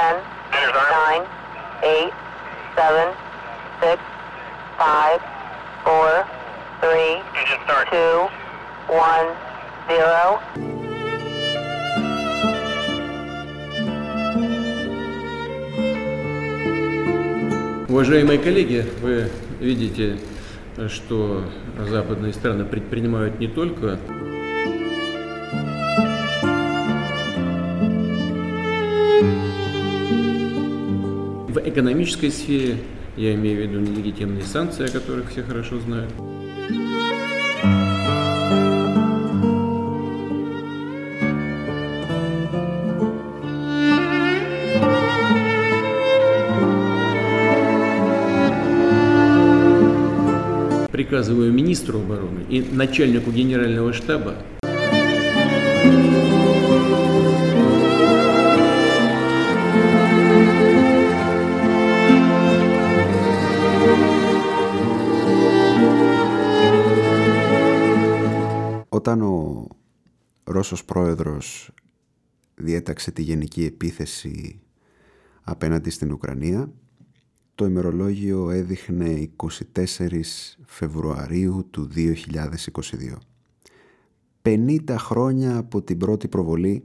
10, 0.00 0.16
9, 0.50 1.26
8, 1.82 2.10
7, 2.74 3.12
6, 3.80 3.98
5, 4.78 5.20
4, 5.84 6.24
3, 6.80 7.22
2, 7.90 8.30
1, 8.88 9.28
0. 9.88 10.38
Уважаемые 17.90 18.38
коллеги, 18.38 18.86
вы 19.02 19.30
видите, 19.58 20.16
что 20.88 21.44
западные 21.76 22.32
страны 22.32 22.64
предпринимают 22.64 23.38
не 23.38 23.48
только 23.48 23.98
экономической 31.70 32.30
сфере, 32.30 32.78
я 33.16 33.34
имею 33.34 33.58
в 33.58 33.60
виду 33.62 33.80
нелегитимные 33.80 34.42
санкции, 34.42 34.84
о 34.84 34.88
которых 34.88 35.30
все 35.30 35.42
хорошо 35.42 35.78
знают. 35.80 36.10
Приказываю 50.90 51.52
министру 51.52 51.98
обороны 51.98 52.44
и 52.48 52.60
начальнику 52.60 53.30
генерального 53.30 53.92
штаба 53.92 54.34
Ρώσος 70.60 70.84
πρόεδρος 70.84 71.70
διέταξε 72.54 73.10
τη 73.10 73.22
γενική 73.22 73.64
επίθεση 73.64 74.60
απέναντι 75.42 75.90
στην 75.90 76.12
Ουκρανία, 76.12 76.72
το 77.54 77.64
ημερολόγιο 77.64 78.50
έδειχνε 78.50 79.30
24 79.36 80.08
Φεβρουαρίου 80.64 81.66
του 81.70 81.88
2022. 81.94 82.12
50 84.42 84.94
χρόνια 84.98 85.56
από 85.56 85.82
την 85.82 85.98
πρώτη 85.98 86.28
προβολή 86.28 86.82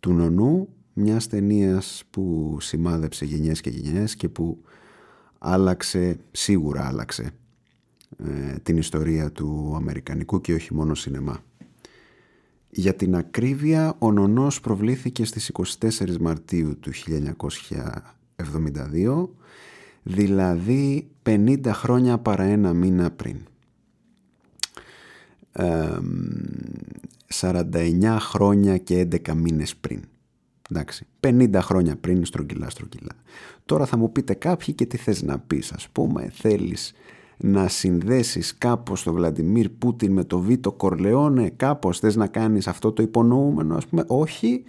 του 0.00 0.12
νονού, 0.12 0.68
μιας 0.92 1.26
ταινίας 1.26 2.04
που 2.10 2.56
σημάδεψε 2.60 3.24
γενιές 3.24 3.60
και 3.60 3.70
γενιές 3.70 4.16
και 4.16 4.28
που 4.28 4.62
άλλαξε, 5.38 6.18
σίγουρα 6.30 6.86
άλλαξε, 6.86 7.30
ε, 8.16 8.58
την 8.62 8.76
ιστορία 8.76 9.32
του 9.32 9.72
Αμερικανικού 9.76 10.40
και 10.40 10.54
όχι 10.54 10.74
μόνο 10.74 10.94
σινεμά. 10.94 11.42
Για 12.74 12.94
την 12.94 13.16
ακρίβεια, 13.16 13.94
ο 13.98 14.12
νονός 14.12 14.60
προβλήθηκε 14.60 15.24
στις 15.24 15.52
24 15.80 16.16
Μαρτίου 16.20 16.78
του 16.78 16.90
1972, 18.36 19.28
δηλαδή 20.02 21.08
50 21.22 21.60
χρόνια 21.66 22.18
παρά 22.18 22.42
ένα 22.42 22.72
μήνα 22.72 23.10
πριν. 23.10 23.36
49 27.32 28.16
χρόνια 28.20 28.78
και 28.78 29.08
11 29.10 29.34
μήνες 29.34 29.76
πριν. 29.76 30.00
Εντάξει, 30.70 31.06
50 31.20 31.58
χρόνια 31.60 31.96
πριν 31.96 32.24
στρογγυλά 32.24 32.70
στρογγυλά. 32.70 33.14
Τώρα 33.64 33.86
θα 33.86 33.96
μου 33.96 34.12
πείτε 34.12 34.34
κάποιοι 34.34 34.74
και 34.74 34.86
τι 34.86 34.96
θες 34.96 35.22
να 35.22 35.38
πεις 35.38 35.72
ας 35.72 35.88
πούμε 35.88 36.30
θέλεις 36.34 36.92
να 37.42 37.68
συνδέσεις 37.68 38.58
κάπως 38.58 39.02
τον 39.02 39.14
Βλαντιμίρ 39.14 39.68
Πούτιν 39.68 40.12
με 40.12 40.24
το 40.24 40.38
Βίτο 40.38 40.72
Κορλεόνε 40.72 41.50
κάπως 41.56 41.98
θες 41.98 42.16
να 42.16 42.26
κάνεις 42.26 42.66
αυτό 42.66 42.92
το 42.92 43.02
υπονοούμενο 43.02 43.76
ας 43.76 43.86
πούμε 43.86 44.04
όχι 44.06 44.62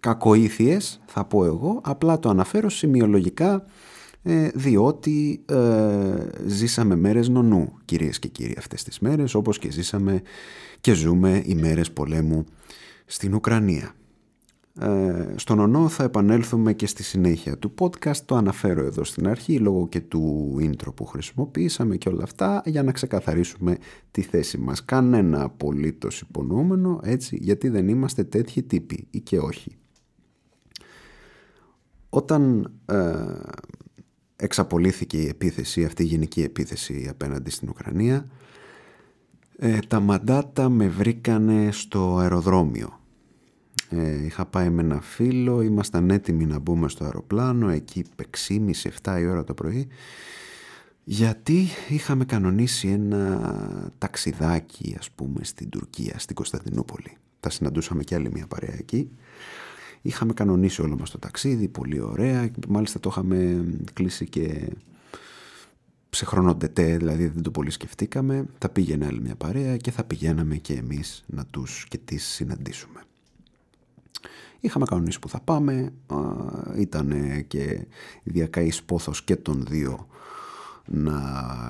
κακοήθειες 0.00 1.00
θα 1.06 1.24
πω 1.24 1.44
εγώ 1.44 1.80
απλά 1.84 2.18
το 2.18 2.28
αναφέρω 2.28 2.68
σημειολογικά 2.68 3.64
ε, 4.22 4.48
διότι 4.54 5.42
ε, 5.46 5.56
ζήσαμε 6.46 6.96
μέρες 6.96 7.28
νονού 7.28 7.72
κυρίες 7.84 8.18
και 8.18 8.28
κύριοι 8.28 8.54
αυτές 8.58 8.82
τις 8.82 8.98
μέρες 8.98 9.34
όπως 9.34 9.58
και 9.58 9.70
ζήσαμε 9.70 10.22
και 10.80 10.92
ζούμε 10.92 11.42
οι 11.44 11.54
μέρες 11.54 11.90
πολέμου 11.92 12.44
στην 13.06 13.34
Ουκρανία. 13.34 13.94
Ε, 14.80 15.34
στον 15.36 15.58
ονό 15.58 15.88
θα 15.88 16.04
επανέλθουμε 16.04 16.72
και 16.72 16.86
στη 16.86 17.02
συνέχεια 17.02 17.58
του 17.58 17.74
podcast. 17.78 18.16
Το 18.16 18.34
αναφέρω 18.34 18.84
εδώ 18.84 19.04
στην 19.04 19.28
αρχή 19.28 19.58
λόγω 19.58 19.88
και 19.88 20.00
του 20.00 20.56
intro 20.60 20.94
που 20.94 21.04
χρησιμοποιήσαμε 21.04 21.96
και 21.96 22.08
όλα 22.08 22.22
αυτά 22.22 22.62
για 22.64 22.82
να 22.82 22.92
ξεκαθαρίσουμε 22.92 23.76
τη 24.10 24.22
θέση 24.22 24.58
μας. 24.58 24.84
Κανένα 24.84 25.42
απολύτως 25.42 26.20
υπονοούμενο 26.20 27.00
έτσι 27.02 27.38
γιατί 27.40 27.68
δεν 27.68 27.88
είμαστε 27.88 28.24
τέτοιοι 28.24 28.62
τύποι 28.62 29.06
ή 29.10 29.20
και 29.20 29.38
όχι. 29.38 29.76
Όταν 32.08 32.72
ε, 32.86 33.14
εξαπολύθηκε 34.36 35.16
η 35.16 35.28
επίθεση 35.28 35.84
αυτή 35.84 36.02
η 36.02 36.06
γενική 36.06 36.42
επίθεση 36.42 37.06
απέναντι 37.10 37.50
στην 37.50 37.68
Ουκρανία 37.68 38.28
ε, 39.56 39.78
τα 39.88 40.00
μαντάτα 40.00 40.68
με 40.68 40.88
βρήκανε 40.88 41.68
στο 41.72 42.16
αεροδρόμιο 42.16 43.00
ε, 43.92 44.24
είχα 44.24 44.46
πάει 44.46 44.70
με 44.70 44.82
ένα 44.82 45.00
φίλο, 45.00 45.62
ήμασταν 45.62 46.10
έτοιμοι 46.10 46.46
να 46.46 46.58
μπούμε 46.58 46.88
στο 46.88 47.04
αεροπλάνο 47.04 47.68
εκεί 47.68 48.04
6.30-7 48.48 49.18
η 49.20 49.26
ώρα 49.26 49.44
το 49.44 49.54
πρωί 49.54 49.88
γιατί 51.04 51.66
είχαμε 51.88 52.24
κανονίσει 52.24 52.88
ένα 52.88 53.92
ταξιδάκι 53.98 54.94
ας 54.98 55.10
πούμε 55.10 55.44
στην 55.44 55.68
Τουρκία, 55.68 56.18
στην 56.18 56.34
Κωνσταντινούπολη. 56.34 57.16
Τα 57.40 57.50
συναντούσαμε 57.50 58.02
και 58.02 58.14
άλλη 58.14 58.30
μια 58.32 58.46
παρέα 58.46 58.74
εκεί. 58.78 59.10
Είχαμε 60.02 60.32
κανονίσει 60.32 60.82
όλο 60.82 60.96
μας 60.98 61.10
το 61.10 61.18
ταξίδι, 61.18 61.68
πολύ 61.68 62.00
ωραία. 62.00 62.50
Μάλιστα 62.68 63.00
το 63.00 63.08
είχαμε 63.12 63.64
κλείσει 63.92 64.28
και 64.28 64.68
σε 66.10 66.24
χρονοτετέ, 66.24 66.96
δηλαδή 66.96 67.26
δεν 67.26 67.42
το 67.42 67.50
πολύ 67.50 67.70
σκεφτήκαμε. 67.70 68.46
Θα 68.58 68.68
πήγαινε 68.68 69.06
άλλη 69.06 69.20
μια 69.20 69.36
παρέα 69.36 69.76
και 69.76 69.90
θα 69.90 70.04
πηγαίναμε 70.04 70.56
και 70.56 70.74
εμείς 70.74 71.24
να 71.26 71.46
τους 71.46 71.86
και 71.88 71.98
τις 71.98 72.24
συναντήσουμε. 72.24 73.00
Είχαμε 74.60 74.84
κανονίσει 74.84 75.18
που 75.18 75.28
θα 75.28 75.40
πάμε, 75.40 75.92
ήταν 76.76 77.12
και 77.46 77.86
διακαής 78.22 78.82
πόθος 78.82 79.24
και 79.24 79.36
των 79.36 79.64
δύο 79.68 80.06
να 80.86 81.20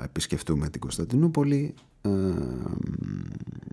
επισκεφτούμε 0.05 0.69
την 0.69 0.81
Κωνσταντινούπολη. 0.81 1.75
Ε, 2.01 2.11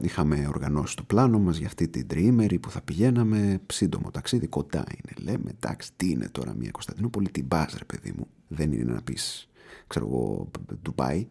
είχαμε 0.02 0.46
οργανώσει 0.47 0.96
το 0.96 1.03
πλάνο 1.03 1.40
μας 1.40 1.57
για 1.57 1.68
αυτή 1.68 1.88
την 1.88 2.07
τριήμερη 2.07 2.59
που 2.59 2.72
θα 2.72 2.81
πηγαίναμε, 2.81 3.62
σύντομο 3.72 4.12
ταξίδι, 4.12 4.47
κοντά 4.47 4.84
είναι. 4.90 5.31
Λέμε, 5.31 5.51
εντάξει, 5.62 5.91
τι 5.96 6.09
είναι 6.09 6.30
τώρα 6.31 6.53
μια 6.53 6.72
Κωνσταντινούπολη, 6.72 7.30
την 7.30 7.47
πας 7.47 7.75
ρε 7.78 7.86
παιδί 7.86 8.13
μου. 8.18 8.28
Δεν 8.47 8.72
είναι 8.72 8.94
να 8.94 9.01
πεις, 9.01 9.50
ξέρω 9.88 10.06
εγώ, 10.06 10.50
Ντουμπάι. 10.81 11.28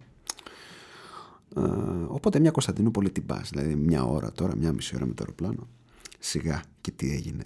Ε, 1.57 1.61
οπότε 2.07 2.39
μια 2.41 2.51
Κωνσταντινούπολη 2.51 3.11
την 3.11 3.27
πας, 3.27 3.51
δηλαδή 3.51 3.75
μια 3.75 4.05
ώρα 4.05 4.33
τώρα, 4.33 4.57
μια 4.57 4.73
μισή 4.73 4.97
ώρα 4.97 5.07
με 5.07 5.15
το 5.15 5.23
αεροπλάνο. 5.23 5.69
Σιγά 6.19 6.63
και 6.81 6.91
τι 6.91 7.13
έγινε. 7.13 7.45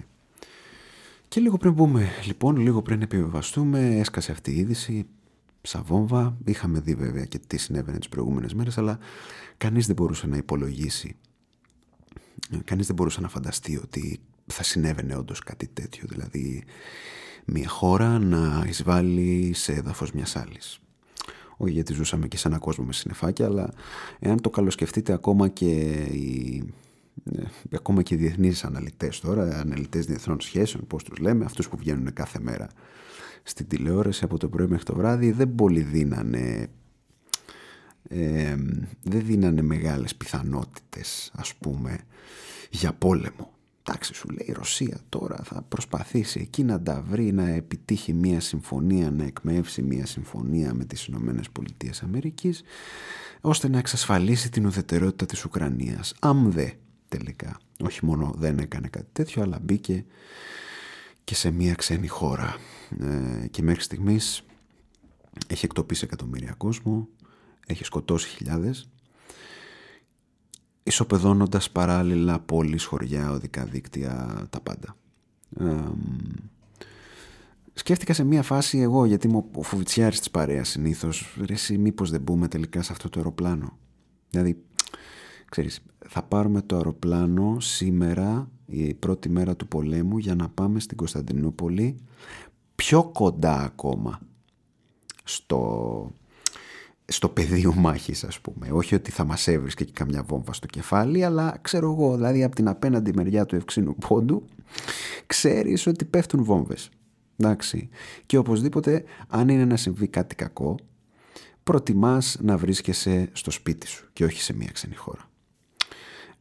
Και 1.29 1.41
λίγο 1.41 1.57
πριν 1.57 1.73
μπούμε, 1.73 2.09
λοιπόν, 2.27 2.57
λίγο 2.57 2.83
πριν 2.83 3.03
επιβεβαστούμε, 3.03 3.97
έσκασε 3.99 4.33
αυτή 4.33 4.51
η 4.51 4.59
είδηση, 4.59 5.07
ψαβόμβα. 5.61 6.37
Είχαμε 6.45 6.81
δει 6.81 6.95
βέβαια 6.95 7.25
και 7.25 7.39
τι 7.47 7.57
συνέβαινε 7.57 7.99
τις 7.99 8.09
προηγούμενες 8.09 8.55
μέρες, 8.55 8.79
αλλά 8.79 8.99
κανείς 9.57 9.87
δεν 9.87 9.97
μπορούσε 9.97 10.27
να 10.27 10.37
υπολογίσει. 10.37 11.17
Κανείς 12.65 12.87
δεν 12.87 12.95
μπορούσε 12.95 13.21
να 13.21 13.29
φανταστεί 13.29 13.77
ότι 13.77 14.21
θα 14.47 14.63
συνέβαινε 14.63 15.17
όντως 15.17 15.39
κάτι 15.39 15.69
τέτοιο, 15.73 16.07
δηλαδή 16.09 16.65
μια 17.45 17.69
χώρα 17.69 18.19
να 18.19 18.65
εισβάλλει 18.69 19.53
σε 19.55 19.73
έδαφος 19.73 20.13
μιας 20.13 20.37
άλλης. 20.37 20.81
Όχι 21.57 21.73
γιατί 21.73 21.93
ζούσαμε 21.93 22.29
και 22.29 22.37
σε 22.37 22.49
έναν 22.49 22.61
κόσμο 22.61 22.85
με 22.85 22.93
συννεφάκια, 22.93 23.47
αλλά 23.47 23.73
εάν 24.19 24.41
το 24.41 24.51
καλοσκεφτείτε 24.51 25.13
ακόμα 25.13 25.49
και 25.49 25.71
οι 25.93 26.57
ε, 26.59 26.73
ακόμα 27.75 28.03
και 28.03 28.15
οι 28.15 28.17
διεθνείς 28.17 28.65
αναλυτές 28.65 29.21
τώρα, 29.21 29.61
αναλυτές 29.61 30.07
διεθνών 30.07 30.41
σχέσεων, 30.41 30.87
πώς 30.87 31.05
τους 31.05 31.19
λέμε, 31.19 31.45
αυτούς 31.45 31.69
που 31.69 31.77
βγαίνουν 31.77 32.13
κάθε 32.13 32.39
μέρα 32.41 32.69
στην 33.43 33.67
τηλεόραση 33.67 34.25
από 34.25 34.39
το 34.39 34.49
πρωί 34.49 34.67
μέχρι 34.67 34.85
το 34.85 34.95
βράδυ, 34.95 35.31
δεν 35.31 35.55
πολύ 35.55 35.81
δίνανε, 35.81 36.67
ε, 38.09 38.57
δεν 39.03 39.25
δίνανε 39.25 39.63
μεγάλες 39.63 40.15
πιθανότητες, 40.15 41.33
ας 41.35 41.55
πούμε, 41.55 41.99
για 42.71 42.93
πόλεμο. 42.93 43.51
Εντάξει, 43.85 44.15
σου 44.15 44.29
λέει 44.29 44.47
η 44.49 44.53
Ρωσία 44.53 44.99
τώρα 45.09 45.37
θα 45.45 45.63
προσπαθήσει 45.63 46.41
εκεί 46.41 46.65
να 46.65 46.83
τα 46.83 47.03
βρει, 47.09 47.33
να 47.33 47.49
επιτύχει 47.49 48.13
μια 48.13 48.41
συμφωνία, 48.41 49.11
να 49.11 49.25
εκμεύσει 49.25 49.83
μια 49.83 50.07
συμφωνία 50.07 50.75
με 50.75 50.85
τις 50.85 51.07
Ηνωμένες 51.07 51.51
Πολιτείες 51.51 52.03
Αμερικής, 52.03 52.63
ώστε 53.41 53.69
να 53.69 53.79
εξασφαλίσει 53.79 54.51
την 54.51 54.67
ουδετερότητα 54.67 55.27
της 55.27 55.45
Ουκρανίας. 55.45 56.15
Αν 56.21 56.51
δε 56.51 56.69
τελικά. 57.17 57.61
Όχι 57.81 58.05
μόνο 58.05 58.35
δεν 58.37 58.59
έκανε 58.59 58.89
κάτι 58.89 59.09
τέτοιο, 59.13 59.43
αλλά 59.43 59.59
μπήκε 59.63 60.05
και 61.25 61.35
σε 61.35 61.51
μια 61.51 61.75
ξένη 61.75 62.07
χώρα. 62.07 62.57
Ε, 63.01 63.47
και 63.47 63.63
μέχρι 63.63 63.83
στιγμής 63.83 64.43
έχει 65.47 65.65
εκτοπίσει 65.65 66.05
εκατομμύρια 66.05 66.55
κόσμο, 66.57 67.09
έχει 67.67 67.85
σκοτώσει 67.85 68.29
χιλιάδες, 68.29 68.89
ισοπεδώνοντας 70.83 71.71
παράλληλα 71.71 72.41
πόλεις, 72.41 72.85
χωριά, 72.85 73.31
οδικά 73.31 73.65
δίκτυα, 73.65 74.47
τα 74.51 74.61
πάντα. 74.61 74.97
Ε, 75.61 75.91
σκέφτηκα 77.75 78.13
σε 78.13 78.25
μια 78.25 78.43
φάση 78.43 78.79
εγώ, 78.79 79.05
γιατί 79.05 79.27
είμαι 79.27 79.45
ο 79.55 79.63
φοβητσιάρης 79.63 80.19
της 80.19 80.31
παρέας 80.31 80.69
συνήθως, 80.69 81.37
ρε 81.47 81.53
εσύ 81.53 81.79
μήπως 81.79 82.11
δεν 82.11 82.21
μπούμε 82.21 82.49
τελικά 82.49 82.83
σε 82.83 82.93
αυτό 82.93 83.09
το 83.09 83.19
αεροπλάνο. 83.19 83.79
Δηλαδή, 84.31 84.63
ξέρεις, 85.49 85.83
θα 86.09 86.23
πάρουμε 86.23 86.63
το 86.63 86.77
αεροπλάνο 86.77 87.61
σήμερα, 87.61 88.51
η 88.67 88.95
πρώτη 88.95 89.29
μέρα 89.29 89.57
του 89.57 89.69
πολέμου, 89.69 90.19
για 90.19 90.35
να 90.35 90.49
πάμε 90.49 90.81
στην 90.81 90.97
Κωνσταντινούπολη, 90.97 91.97
πιο 92.75 93.05
κοντά 93.13 93.61
ακόμα 93.61 94.21
στο, 95.25 96.11
στο 97.05 97.29
πεδίο 97.29 97.75
μάχης 97.85 98.25
ας 98.25 98.41
πούμε. 98.41 98.69
Όχι 98.73 98.95
ότι 98.95 99.11
θα 99.11 99.25
μας 99.25 99.49
έβρισκε 99.49 99.85
και 99.85 99.93
καμιά 99.93 100.23
βόμβα 100.23 100.53
στο 100.53 100.67
κεφάλι, 100.67 101.25
αλλά 101.25 101.59
ξέρω 101.61 101.93
εγώ, 101.93 102.15
δηλαδή 102.15 102.43
από 102.43 102.55
την 102.55 102.69
απέναντι 102.69 103.13
μεριά 103.15 103.47
του 103.47 103.57
ευξήνου 103.57 103.95
πόντου, 103.95 104.45
ξέρεις 105.27 105.87
ότι 105.87 106.05
πέφτουν 106.05 106.45
βόμβες. 106.45 106.91
Εντάξει. 107.37 107.89
Και 108.27 108.37
οπωσδήποτε, 108.37 109.05
αν 109.29 109.49
είναι 109.49 109.65
να 109.65 109.77
συμβεί 109.77 110.09
κάτι 110.09 110.35
κακό, 110.35 110.77
προτιμάς 111.63 112.37
να 112.41 112.57
βρίσκεσαι 112.57 113.29
στο 113.33 113.51
σπίτι 113.51 113.87
σου 113.87 114.09
και 114.13 114.25
όχι 114.25 114.43
σε 114.43 114.55
μια 114.55 114.71
ξένη 114.73 114.95
χώρα. 114.95 115.31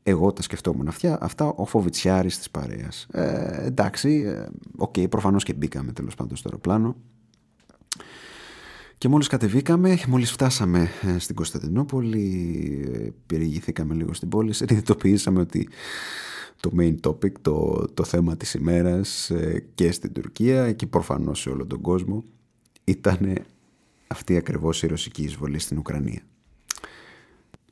Εγώ 0.03 0.33
τα 0.33 0.42
σκεφτόμουν 0.42 0.88
αυτά, 0.88 1.18
αυτά 1.21 1.45
ο 1.45 1.65
φοβητσιάρης 1.65 2.38
της 2.38 2.50
παρέας. 2.50 3.07
Ε, 3.12 3.65
εντάξει, 3.65 4.24
ε, 4.25 4.45
OK, 4.77 4.94
okay, 4.98 5.09
προφανώς 5.09 5.44
και 5.44 5.53
μπήκαμε 5.53 5.92
τέλος 5.92 6.15
πάντων 6.15 6.38
στο 6.38 6.50
αεροπλάνο. 6.50 6.95
Και 8.98 9.07
μόλις 9.07 9.27
κατεβήκαμε, 9.27 9.98
μόλις 10.07 10.31
φτάσαμε 10.31 10.89
ε, 11.01 11.19
στην 11.19 11.36
Κωνσταντινούπολη, 11.36 12.89
ε, 12.94 13.09
περιηγηθήκαμε 13.25 13.94
λίγο 13.94 14.13
στην 14.13 14.30
πόλη, 14.30 14.53
συνειδητοποιήσαμε 14.53 15.39
ότι 15.39 15.69
το 16.59 16.71
main 16.77 16.95
topic, 17.04 17.31
το, 17.42 17.88
το 17.94 18.04
θέμα 18.04 18.38
της 18.38 18.54
ημέρας 18.54 19.31
και 19.75 19.92
στην 19.92 20.13
Τουρκία 20.13 20.71
και 20.71 20.88
προφανώς 20.88 21.39
σε 21.39 21.50
όλο 21.50 21.65
τον 21.65 21.81
κόσμο 21.81 22.24
ήταν 22.83 23.36
αυτή 24.07 24.38
ακριβώς 24.38 24.83
η 24.83 24.88
ρωσική 24.88 25.24
εισβολή 25.24 25.59
στην 25.59 25.77
Ουκρανία 25.77 26.21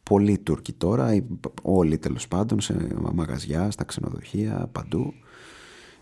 πολλοί 0.10 0.38
Τούρκοι 0.38 0.74
τώρα, 0.74 1.24
όλοι 1.62 1.98
τέλος 1.98 2.28
πάντων 2.28 2.62
σε 2.62 2.88
μαγαζιά, 3.14 3.72
στα 3.72 3.84
ξενοδοχεία, 3.84 4.70
παντού. 4.72 5.14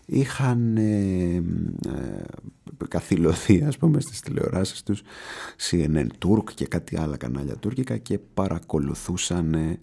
Είχαν 0.06 0.76
ε, 0.76 1.34
ε, 1.34 2.24
καθυλωθεί 2.88 3.62
ας 3.62 3.78
πούμε 3.78 4.00
στις 4.00 4.20
τηλεοράσεις 4.20 4.82
τους 4.82 5.02
CNN 5.70 6.06
Turk 6.24 6.44
και 6.54 6.66
κάτι 6.66 6.98
άλλα 6.98 7.16
κανάλια 7.16 7.56
τουρκικά 7.56 7.96
και 7.96 8.18
παρακολουθούσαν 8.18 9.54
ε, 9.54 9.80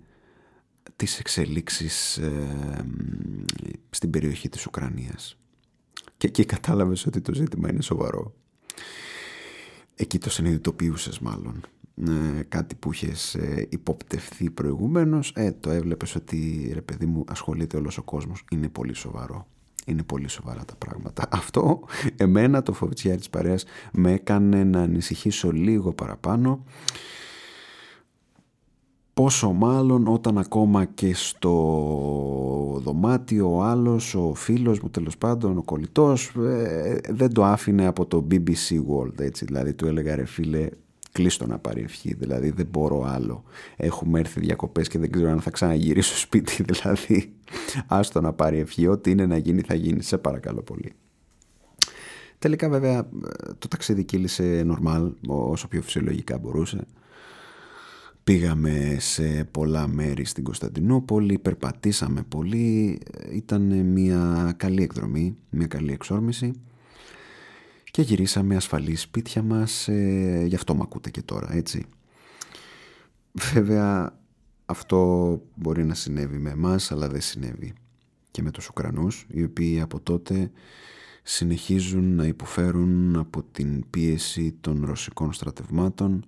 τις 0.95 1.19
εξελίξεις 1.19 2.17
ε, 2.17 2.85
στην 3.89 4.09
περιοχή 4.09 4.49
της 4.49 4.65
Ουκρανίας. 4.65 5.37
Και 6.17 6.27
εκεί 6.27 6.45
κατάλαβες 6.45 7.05
ότι 7.05 7.21
το 7.21 7.33
ζήτημα 7.33 7.69
είναι 7.69 7.81
σοβαρό. 7.81 8.33
Εκεί 9.95 10.17
το 10.17 10.29
συνειδητοποιούσες 10.29 11.19
μάλλον 11.19 11.63
ε, 12.03 12.43
κάτι 12.49 12.75
που 12.75 12.93
είχες 12.93 13.35
ε, 13.35 13.67
υποπτευθεί 13.69 14.49
προηγουμένως. 14.49 15.31
Ε, 15.35 15.51
το 15.59 15.69
έβλεπες 15.69 16.15
ότι 16.15 16.71
ρε 16.73 16.81
παιδί 16.81 17.05
μου 17.05 17.23
ασχολείται 17.27 17.77
όλος 17.77 17.97
ο 17.97 18.03
κόσμος. 18.03 18.43
Είναι 18.51 18.69
πολύ 18.69 18.93
σοβαρό. 18.93 19.47
Είναι 19.85 20.03
πολύ 20.03 20.27
σοβαρά 20.27 20.65
τα 20.65 20.75
πράγματα. 20.75 21.27
Αυτό 21.41 21.79
εμένα 22.17 22.63
το 22.63 22.73
φοβητσιά 22.73 23.17
της 23.17 23.29
παρέας 23.29 23.65
με 23.91 24.11
έκανε 24.11 24.63
να 24.63 24.81
ανησυχήσω 24.81 25.51
λίγο 25.51 25.93
παραπάνω. 25.93 26.63
Πόσο 29.13 29.51
μάλλον 29.51 30.07
όταν 30.07 30.37
ακόμα 30.37 30.85
και 30.85 31.13
στο 31.13 31.51
δωμάτιο 32.83 33.55
ο 33.55 33.61
άλλος, 33.61 34.15
ο 34.15 34.33
φίλος 34.33 34.79
μου 34.79 34.89
τέλος 34.89 35.17
πάντων, 35.17 35.57
ο 35.57 35.63
κολλητός, 35.63 36.33
ε, 36.35 36.99
δεν 37.09 37.33
το 37.33 37.43
άφηνε 37.43 37.85
από 37.85 38.05
το 38.05 38.27
BBC 38.31 38.75
World, 38.89 39.19
έτσι, 39.19 39.45
δηλαδή 39.45 39.73
του 39.73 39.87
έλεγα 39.87 40.15
ρε 40.15 40.25
φίλε 40.25 40.69
κλείστο 41.15 41.47
να 41.47 41.59
πάρει 41.59 41.81
ευχή, 41.81 42.13
δηλαδή 42.13 42.49
δεν 42.49 42.67
μπορώ 42.71 43.03
άλλο. 43.03 43.43
Έχουμε 43.75 44.19
έρθει 44.19 44.39
διακοπές 44.39 44.87
και 44.87 44.99
δεν 44.99 45.11
ξέρω 45.11 45.31
αν 45.31 45.41
θα 45.41 45.49
ξαναγυρίσω 45.49 46.17
σπίτι, 46.17 46.63
δηλαδή 46.71 47.33
άστο 47.87 48.21
να 48.21 48.33
πάρει 48.33 48.59
ευχή, 48.59 48.87
ό,τι 48.87 49.11
είναι 49.11 49.25
να 49.25 49.37
γίνει 49.37 49.61
θα 49.61 49.75
γίνει, 49.75 50.01
σε 50.01 50.17
παρακαλώ 50.17 50.61
πολύ. 50.61 50.93
Τελικά 52.39 52.69
βέβαια 52.69 53.09
το 53.57 53.67
ταξίδι 53.67 54.03
κύλησε 54.03 54.63
νορμάλ, 54.65 55.11
όσο 55.27 55.67
πιο 55.67 55.81
φυσιολογικά 55.81 56.37
μπορούσε. 56.37 56.85
Πήγαμε 58.23 58.95
σε 58.99 59.47
πολλά 59.51 59.87
μέρη 59.87 60.25
στην 60.25 60.43
Κωνσταντινούπολη, 60.43 61.39
περπατήσαμε 61.39 62.23
πολύ, 62.27 62.99
ήταν 63.31 63.61
μια 63.85 64.53
καλή 64.57 64.83
εκδρομή, 64.83 65.35
μια 65.49 65.67
καλή 65.67 65.91
εξόρμηση 65.91 66.53
και 67.95 68.01
γυρίσαμε 68.01 68.55
ασφαλή 68.55 68.95
σπίτια 68.95 69.41
μας, 69.41 69.87
ε, 69.87 70.43
γι' 70.47 70.55
αυτό 70.55 70.75
με 70.75 70.81
ακούτε 70.83 71.09
και 71.09 71.21
τώρα, 71.21 71.53
έτσι. 71.53 71.85
Βέβαια 73.53 74.19
αυτό 74.65 75.41
μπορεί 75.55 75.85
να 75.85 75.93
συνέβη 75.93 76.37
με 76.37 76.49
εμάς, 76.49 76.91
αλλά 76.91 77.07
δεν 77.07 77.21
συνέβη 77.21 77.73
και 78.31 78.41
με 78.41 78.51
τους 78.51 78.67
Ουκρανούς, 78.69 79.25
οι 79.29 79.43
οποίοι 79.43 79.81
από 79.81 79.99
τότε 79.99 80.51
συνεχίζουν 81.23 82.15
να 82.15 82.25
υποφέρουν 82.25 83.15
από 83.15 83.43
την 83.43 83.89
πίεση 83.89 84.55
των 84.61 84.85
ρωσικών 84.85 85.33
στρατευμάτων, 85.33 86.25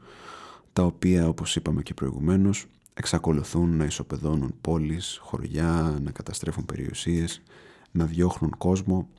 τα 0.74 0.84
οποία 0.84 1.28
όπως 1.28 1.56
είπαμε 1.56 1.82
και 1.82 1.94
προηγουμένως 1.94 2.66
εξακολουθούν 2.94 3.78
να 3.78 3.86
ισοπεδώνουν 3.86 4.56
πόλεις, 4.62 5.20
χωριά, 5.22 6.00
να 6.04 6.12
καταστρέφουν 6.12 6.66
περιουσίες, 6.66 7.42
να 7.92 8.06
διώχνουν 8.06 8.58
κόσμο 8.58 9.10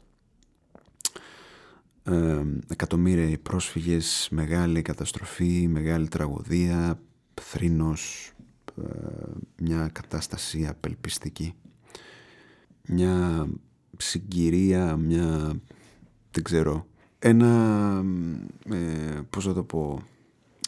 ε, 2.11 2.43
εκατομμύρια 2.69 3.39
πρόσφυγες, 3.43 4.29
μεγάλη 4.31 4.83
καταστροφή, 4.83 5.69
μεγάλη 5.69 6.09
τραγωδία, 6.09 7.01
θρήνος, 7.35 8.33
ε, 8.77 8.91
μια 9.63 9.89
κατάσταση 9.93 10.67
απελπιστική. 10.67 11.55
Μια 12.89 13.47
συγκυρία, 13.97 14.97
μια, 14.97 15.61
δεν 16.31 16.43
ξέρω, 16.43 16.87
ένα, 17.19 18.05
ε, 18.71 19.21
πώς 19.31 19.45
θα 19.45 19.55
το 19.55 19.63
πω, 19.63 20.03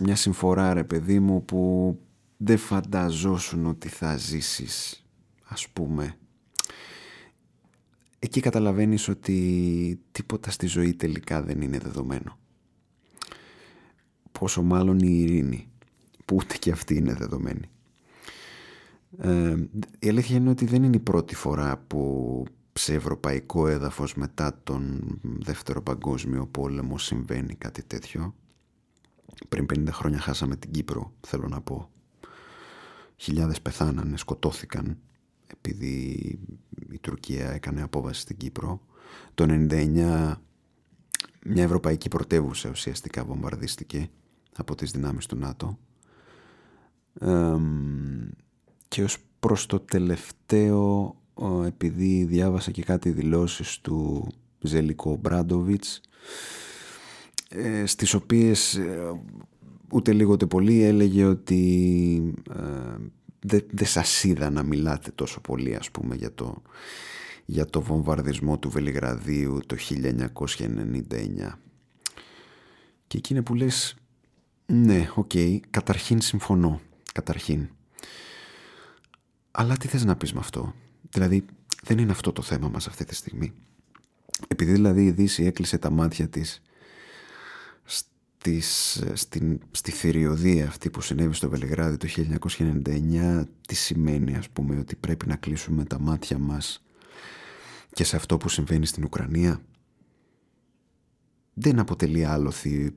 μια 0.00 0.16
συμφορά 0.16 0.74
ρε 0.74 0.84
παιδί 0.84 1.20
μου 1.20 1.44
που 1.44 1.98
δεν 2.36 2.58
φανταζόσουν 2.58 3.66
ότι 3.66 3.88
θα 3.88 4.16
ζήσεις, 4.16 5.04
ας 5.44 5.68
πούμε, 5.68 6.14
εκεί 8.20 8.40
καταλαβαίνεις 8.40 9.08
ότι 9.08 10.00
τίποτα 10.12 10.50
στη 10.50 10.66
ζωή 10.66 10.94
τελικά 10.94 11.42
δεν 11.42 11.60
είναι 11.60 11.78
δεδομένο. 11.78 12.38
Πόσο 14.32 14.62
μάλλον 14.62 14.98
η 14.98 15.18
ειρήνη, 15.20 15.68
που 16.24 16.36
ούτε 16.36 16.56
και 16.56 16.70
αυτή 16.70 16.94
είναι 16.94 17.14
δεδομένη. 17.14 17.70
Ε, 19.18 19.56
η 19.98 20.08
αλήθεια 20.08 20.36
είναι 20.36 20.50
ότι 20.50 20.64
δεν 20.64 20.82
είναι 20.82 20.96
η 20.96 21.00
πρώτη 21.00 21.34
φορά 21.34 21.76
που 21.86 22.44
σε 22.72 22.94
ευρωπαϊκό 22.94 23.66
έδαφος 23.66 24.14
μετά 24.14 24.60
τον 24.62 25.00
δεύτερο 25.22 25.82
παγκόσμιο 25.82 26.46
πόλεμο 26.46 26.98
συμβαίνει 26.98 27.54
κάτι 27.54 27.82
τέτοιο. 27.82 28.34
Πριν 29.48 29.66
50 29.74 29.88
χρόνια 29.90 30.18
χάσαμε 30.18 30.56
την 30.56 30.70
Κύπρο, 30.70 31.12
θέλω 31.20 31.48
να 31.48 31.60
πω. 31.60 31.90
Χιλιάδες 33.16 33.60
πεθάνανε, 33.60 34.16
σκοτώθηκαν 34.16 34.98
επειδή 35.52 36.38
η 36.90 36.98
Τουρκία 37.00 37.50
έκανε 37.50 37.82
απόβαση 37.82 38.20
στην 38.20 38.36
Κύπρο. 38.36 38.80
Το 39.34 39.46
99 39.70 40.34
μια 41.44 41.62
ευρωπαϊκή 41.62 42.08
πρωτεύουσα 42.08 42.70
ουσιαστικά 42.70 43.24
βομβαρδίστηκε 43.24 44.10
από 44.56 44.74
τις 44.74 44.90
δυνάμεις 44.90 45.26
του 45.26 45.36
ΝΑΤΟ. 45.36 45.78
και 48.88 49.02
ως 49.02 49.18
προς 49.40 49.66
το 49.66 49.80
τελευταίο, 49.80 51.14
επειδή 51.66 52.24
διάβασα 52.24 52.70
και 52.70 52.82
κάτι 52.82 53.10
δηλώσεις 53.10 53.80
του 53.80 54.28
Ζελικό 54.60 55.16
Μπράντοβιτς, 55.16 56.00
ε, 57.48 57.86
στις 57.86 58.14
οποίες 58.14 58.74
ε, 58.74 59.20
ούτε 59.92 60.12
λίγο 60.12 60.32
ούτε 60.32 60.46
πολύ 60.46 60.82
έλεγε 60.82 61.24
ότι 61.24 62.34
ε, 62.50 62.96
δεν, 63.40 63.66
δεν 63.70 63.86
σας 63.86 64.24
είδα 64.24 64.50
να 64.50 64.62
μιλάτε 64.62 65.10
τόσο 65.14 65.40
πολύ 65.40 65.76
ας 65.76 65.90
πούμε 65.90 66.14
για 66.14 66.34
το, 66.34 66.62
για 67.44 67.66
το 67.66 67.82
βομβαρδισμό 67.82 68.58
του 68.58 68.70
Βελιγραδίου 68.70 69.60
το 69.66 69.76
1999 69.88 70.56
και 73.06 73.16
εκείνη 73.16 73.42
που 73.42 73.54
λες 73.54 73.94
ναι, 74.66 75.10
οκ, 75.14 75.30
καταρχήν 75.70 76.20
συμφωνώ 76.20 76.80
καταρχήν. 77.12 77.68
Αλλά 79.50 79.76
τι 79.76 79.88
θες 79.88 80.04
να 80.04 80.16
πεις 80.16 80.32
με 80.32 80.40
αυτό; 80.40 80.74
Δηλαδή 81.10 81.44
δεν 81.82 81.98
είναι 81.98 82.12
αυτό 82.12 82.32
το 82.32 82.42
θέμα 82.42 82.68
μας 82.68 82.86
αυτή 82.86 83.04
τη 83.04 83.14
στιγμή. 83.14 83.52
Επειδή 84.48 84.72
δηλαδή 84.72 85.04
η 85.04 85.10
Δύση 85.10 85.44
έκλεισε 85.44 85.78
τα 85.78 85.90
μάτια 85.90 86.28
της 86.28 86.62
στις, 88.42 89.02
στην, 89.12 89.60
στη 89.70 89.90
θηριωδία 89.90 90.66
αυτή 90.66 90.90
που 90.90 91.00
συνέβη 91.00 91.34
στο 91.34 91.48
Βελιγράδι 91.48 91.96
το 91.96 92.08
1999 92.48 93.42
τι 93.66 93.74
σημαίνει 93.74 94.36
ας 94.36 94.48
πούμε 94.48 94.78
ότι 94.78 94.96
πρέπει 94.96 95.26
να 95.26 95.36
κλείσουμε 95.36 95.84
τα 95.84 96.00
μάτια 96.00 96.38
μας 96.38 96.84
και 97.92 98.04
σε 98.04 98.16
αυτό 98.16 98.36
που 98.36 98.48
συμβαίνει 98.48 98.86
στην 98.86 99.04
Ουκρανία; 99.04 99.60
Δεν 101.54 101.78
αποτελεί 101.78 102.24
άλοθη 102.24 102.94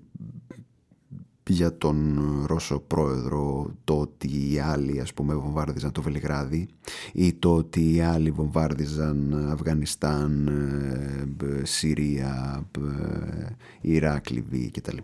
για 1.50 1.78
τον 1.78 2.20
Ρώσο 2.46 2.80
πρόεδρο 2.80 3.74
το 3.84 4.00
ότι 4.00 4.52
οι 4.52 4.60
άλλοι 4.60 5.00
ας 5.00 5.14
πούμε 5.14 5.36
βομβάρδιζαν 5.36 5.92
το 5.92 6.02
Βελιγράδι 6.02 6.68
ή 7.14 7.34
το 7.34 7.56
ότι 7.56 7.94
οι 7.94 8.02
άλλοι 8.02 8.32
βομβάρδιζαν 8.32 9.34
Αφγανιστάν, 9.52 10.48
ε, 10.48 11.66
Συρία, 11.66 12.64
ε, 12.80 13.46
Ιράκ, 13.82 14.30
Λιβύη 14.30 14.72
κτλ. 14.72 14.98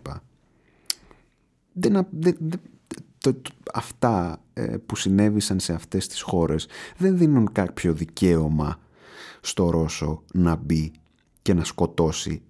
Δεν, 1.72 2.06
δεν, 2.10 2.36
το, 3.18 3.40
αυτά 3.74 4.42
ε, 4.52 4.76
που 4.86 4.96
συνέβησαν 4.96 5.60
σε 5.60 5.72
αυτές 5.72 6.06
τις 6.06 6.20
χώρες 6.20 6.66
δεν 6.96 7.18
δίνουν 7.18 7.52
κάποιο 7.52 7.94
δικαίωμα 7.94 8.80
στο 9.40 9.70
Ρώσο 9.70 10.22
να 10.32 10.56
μπει 10.56 10.92
και 11.42 11.54
να 11.54 11.64
σκοτώσει 11.64 12.42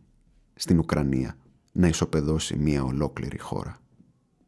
στην 0.55 0.79
Ουκρανία, 0.79 1.37
να 1.73 1.89
ισοπεδώσει 1.89 2.57
μια 2.57 2.85
ολόκληρη 2.85 3.39
χώρα. 3.39 3.79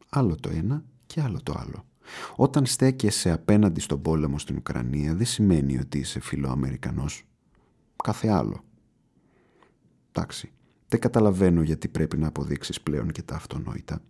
Άλλο 0.09 0.35
το 0.35 0.49
ένα 0.49 0.83
και 1.05 1.21
άλλο 1.21 1.39
το 1.43 1.53
άλλο. 1.57 1.85
Όταν 2.35 2.65
στέκεσαι 2.65 3.31
απέναντι 3.31 3.79
στον 3.79 4.01
πόλεμο 4.01 4.39
στην 4.39 4.55
Ουκρανία 4.55 5.15
δεν 5.15 5.25
σημαίνει 5.25 5.79
ότι 5.79 5.97
είσαι 5.97 6.19
φιλοαμερικανός. 6.19 7.23
Κάθε 8.03 8.27
άλλο. 8.27 8.63
Εντάξει, 10.11 10.51
δεν 10.87 10.99
καταλαβαίνω 10.99 11.61
γιατί 11.61 11.87
πρέπει 11.87 12.17
να 12.17 12.27
αποδείξεις 12.27 12.81
πλέον 12.81 13.11
και 13.11 13.21
τα 13.21 13.35
αυτονόητα. 13.35 14.01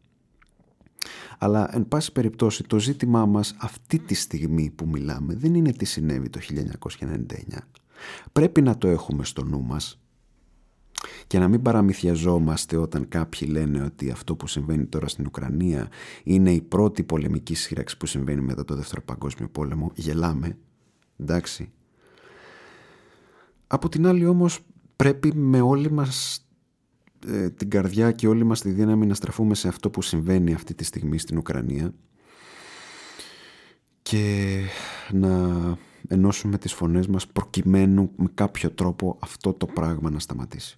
Αλλά 1.38 1.76
εν 1.76 1.88
πάση 1.88 2.12
περιπτώσει 2.12 2.64
το 2.64 2.80
ζήτημά 2.80 3.26
μας 3.26 3.56
αυτή 3.60 4.00
τη 4.00 4.14
στιγμή 4.14 4.72
που 4.76 4.88
μιλάμε 4.88 5.36
δεν 5.36 5.56
είναι 5.56 5.72
τι 5.72 5.86
συνέβη 5.86 6.30
το 6.30 6.40
1999. 7.00 7.58
Πρέπει 8.32 8.62
να 8.62 8.78
το 8.78 8.88
έχουμε 8.88 9.26
στο 9.26 9.44
νου 9.44 9.62
μας 9.62 9.98
και 11.28 11.40
να 11.40 11.48
μην 11.48 11.62
παραμυθιαζόμαστε 11.62 12.78
όταν 12.78 13.08
κάποιοι 13.08 13.48
λένε 13.52 13.84
ότι 13.84 14.12
αυτό 14.12 14.36
που 14.36 14.48
συμβαίνει 14.48 14.86
τώρα 14.86 15.08
στην 15.08 15.26
Ουκρανία 15.26 15.88
είναι 16.24 16.52
η 16.52 16.62
πρώτη 16.62 17.04
πολεμική 17.04 17.56
σύραξη 17.56 17.98
που 17.98 18.06
συμβαίνει 18.06 18.42
μετά 18.42 18.66
το 18.66 18.76
Δεύτερο 18.76 19.02
Παγκόσμιο 19.02 19.50
Πόλεμο. 19.50 19.92
Γελάμε, 19.96 20.58
εντάξει. 21.18 21.72
Από 23.68 23.90
την 23.90 24.08
άλλη 24.08 24.26
όμως 24.26 24.60
πρέπει 24.96 25.36
με 25.36 25.62
όλη 25.62 25.92
μας 25.92 26.43
ε, 27.28 27.50
την 27.50 27.70
καρδιά 27.70 28.12
και 28.12 28.28
όλη 28.28 28.44
μας 28.44 28.62
τη 28.62 28.70
δύναμη 28.70 29.06
να 29.06 29.14
στραφούμε 29.14 29.56
σε 29.56 29.68
αυτό 29.68 29.90
που 29.90 30.02
συμβαίνει 30.02 30.54
αυτή 30.54 30.74
τη 30.74 30.84
στιγμή 30.84 31.18
στην 31.18 31.38
Ουκρανία 31.38 31.94
και 34.02 34.60
να 35.12 35.52
ενώσουμε 36.08 36.58
τις 36.58 36.74
φωνές 36.74 37.08
μας 37.08 37.28
προκειμένου 37.28 38.12
με 38.16 38.28
κάποιο 38.34 38.72
τρόπο 38.72 39.18
αυτό 39.22 39.54
το 39.54 39.66
πράγμα 39.66 40.10
να 40.10 40.20
σταματήσει. 40.20 40.78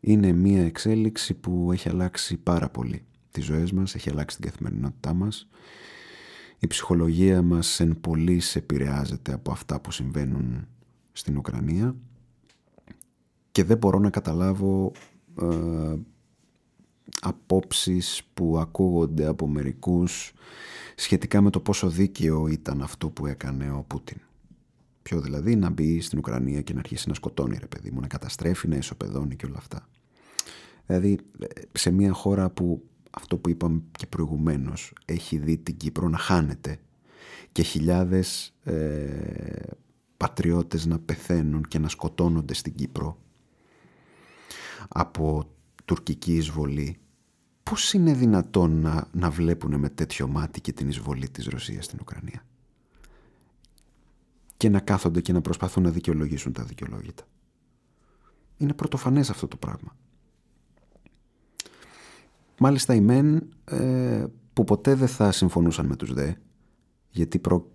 Είναι 0.00 0.32
μια 0.32 0.64
εξέλιξη 0.64 1.34
που 1.34 1.72
έχει 1.72 1.88
αλλάξει 1.88 2.36
πάρα 2.36 2.68
πολύ 2.68 3.04
τις 3.30 3.44
ζωές 3.44 3.72
μας, 3.72 3.94
έχει 3.94 4.10
αλλάξει 4.10 4.40
την 4.40 4.50
καθημερινότητά 4.50 5.14
μας. 5.14 5.48
Η 6.58 6.66
ψυχολογία 6.66 7.42
μας 7.42 7.80
εν 7.80 8.00
πολλής 8.00 8.56
επηρεάζεται 8.56 9.32
από 9.32 9.52
αυτά 9.52 9.80
που 9.80 9.90
συμβαίνουν 9.90 10.66
στην 11.12 11.36
Ουκρανία 11.36 11.96
και 13.52 13.64
δεν 13.64 13.76
μπορώ 13.76 13.98
να 13.98 14.10
καταλάβω 14.10 14.92
ε, 15.40 15.94
απόψεις 17.20 18.22
που 18.34 18.58
ακούγονται 18.58 19.26
από 19.26 19.48
μερικούς 19.48 20.32
σχετικά 20.94 21.40
με 21.40 21.50
το 21.50 21.60
πόσο 21.60 21.88
δίκαιο 21.88 22.46
ήταν 22.46 22.82
αυτό 22.82 23.08
που 23.08 23.26
έκανε 23.26 23.70
ο 23.70 23.84
Πούτιν. 23.86 24.20
Ποιο 25.02 25.20
δηλαδή 25.20 25.56
να 25.56 25.70
μπει 25.70 26.00
στην 26.00 26.18
Ουκρανία 26.18 26.62
και 26.62 26.72
να 26.72 26.78
αρχίσει 26.78 27.08
να 27.08 27.14
σκοτώνει 27.14 27.56
ρε 27.60 27.66
παιδί 27.66 27.90
μου, 27.90 28.00
να 28.00 28.06
καταστρέφει, 28.06 28.68
να 28.68 28.76
ισοπεδώνει 28.76 29.36
και 29.36 29.46
όλα 29.46 29.58
αυτά. 29.58 29.88
Δηλαδή 30.86 31.18
σε 31.72 31.90
μια 31.90 32.12
χώρα 32.12 32.50
που 32.50 32.82
αυτό 33.10 33.36
που 33.36 33.48
είπαμε 33.48 33.82
και 33.98 34.06
προηγουμένως 34.06 34.92
έχει 35.04 35.38
δει 35.38 35.58
την 35.58 35.76
Κύπρο 35.76 36.08
να 36.08 36.18
χάνεται 36.18 36.78
και 37.52 37.62
χιλιάδες 37.62 38.54
ε, 38.64 39.62
πατριώτες 40.16 40.86
να 40.86 40.98
πεθαίνουν 40.98 41.62
και 41.68 41.78
να 41.78 41.88
σκοτώνονται 41.88 42.54
στην 42.54 42.74
Κύπρο 42.74 43.18
από 44.88 45.50
τουρκική 45.84 46.36
εισβολή 46.36 46.98
πώς 47.62 47.92
είναι 47.92 48.12
δυνατόν 48.12 48.80
να, 48.80 49.08
να 49.12 49.30
βλέπουν 49.30 49.78
με 49.78 49.88
τέτοιο 49.88 50.28
μάτι 50.28 50.60
και 50.60 50.72
την 50.72 50.88
εισβολή 50.88 51.28
της 51.28 51.46
Ρωσίας 51.46 51.84
στην 51.84 51.98
Ουκρανία; 52.00 52.46
Και 54.56 54.68
να 54.68 54.80
κάθονται 54.80 55.20
και 55.20 55.32
να 55.32 55.40
προσπαθούν 55.40 55.82
να 55.82 55.90
δικαιολογήσουν 55.90 56.52
τα 56.52 56.62
δικαιολόγητα. 56.62 57.24
Είναι 58.56 58.72
πρωτοφανές 58.72 59.30
αυτό 59.30 59.48
το 59.48 59.56
πράγμα. 59.56 59.96
Μάλιστα 62.58 62.94
οι 62.94 63.00
μεν 63.00 63.48
ε, 63.64 64.26
που 64.52 64.64
ποτέ 64.64 64.94
δεν 64.94 65.08
θα 65.08 65.32
συμφωνούσαν 65.32 65.86
με 65.86 65.96
τους 65.96 66.12
δε 66.12 66.32
γιατί 67.10 67.38
προ, 67.38 67.70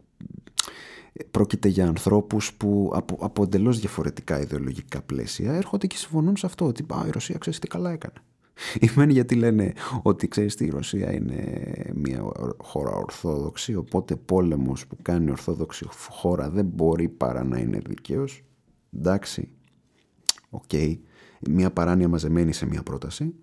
πρόκειται 1.31 1.67
για 1.67 1.88
ανθρώπους 1.88 2.53
που 2.53 2.91
από, 2.93 3.17
από 3.22 3.43
εντελώς 3.43 3.79
διαφορετικά 3.79 4.41
ιδεολογικά 4.41 5.01
πλαίσια 5.01 5.53
έρχονται 5.53 5.88
και 5.88 5.98
συμφωνούν 5.98 6.38
σε 6.38 6.45
αυτό 6.45 6.65
ότι 6.65 6.86
η 7.07 7.10
Ρωσία 7.12 7.38
ξέρεις 7.38 7.60
τι 7.60 7.67
καλά 7.67 7.91
έκανε. 7.91 8.13
Οι 8.81 8.89
μεν 8.95 9.10
γιατί 9.10 9.36
λένε 9.36 9.74
ότι 10.01 10.27
ξέρεις 10.27 10.55
τι 10.55 10.65
η 10.65 10.69
Ρωσία 10.69 11.13
είναι 11.13 11.63
μια 11.93 12.31
χώρα 12.57 12.91
ορθόδοξη 12.91 13.75
οπότε 13.75 14.15
πόλεμος 14.15 14.88
που 14.88 14.98
κάνει 15.01 15.31
ορθόδοξη 15.31 15.86
χώρα 16.10 16.50
δεν 16.50 16.65
μπορεί 16.65 17.10
παρά 17.10 17.43
να 17.43 17.57
είναι 17.57 17.79
δίκαιος. 17.88 18.44
Εντάξει, 18.98 19.50
OK. 20.50 20.63
Okay. 20.72 20.98
Μια 21.50 21.72
παράνοια 21.72 22.07
μαζεμένη 22.07 22.53
σε 22.53 22.65
μια 22.65 22.84
πρόταση 22.84 23.36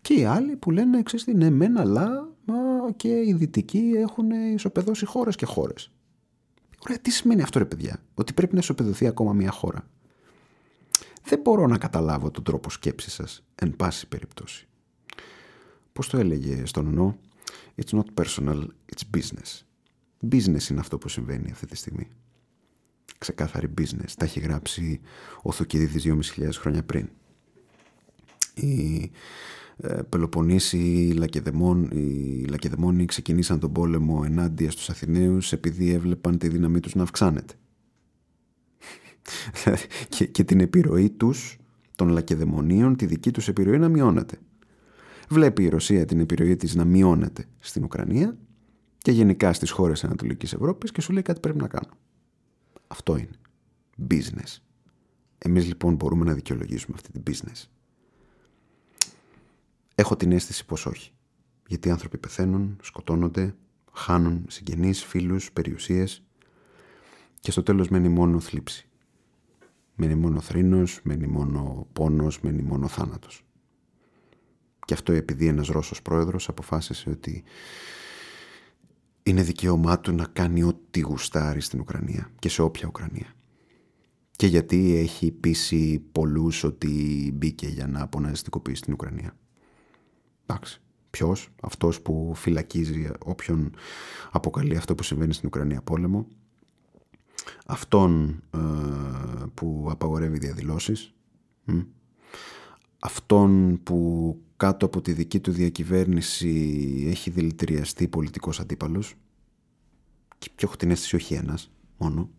και 0.00 0.14
οι 0.14 0.24
άλλοι 0.24 0.56
που 0.56 0.70
λένε 0.70 1.02
ξέρεις 1.02 1.24
τι 1.24 1.34
ναι 1.34 1.50
μεν 1.50 1.78
αλλά 1.78 2.28
και 2.96 3.08
οι 3.08 3.32
δυτικοί 3.32 3.92
έχουν 3.96 4.30
ισοπεδώσει 4.30 5.06
χώρες 5.06 5.36
και 5.36 5.46
χώρες. 5.46 5.92
Ωραία, 6.84 6.98
τι 6.98 7.10
σημαίνει 7.10 7.42
αυτό 7.42 7.58
ρε 7.58 7.64
παιδιά, 7.64 8.02
ότι 8.14 8.32
πρέπει 8.32 8.54
να 8.54 8.60
ισοπεδωθεί 8.60 9.06
ακόμα 9.06 9.32
μια 9.32 9.50
χώρα. 9.50 9.88
Δεν 11.24 11.40
μπορώ 11.40 11.66
να 11.66 11.78
καταλάβω 11.78 12.30
τον 12.30 12.44
τρόπο 12.44 12.70
σκέψης 12.70 13.12
σας, 13.12 13.44
εν 13.54 13.76
πάση 13.76 14.08
περιπτώσει. 14.08 14.66
Πώς 15.92 16.08
το 16.08 16.18
έλεγε 16.18 16.66
στον 16.66 16.86
ονό, 16.86 17.18
it's 17.76 17.98
not 17.98 18.22
personal, 18.24 18.66
it's 18.94 19.16
business. 19.16 19.62
Business 20.30 20.68
είναι 20.70 20.80
αυτό 20.80 20.98
που 20.98 21.08
συμβαίνει 21.08 21.50
αυτή 21.50 21.66
τη 21.66 21.76
στιγμή. 21.76 22.08
Ξεκάθαρη 23.18 23.74
business. 23.78 24.10
Τα 24.16 24.24
έχει 24.24 24.40
γράψει 24.40 25.00
ο 25.42 25.52
Θουκυδίδης 25.52 26.32
2.500 26.36 26.48
χρόνια 26.52 26.82
πριν. 26.82 27.08
Η 28.54 29.10
ε, 29.76 30.02
Πελοποννήσι, 30.08 30.78
οι, 30.78 31.12
Λακεδαιμόν, 31.12 31.82
οι 31.92 32.44
Λακεδαιμόνοι 32.50 33.04
ξεκινήσαν 33.04 33.58
τον 33.58 33.72
πόλεμο 33.72 34.22
ενάντια 34.24 34.70
στους 34.70 34.90
Αθηναίους 34.90 35.52
επειδή 35.52 35.92
έβλεπαν 35.92 36.38
τη 36.38 36.48
δύναμή 36.48 36.80
τους 36.80 36.94
να 36.94 37.02
αυξάνεται. 37.02 37.54
και, 40.08 40.26
και 40.26 40.44
την 40.44 40.60
επιρροή 40.60 41.10
τους, 41.10 41.56
των 41.96 42.08
Λακεδαιμονίων, 42.08 42.96
τη 42.96 43.06
δική 43.06 43.30
τους 43.30 43.48
επιρροή 43.48 43.78
να 43.78 43.88
μειώνεται. 43.88 44.38
Βλέπει 45.28 45.62
η 45.62 45.68
Ρωσία 45.68 46.04
την 46.04 46.20
επιρροή 46.20 46.56
της 46.56 46.74
να 46.74 46.84
μειώνεται 46.84 47.44
στην 47.58 47.84
Ουκρανία 47.84 48.36
και 48.98 49.10
γενικά 49.10 49.52
στις 49.52 49.70
χώρες 49.70 50.04
Ανατολικής 50.04 50.52
Ευρώπης 50.52 50.92
και 50.92 51.00
σου 51.00 51.12
λέει 51.12 51.22
κάτι 51.22 51.40
πρέπει 51.40 51.58
να 51.58 51.68
κάνω. 51.68 51.92
Αυτό 52.86 53.16
είναι. 53.16 53.36
Business. 54.10 54.56
Εμείς 55.38 55.66
λοιπόν 55.66 55.94
μπορούμε 55.94 56.24
να 56.24 56.32
δικαιολογήσουμε 56.32 56.96
αυτή 56.96 57.12
την 57.12 57.22
business. 57.26 57.64
Έχω 60.02 60.16
την 60.16 60.32
αίσθηση 60.32 60.64
πως 60.64 60.86
όχι. 60.86 61.12
Γιατί 61.66 61.88
οι 61.88 61.90
άνθρωποι 61.90 62.18
πεθαίνουν, 62.18 62.76
σκοτώνονται, 62.82 63.54
χάνουν 63.92 64.44
συγγενείς, 64.48 65.04
φίλους, 65.04 65.52
περιουσίες 65.52 66.22
και 67.40 67.50
στο 67.50 67.62
τέλος 67.62 67.88
μένει 67.88 68.08
μόνο 68.08 68.40
θλίψη. 68.40 68.88
Μένει 69.94 70.14
μόνο 70.14 70.40
θρήνος, 70.40 71.00
μένει 71.02 71.26
μόνο 71.26 71.86
πόνος, 71.92 72.40
μένει 72.40 72.62
μόνο 72.62 72.88
θάνατος. 72.88 73.44
Και 74.84 74.94
αυτό 74.94 75.12
επειδή 75.12 75.46
ένας 75.46 75.68
Ρώσος 75.68 76.02
πρόεδρος 76.02 76.48
αποφάσισε 76.48 77.10
ότι 77.10 77.42
είναι 79.22 79.42
δικαίωμά 79.42 80.00
του 80.00 80.12
να 80.12 80.26
κάνει 80.26 80.62
ό,τι 80.62 81.00
γουστάρει 81.00 81.60
στην 81.60 81.80
Ουκρανία 81.80 82.30
και 82.38 82.48
σε 82.48 82.62
όποια 82.62 82.88
Ουκρανία. 82.88 83.34
Και 84.30 84.46
γιατί 84.46 84.96
έχει 84.96 85.30
πείσει 85.30 85.98
πολλούς 86.12 86.64
ότι 86.64 86.90
μπήκε 87.34 87.66
για 87.66 87.86
να 87.86 88.02
αποναζιστικοποιήσει 88.02 88.82
την 88.82 88.92
Ουκρανία. 88.92 89.36
Εντάξει. 90.46 90.80
Ποιος, 91.10 91.48
αυτός 91.62 92.00
που 92.00 92.32
φυλακίζει 92.34 93.10
όποιον 93.24 93.74
αποκαλεί 94.30 94.76
αυτό 94.76 94.94
που 94.94 95.02
συμβαίνει 95.02 95.32
στην 95.32 95.46
Ουκρανία 95.48 95.82
πόλεμο. 95.82 96.26
αυτόν 97.66 98.42
ε, 98.50 98.58
που 99.54 99.86
απαγορεύει 99.90 100.38
διαδηλώσεις, 100.38 101.14
αυτόν 102.98 103.80
που 103.82 104.36
κάτω 104.56 104.86
από 104.86 105.00
τη 105.00 105.12
δική 105.12 105.40
του 105.40 105.50
διακυβέρνηση 105.50 107.06
έχει 107.08 107.30
δηλητηριαστεί 107.30 108.08
πολιτικός 108.08 108.60
αντίπαλος 108.60 109.14
και 110.38 110.50
πιο 110.54 110.68
έχω 110.68 110.76
την 110.76 110.90
αίσθηση 110.90 111.16
όχι 111.16 111.34
ένας 111.34 111.70
μόνο. 111.98 112.30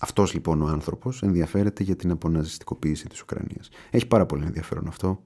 Αυτός 0.00 0.34
λοιπόν 0.34 0.62
ο 0.62 0.66
άνθρωπος 0.66 1.22
ενδιαφέρεται 1.22 1.82
για 1.82 1.96
την 1.96 2.10
αποναζιστικοποίηση 2.10 3.08
της 3.08 3.22
Ουκρανίας. 3.22 3.68
Έχει 3.90 4.06
πάρα 4.06 4.26
πολύ 4.26 4.44
ενδιαφέρον 4.44 4.86
αυτό. 4.88 5.24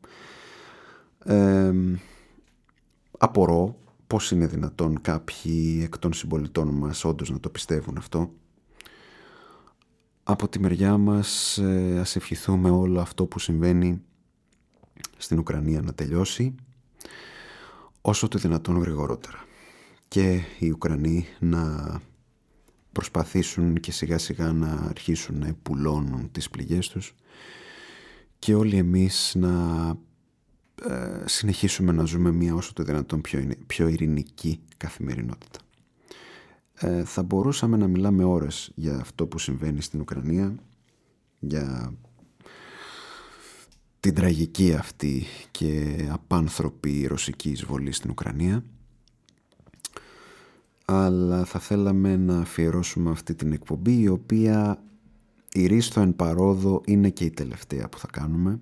Ε, 1.24 1.72
απορώ 3.18 3.76
πώς 4.06 4.30
είναι 4.30 4.46
δυνατόν 4.46 5.00
κάποιοι 5.00 5.80
εκ 5.84 5.98
των 5.98 6.12
συμπολιτών 6.12 6.68
μας 6.68 7.04
όντως 7.04 7.30
να 7.30 7.40
το 7.40 7.50
πιστεύουν 7.50 7.96
αυτό. 7.96 8.32
Από 10.22 10.48
τη 10.48 10.58
μεριά 10.58 10.96
μας 10.96 11.58
ε, 11.58 11.98
ας 12.00 12.16
ευχηθούμε 12.16 12.70
όλο 12.70 13.00
αυτό 13.00 13.26
που 13.26 13.38
συμβαίνει 13.38 14.02
στην 15.16 15.38
Ουκρανία 15.38 15.80
να 15.80 15.94
τελειώσει 15.94 16.54
όσο 18.00 18.28
το 18.28 18.38
δυνατόν 18.38 18.76
γρηγορότερα 18.76 19.44
και 20.08 20.40
οι 20.58 20.70
Ουκρανοί 20.70 21.26
να 21.38 22.00
προσπαθήσουν 22.92 23.80
και 23.80 23.92
σιγά 23.92 24.18
σιγά 24.18 24.52
να 24.52 24.72
αρχίσουν 24.72 25.38
να 25.38 25.54
πουλώνουν 25.62 26.30
τις 26.30 26.50
πληγές 26.50 26.88
τους 26.88 27.14
και 28.38 28.54
όλοι 28.54 28.76
εμείς 28.76 29.32
να 29.36 29.50
ε, 30.88 31.22
συνεχίσουμε 31.24 31.92
να 31.92 32.04
ζούμε 32.04 32.32
μια 32.32 32.54
όσο 32.54 32.72
το 32.72 32.82
δυνατόν 32.82 33.20
πιο, 33.20 33.48
πιο 33.66 33.88
ειρηνική 33.88 34.60
καθημερινότητα. 34.76 35.58
Ε, 36.74 37.04
θα 37.04 37.22
μπορούσαμε 37.22 37.76
να 37.76 37.86
μιλάμε 37.86 38.24
ώρες 38.24 38.72
για 38.74 38.96
αυτό 38.96 39.26
που 39.26 39.38
συμβαίνει 39.38 39.82
στην 39.82 40.00
Ουκρανία, 40.00 40.54
για 41.38 41.94
την 44.00 44.14
τραγική 44.14 44.74
αυτή 44.74 45.24
και 45.50 45.96
απάνθρωπη 46.12 47.06
ρωσική 47.06 47.50
εισβολή 47.50 47.92
στην 47.92 48.10
Ουκρανία 48.10 48.64
αλλά 50.84 51.44
θα 51.44 51.58
θέλαμε 51.58 52.16
να 52.16 52.38
αφιερώσουμε 52.38 53.10
αυτή 53.10 53.34
την 53.34 53.52
εκπομπή 53.52 54.00
η 54.00 54.08
οποία 54.08 54.82
η 55.52 55.66
Ρίστο 55.66 56.00
εν 56.00 56.16
παρόδο 56.16 56.80
είναι 56.86 57.10
και 57.10 57.24
η 57.24 57.30
τελευταία 57.30 57.88
που 57.88 57.98
θα 57.98 58.08
κάνουμε 58.12 58.60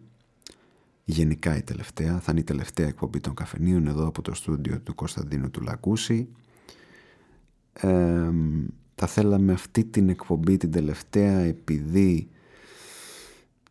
γενικά 1.10 1.56
η 1.56 1.62
τελευταία 1.62 2.20
θα 2.20 2.30
είναι 2.30 2.40
η 2.40 2.44
τελευταία 2.44 2.86
εκπομπή 2.86 3.20
των 3.20 3.34
καφενείων 3.34 3.86
εδώ 3.86 4.06
από 4.06 4.22
το 4.22 4.34
στούντιο 4.34 4.80
του 4.80 4.94
Κωνσταντίνου 4.94 5.50
του 5.50 5.60
Λακούση. 5.60 6.28
Θα 8.94 9.06
θέλαμε 9.06 9.52
αυτή 9.52 9.84
την 9.84 10.08
εκπομπή 10.08 10.56
την 10.56 10.70
τελευταία 10.70 11.38
επειδή 11.38 12.28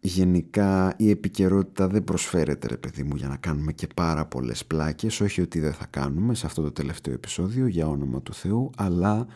γενικά 0.02 0.94
η 0.98 1.10
επικαιρότητα 1.10 1.88
δεν 1.88 2.04
προσφέρεται 2.04 2.68
ρε 2.68 2.78
παιδί 2.78 3.04
μου 3.04 3.16
για 3.16 3.28
να 3.28 3.38
κάνουμε 3.38 3.72
και 3.72 3.88
πάρα 3.96 4.26
πολλές 4.26 4.66
πλάκες. 4.66 5.22
Όχι 5.22 5.42
ότι 5.42 5.60
δεν 5.60 5.74
θα 5.74 5.86
κάνουμε 5.90 6.36
σε 6.36 6.46
αυτό 6.46 6.62
το 6.62 6.72
τελευταίο 6.72 7.14
επεισόδιο 7.14 7.68
για 7.68 7.88
όνομα 7.88 8.22
του 8.22 8.34
Θεού 8.34 8.70
αλλά 8.78 9.28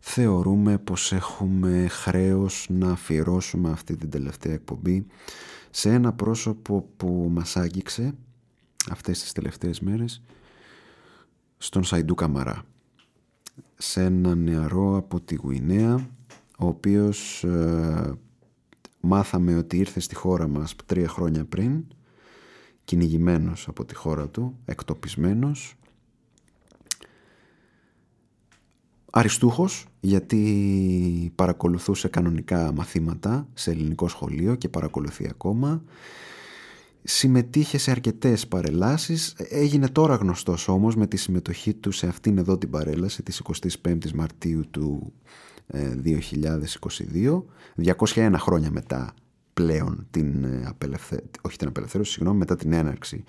θεωρούμε 0.00 0.78
πως 0.78 1.12
έχουμε 1.12 1.86
χρέος 1.88 2.66
να 2.70 2.90
αφιερώσουμε 2.90 3.70
αυτή 3.70 3.96
την 3.96 4.10
τελευταία 4.10 4.52
εκπομπή 4.52 5.06
σε 5.70 5.92
ένα 5.92 6.12
πρόσωπο 6.12 6.88
που 6.96 7.28
μας 7.32 7.56
άγγιξε 7.56 8.14
αυτές 8.90 9.20
τις 9.20 9.32
τελευταίες 9.32 9.80
μέρες 9.80 10.22
στον 11.58 11.84
Σαϊντού 11.84 12.14
Καμαρά. 12.14 12.62
Σε 13.74 14.02
ένα 14.02 14.34
νεαρό 14.34 14.96
από 14.96 15.20
τη 15.20 15.34
Γουινέα 15.34 16.08
ο 16.58 16.66
οποίος 16.66 17.44
ε, 17.44 18.12
μάθαμε 19.00 19.56
ότι 19.56 19.76
ήρθε 19.76 20.00
στη 20.00 20.14
χώρα 20.14 20.48
μας 20.48 20.74
τρία 20.86 21.08
χρόνια 21.08 21.44
πριν 21.44 21.84
κυνηγημένος 22.84 23.68
από 23.68 23.84
τη 23.84 23.94
χώρα 23.94 24.28
του, 24.28 24.58
εκτοπισμένος 24.64 25.77
αριστούχος 29.18 29.86
γιατί 30.00 31.32
παρακολουθούσε 31.34 32.08
κανονικά 32.08 32.72
μαθήματα 32.72 33.48
σε 33.54 33.70
ελληνικό 33.70 34.08
σχολείο 34.08 34.54
και 34.54 34.68
παρακολουθεί 34.68 35.28
ακόμα. 35.28 35.82
Συμμετείχε 37.02 37.78
σε 37.78 37.90
αρκετές 37.90 38.46
παρελάσεις. 38.46 39.34
Έγινε 39.38 39.88
τώρα 39.88 40.14
γνωστός 40.14 40.68
όμως 40.68 40.96
με 40.96 41.06
τη 41.06 41.16
συμμετοχή 41.16 41.74
του 41.74 41.90
σε 41.90 42.06
αυτήν 42.06 42.38
εδώ 42.38 42.58
την 42.58 42.70
παρέλαση 42.70 43.22
της 43.22 43.42
25ης 43.82 44.12
Μαρτίου 44.14 44.64
του 44.70 45.12
2022, 46.04 47.44
ε, 47.76 47.94
201 48.14 48.34
χρόνια 48.38 48.70
μετά 48.70 49.14
πλέον 49.54 50.06
την, 50.10 50.44
ε, 50.44 50.64
απελευθε... 50.66 51.22
όχι 51.40 51.56
την 51.56 51.68
απελευθέρωση, 51.68 52.12
συγγνώμη, 52.12 52.38
μετά 52.38 52.56
την 52.56 52.72
έναρξη 52.72 53.24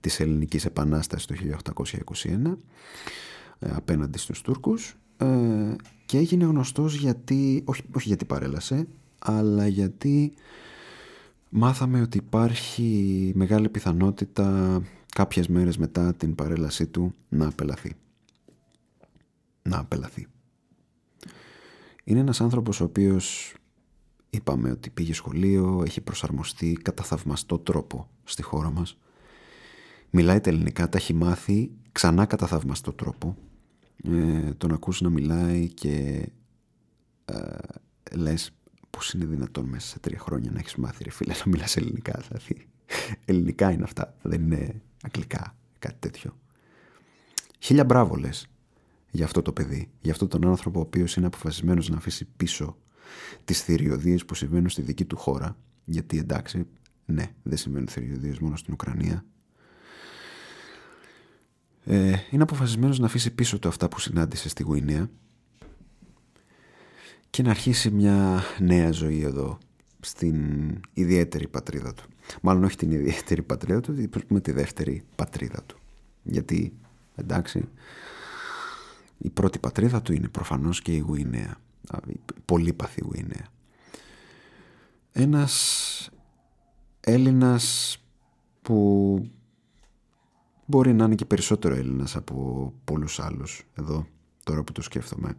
της 0.00 0.20
Ελληνικής 0.20 0.64
Επανάστασης 0.64 1.26
το 1.26 1.34
1821 1.34 2.58
ε, 3.58 3.68
απέναντι 3.74 4.18
στους 4.18 4.40
Τούρκους 4.40 4.96
και 6.06 6.18
έγινε 6.18 6.44
γνωστός 6.44 6.94
γιατί, 6.94 7.62
όχι, 7.66 7.82
όχι 7.92 8.08
γιατί 8.08 8.24
παρέλασε, 8.24 8.86
αλλά 9.18 9.66
γιατί 9.66 10.32
μάθαμε 11.48 12.00
ότι 12.00 12.18
υπάρχει 12.18 13.32
μεγάλη 13.34 13.68
πιθανότητα 13.68 14.80
κάποιες 15.14 15.48
μέρες 15.48 15.76
μετά 15.78 16.14
την 16.14 16.34
παρέλασή 16.34 16.86
του 16.86 17.14
να 17.28 17.46
απελαθεί. 17.46 17.92
Να 19.62 19.78
απελαθεί. 19.78 20.26
Είναι 22.04 22.20
ένας 22.20 22.40
άνθρωπος 22.40 22.80
ο 22.80 22.84
οποίος 22.84 23.54
είπαμε 24.30 24.70
ότι 24.70 24.90
πήγε 24.90 25.14
σχολείο, 25.14 25.82
έχει 25.86 26.00
προσαρμοστεί 26.00 26.72
κατά 26.82 27.02
θαυμαστό 27.02 27.58
τρόπο 27.58 28.08
στη 28.24 28.42
χώρα 28.42 28.70
μας. 28.70 28.98
Μιλάει 30.10 30.40
τα 30.40 30.50
ελληνικά, 30.50 30.88
τα 30.88 30.98
έχει 30.98 31.14
μάθει 31.14 31.70
ξανά 31.92 32.26
κατά 32.26 32.46
θαυμαστό 32.46 32.92
τρόπο. 32.92 33.36
Ε, 34.04 34.52
τον 34.54 34.72
ακούς 34.72 35.00
να 35.00 35.10
μιλάει 35.10 35.68
και 35.68 36.26
ε, 37.24 37.56
λες 38.12 38.50
πώς 38.90 39.12
είναι 39.12 39.24
δυνατόν 39.24 39.64
μέσα 39.64 39.86
σε 39.86 39.98
τρία 39.98 40.18
χρόνια 40.18 40.50
να 40.50 40.58
έχεις 40.58 40.76
μάθει 40.76 41.04
ρε 41.04 41.10
φίλε 41.10 41.32
να 41.32 41.50
μιλάς 41.50 41.76
ελληνικά. 41.76 42.22
Δηλαδή, 42.28 42.66
ελληνικά 43.24 43.70
είναι 43.70 43.82
αυτά, 43.82 44.14
δεν 44.22 44.42
είναι 44.42 44.82
αγγλικά, 45.02 45.56
κάτι 45.78 45.96
τέτοιο. 45.98 46.36
Χίλια 47.58 47.84
μπράβο 47.84 48.16
λες 48.16 48.46
για 49.10 49.24
αυτό 49.24 49.42
το 49.42 49.52
παιδί, 49.52 49.90
για 50.00 50.12
αυτόν 50.12 50.28
τον 50.28 50.46
άνθρωπο 50.46 50.78
ο 50.78 50.82
οποίος 50.82 51.16
είναι 51.16 51.26
αποφασισμένος 51.26 51.88
να 51.88 51.96
αφήσει 51.96 52.28
πίσω 52.36 52.76
τις 53.44 53.62
θηριωδίες 53.62 54.24
που 54.24 54.34
συμβαίνουν 54.34 54.68
στη 54.68 54.82
δική 54.82 55.04
του 55.04 55.16
χώρα, 55.16 55.56
γιατί 55.84 56.18
εντάξει, 56.18 56.66
ναι, 57.06 57.34
δεν 57.42 57.58
συμβαίνουν 57.58 57.88
θηριωδίες 57.88 58.38
μόνο 58.38 58.56
στην 58.56 58.72
Ουκρανία, 58.72 59.24
ε, 61.88 62.14
είναι 62.30 62.42
αποφασισμένος 62.42 62.98
να 62.98 63.06
αφήσει 63.06 63.30
πίσω 63.30 63.58
του 63.58 63.68
αυτά 63.68 63.88
που 63.88 64.00
συνάντησε 64.00 64.48
στη 64.48 64.62
Γουινέα 64.62 65.10
και 67.30 67.42
να 67.42 67.50
αρχίσει 67.50 67.90
μια 67.90 68.42
νέα 68.58 68.90
ζωή 68.90 69.22
εδώ 69.22 69.58
στην 70.00 70.36
ιδιαίτερη 70.92 71.48
πατρίδα 71.48 71.94
του. 71.94 72.04
Μάλλον 72.42 72.64
όχι 72.64 72.76
την 72.76 72.90
ιδιαίτερη 72.90 73.42
πατρίδα 73.42 73.80
του, 73.80 74.08
πούμε 74.26 74.40
τη 74.40 74.52
δεύτερη 74.52 75.04
πατρίδα 75.16 75.62
του. 75.66 75.78
Γιατί, 76.22 76.72
εντάξει, 77.14 77.68
η 79.18 79.30
πρώτη 79.30 79.58
πατρίδα 79.58 80.02
του 80.02 80.12
είναι 80.12 80.28
προφανώς 80.28 80.82
και 80.82 80.92
η 80.94 80.98
Γουινέα. 80.98 81.56
Η 82.06 82.20
πολύπαθη 82.44 83.00
Γουινέα. 83.04 83.46
Ένας 85.12 86.10
Έλληνας 87.00 87.96
που 88.62 89.30
μπορεί 90.66 90.92
να 90.92 91.04
είναι 91.04 91.14
και 91.14 91.24
περισσότερο 91.24 91.74
Έλληνας 91.74 92.16
από 92.16 92.72
πολλούς 92.84 93.20
άλλους 93.20 93.66
εδώ, 93.74 94.06
τώρα 94.44 94.62
που 94.62 94.72
το 94.72 94.82
σκέφτομαι. 94.82 95.36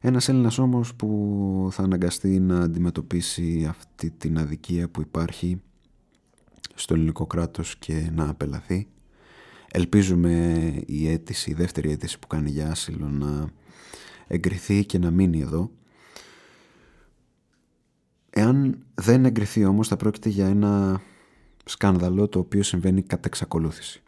Ένας 0.00 0.28
Έλληνας 0.28 0.58
όμως 0.58 0.94
που 0.94 1.68
θα 1.72 1.82
αναγκαστεί 1.82 2.38
να 2.40 2.60
αντιμετωπίσει 2.60 3.66
αυτή 3.68 4.10
την 4.10 4.38
αδικία 4.38 4.88
που 4.88 5.00
υπάρχει 5.00 5.60
στο 6.74 6.94
ελληνικό 6.94 7.26
κράτος 7.26 7.76
και 7.76 8.10
να 8.12 8.28
απελαθεί 8.28 8.88
Ελπίζουμε 9.70 10.32
η 10.86 11.08
αίτηση, 11.08 11.50
η 11.50 11.54
δεύτερη 11.54 11.90
αίτηση 11.90 12.18
που 12.18 12.26
κάνει 12.26 12.50
για 12.50 12.70
άσυλο 12.70 13.08
να 13.08 13.50
εγκριθεί 14.26 14.84
και 14.84 14.98
να 14.98 15.10
μείνει 15.10 15.40
εδώ. 15.40 15.70
Εάν 18.30 18.84
δεν 18.94 19.24
εγκριθεί 19.24 19.64
όμως 19.64 19.88
θα 19.88 19.96
πρόκειται 19.96 20.28
για 20.28 20.46
ένα 20.46 21.00
σκάνδαλο 21.64 22.28
το 22.28 22.38
οποίο 22.38 22.62
συμβαίνει 22.62 23.02
κατά 23.02 23.22
εξακολούθηση. 23.26 24.02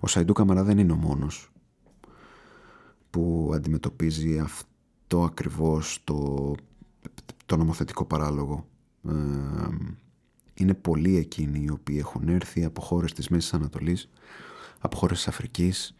Ο 0.00 0.06
Σαϊντού 0.06 0.32
Καμαρά 0.32 0.62
δεν 0.62 0.78
είναι 0.78 0.92
ο 0.92 0.96
μόνος 0.96 1.50
που 3.10 3.50
αντιμετωπίζει 3.54 4.38
αυτό 4.38 5.24
ακριβώς 5.24 6.00
το, 6.04 6.54
το 7.46 7.56
νομοθετικό 7.56 8.04
παράλογο. 8.04 8.66
Ε, 9.08 9.12
είναι 10.54 10.74
πολλοί 10.74 11.16
εκείνοι 11.16 11.64
οι 11.64 11.70
οποίοι 11.70 11.96
έχουν 11.98 12.28
έρθει 12.28 12.64
από 12.64 12.80
χώρες 12.80 13.12
της 13.12 13.28
Μέσης 13.28 13.54
Ανατολής 13.54 14.08
από 14.78 14.96
χώρες 14.96 15.16
της 15.16 15.28
Αφρικής 15.28 15.96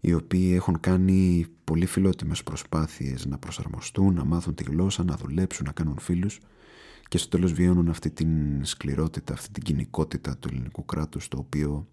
οι 0.00 0.14
οποίοι 0.14 0.52
έχουν 0.54 0.80
κάνει 0.80 1.46
πολύ 1.64 1.86
φιλότιμες 1.86 2.42
προσπάθειες 2.42 3.26
να 3.26 3.38
προσαρμοστούν, 3.38 4.14
να 4.14 4.24
μάθουν 4.24 4.54
τη 4.54 4.64
γλώσσα, 4.64 5.04
να 5.04 5.16
δουλέψουν, 5.16 5.66
να 5.66 5.72
κάνουν 5.72 5.98
φίλους 5.98 6.40
και 7.08 7.18
στο 7.18 7.28
τέλος 7.28 7.52
βιώνουν 7.52 7.88
αυτή 7.88 8.10
την 8.10 8.64
σκληρότητα, 8.64 9.32
αυτή 9.32 9.50
την 9.50 9.62
κοινικότητα 9.62 10.36
του 10.36 10.48
ελληνικού 10.48 10.84
κράτους 10.84 11.28
το 11.28 11.38
οποίο 11.38 11.86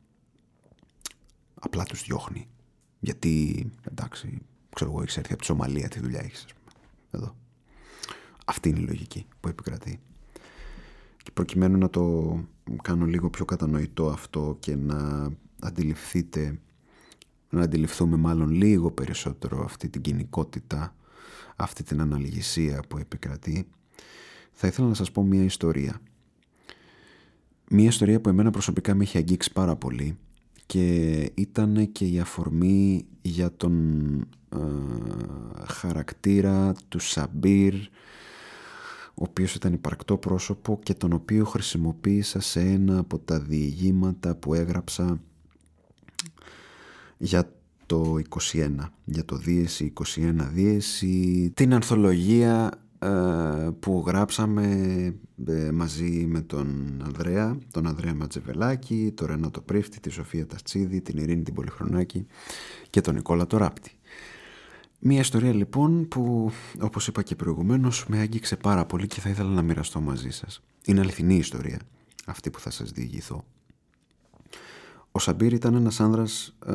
απλά 1.59 1.83
τους 1.83 2.03
διώχνει. 2.03 2.47
Γιατί, 2.99 3.65
εντάξει, 3.81 4.41
ξέρω 4.75 4.91
εγώ, 4.91 5.01
έχεις 5.01 5.17
έρθει 5.17 5.31
από 5.31 5.41
τη 5.41 5.47
Σομαλία, 5.47 5.87
τι 5.87 5.99
δουλειά 5.99 6.19
έχεις, 6.19 6.45
Εδώ. 7.11 7.35
Αυτή 8.45 8.69
είναι 8.69 8.79
η 8.79 8.85
λογική 8.85 9.25
που 9.39 9.47
επικρατεί. 9.47 9.99
Και 11.23 11.31
προκειμένου 11.33 11.77
να 11.77 11.89
το 11.89 12.37
κάνω 12.81 13.05
λίγο 13.05 13.29
πιο 13.29 13.45
κατανοητό 13.45 14.07
αυτό 14.09 14.57
και 14.59 14.75
να 14.75 15.29
αντιληφθείτε, 15.59 16.59
να 17.49 17.61
αντιληφθούμε 17.61 18.17
μάλλον 18.17 18.49
λίγο 18.49 18.91
περισσότερο 18.91 19.63
αυτή 19.63 19.89
την 19.89 20.01
κοινικότητα, 20.01 20.95
αυτή 21.55 21.83
την 21.83 22.01
αναλυγησία 22.01 22.83
που 22.89 22.97
επικρατεί, 22.97 23.67
θα 24.51 24.67
ήθελα 24.67 24.87
να 24.87 24.93
σας 24.93 25.11
πω 25.11 25.23
μια 25.23 25.43
ιστορία. 25.43 26.01
Μια 27.69 27.87
ιστορία 27.87 28.21
που 28.21 28.29
εμένα 28.29 28.51
προσωπικά 28.51 28.95
με 28.95 29.03
έχει 29.03 29.17
αγγίξει 29.17 29.51
πάρα 29.51 29.75
πολύ 29.75 30.17
και 30.67 31.19
ήταν 31.35 31.91
και 31.91 32.05
η 32.05 32.19
αφορμή 32.19 33.05
για 33.21 33.51
τον 33.57 33.73
ε, 34.49 34.57
χαρακτήρα 35.67 36.73
του 36.89 36.99
Σαμπίρ 36.99 37.73
ο 39.19 39.23
οποίος 39.23 39.55
ήταν 39.55 39.73
υπαρκτό 39.73 40.17
πρόσωπο 40.17 40.79
και 40.83 40.93
τον 40.93 41.13
οποίο 41.13 41.45
χρησιμοποίησα 41.45 42.39
σε 42.39 42.59
ένα 42.59 42.97
από 42.97 43.19
τα 43.19 43.39
διηγήματα 43.39 44.35
που 44.35 44.53
έγραψα 44.53 45.19
για 47.17 47.51
το 47.85 48.15
21, 48.53 48.69
για 49.05 49.25
το 49.25 49.35
Δίεση 49.35 49.93
21 50.15 50.33
Δίεση, 50.53 51.51
την 51.55 51.73
ανθολογία 51.73 52.71
ε, 52.73 52.86
που 53.79 54.03
γράψαμε 54.07 54.63
ε, 55.47 55.71
μαζί 55.71 56.25
με 56.29 56.41
τον 56.41 57.01
Ανδρέα, 57.05 57.57
τον 57.71 57.87
Ανδρέα 57.87 58.13
Ματζεβελάκη, 58.15 59.11
τον 59.15 59.27
Ρενάτο 59.27 59.61
Πρίφτη, 59.61 59.99
τη 59.99 60.09
Σοφία 60.09 60.47
Τατσίδη, 60.47 61.01
την 61.01 61.17
Ειρήνη 61.17 61.43
την 61.43 61.53
Πολυχρονάκη 61.53 62.25
και 62.89 63.01
τον 63.01 63.15
Νικόλα 63.15 63.47
Τωράπτη. 63.47 63.91
Μία 64.99 65.19
ιστορία 65.19 65.53
λοιπόν 65.53 66.07
που 66.07 66.51
όπως 66.81 67.07
είπα 67.07 67.21
και 67.21 67.35
προηγουμένως 67.35 68.05
με 68.07 68.19
άγγιξε 68.19 68.55
πάρα 68.55 68.85
πολύ 68.85 69.07
και 69.07 69.19
θα 69.19 69.29
ήθελα 69.29 69.49
να 69.49 69.61
μοιραστώ 69.61 70.01
μαζί 70.01 70.29
σας. 70.29 70.63
Είναι 70.85 70.99
αληθινή 70.99 71.35
ιστορία 71.35 71.79
αυτή 72.25 72.49
που 72.49 72.59
θα 72.59 72.69
σας 72.69 72.91
διηγηθώ. 72.91 73.43
Ο 75.11 75.19
Σαμπίρ 75.19 75.53
ήταν 75.53 75.75
ένας 75.75 75.99
άνδρας 75.99 76.55
ε, 76.65 76.73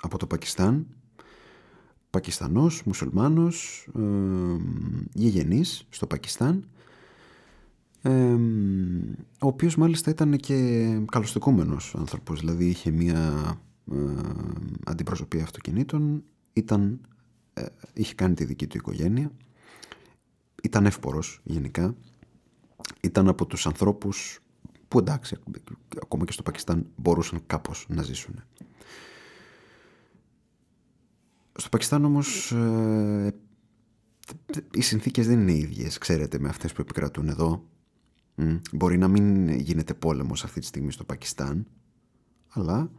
από 0.00 0.18
το 0.18 0.26
Πακιστάν, 0.26 0.86
Πακιστανός, 2.10 2.82
μουσουλμάνος, 2.84 3.88
ε, 3.98 4.00
γηγενής 5.12 5.86
στο 5.88 6.06
Πακιστάν, 6.06 6.64
ε, 8.02 8.36
ο 9.38 9.46
οποίος 9.46 9.76
μάλιστα 9.76 10.10
ήταν 10.10 10.36
και 10.36 10.84
καλοστικούμενος 11.10 11.94
άνθρωπος, 11.98 12.40
δηλαδή 12.40 12.66
είχε 12.66 12.90
μία 12.90 13.54
ε, 13.92 13.96
αντιπροσωπεία 14.84 15.42
αυτοκινήτων, 15.42 16.24
ήταν, 16.52 17.00
ε, 17.54 17.64
είχε 17.92 18.14
κάνει 18.14 18.34
τη 18.34 18.44
δική 18.44 18.66
του 18.66 18.76
οικογένεια, 18.76 19.30
ήταν 20.62 20.86
εύπορος 20.86 21.40
γενικά, 21.44 21.94
ήταν 23.00 23.28
από 23.28 23.46
τους 23.46 23.66
ανθρώπους 23.66 24.40
που 24.88 24.98
εντάξει, 24.98 25.36
ακόμα 26.02 26.24
και 26.24 26.32
στο 26.32 26.42
Πακιστάν 26.42 26.86
μπορούσαν 26.96 27.40
κάπως 27.46 27.86
να 27.88 28.02
ζήσουν. 28.02 28.42
Στο 31.56 31.68
Πακιστάν 31.68 32.04
όμως 32.04 32.52
ε, 32.52 33.34
οι 34.72 34.80
συνθήκες 34.80 35.26
δεν 35.26 35.40
είναι 35.40 35.52
οι 35.52 35.58
ίδιες, 35.58 35.98
ξέρετε, 35.98 36.38
με 36.38 36.48
αυτές 36.48 36.72
που 36.72 36.80
επικρατούν 36.80 37.28
εδώ. 37.28 37.64
Μπορεί 38.72 38.98
να 38.98 39.08
μην 39.08 39.48
γίνεται 39.48 39.94
πόλεμος 39.94 40.44
αυτή 40.44 40.60
τη 40.60 40.66
στιγμή 40.66 40.92
στο 40.92 41.04
Πακιστάν, 41.04 41.66
αλλά 42.48 42.90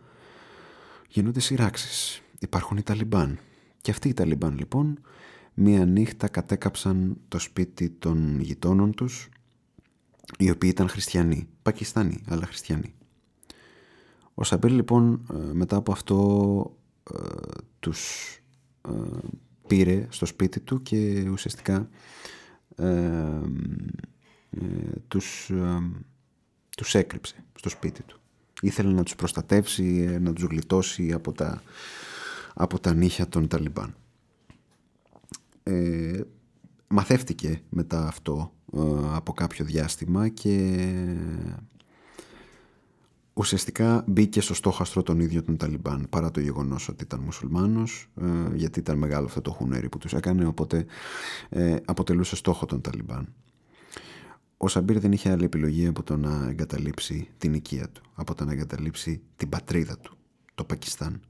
γίνονται 1.07 1.39
συρράξεις. 1.39 2.21
Υπάρχουν 2.39 2.77
οι 2.77 2.81
Ταλιμπάν. 2.81 3.39
Και 3.81 3.91
αυτοί 3.91 4.09
οι 4.09 4.13
Ταλιμπάν 4.13 4.57
λοιπόν 4.57 4.99
μία 5.53 5.85
νύχτα 5.85 6.27
κατέκαψαν 6.27 7.17
το 7.27 7.39
σπίτι 7.39 7.89
των 7.89 8.39
γειτόνων 8.39 8.93
τους 8.93 9.29
οι 10.37 10.49
οποίοι 10.49 10.69
ήταν 10.73 10.89
χριστιανοί, 10.89 11.47
Πακιστανοί 11.61 12.23
αλλά 12.27 12.45
χριστιανοί. 12.45 12.93
Ο 14.33 14.43
Σαμπέλ 14.43 14.73
λοιπόν 14.73 15.25
ε, 15.33 15.53
μετά 15.53 15.75
από 15.75 15.91
αυτό 15.91 16.77
ε, 17.13 17.17
τους 17.79 18.31
ε, 18.35 18.41
πήρε 19.67 20.08
στο 20.10 20.26
σπίτι 20.26 20.60
του 20.60 20.82
και 20.82 21.30
ουσιαστικά 21.30 21.89
τους, 25.08 25.52
τους 26.78 26.95
έκρυψε 26.95 27.36
στο 27.56 27.69
σπίτι 27.69 28.04
του. 28.04 28.19
Ήθελε 28.62 28.91
να 28.93 29.04
τους 29.04 29.15
προστατεύσει, 29.15 30.17
να 30.21 30.34
τους 30.34 30.43
γλιτώσει 30.43 31.13
από 31.13 31.32
τα, 31.32 31.62
από 32.54 32.80
τα 32.80 32.93
νύχια 32.93 33.28
των 33.28 33.47
Ταλιμπάν. 33.47 33.95
Ε, 35.63 36.21
μαθεύτηκε 36.88 37.62
μετά 37.69 38.08
αυτό 38.08 38.54
ε, 38.73 38.80
από 39.13 39.34
κάποιο 39.34 39.65
διάστημα 39.65 40.28
και 40.30 40.86
ουσιαστικά 43.38 44.04
μπήκε 44.08 44.41
στο 44.41 44.54
στόχαστρο 44.54 45.04
των 45.04 45.19
ίδιων 45.19 45.45
των 45.45 45.58
Ταλιμπάν 45.58 46.08
παρά 46.10 46.32
το 46.32 46.39
γεγονός 46.39 46.88
ότι 46.89 47.04
ήταν 47.04 47.19
μουσουλμάνος 47.19 48.10
ε, 48.21 48.56
γιατί 48.56 48.80
ήταν 48.80 48.97
μεγάλο 48.97 49.26
αυτό 49.26 49.41
το 49.41 49.52
χουνέρι 49.52 49.89
που 49.89 49.97
τους 49.97 50.13
έκανε 50.13 50.45
οπότε 50.45 50.86
ε, 51.50 51.76
αποτελούσε 51.86 52.36
στόχο 52.36 52.65
των 52.65 52.82
Ταλιμπάν. 52.82 53.34
Ο 54.58 54.67
Σαμπίρ 54.67 55.00
δεν 55.00 55.12
είχε 55.12 55.32
άλλη 55.32 55.43
επιλογή 55.43 55.88
από 55.88 56.04
το 56.04 56.17
να 56.17 56.47
εγκαταλείψει 56.50 57.30
την 57.38 57.54
οικία 57.54 57.89
του 57.89 58.02
από 58.13 58.36
το 58.36 58.45
να 58.45 58.52
εγκαταλείψει 58.52 59.21
την 59.36 59.50
πατρίδα 59.50 59.97
του, 59.97 60.17
το 60.56 60.63
Πακιστάν. 60.63 61.21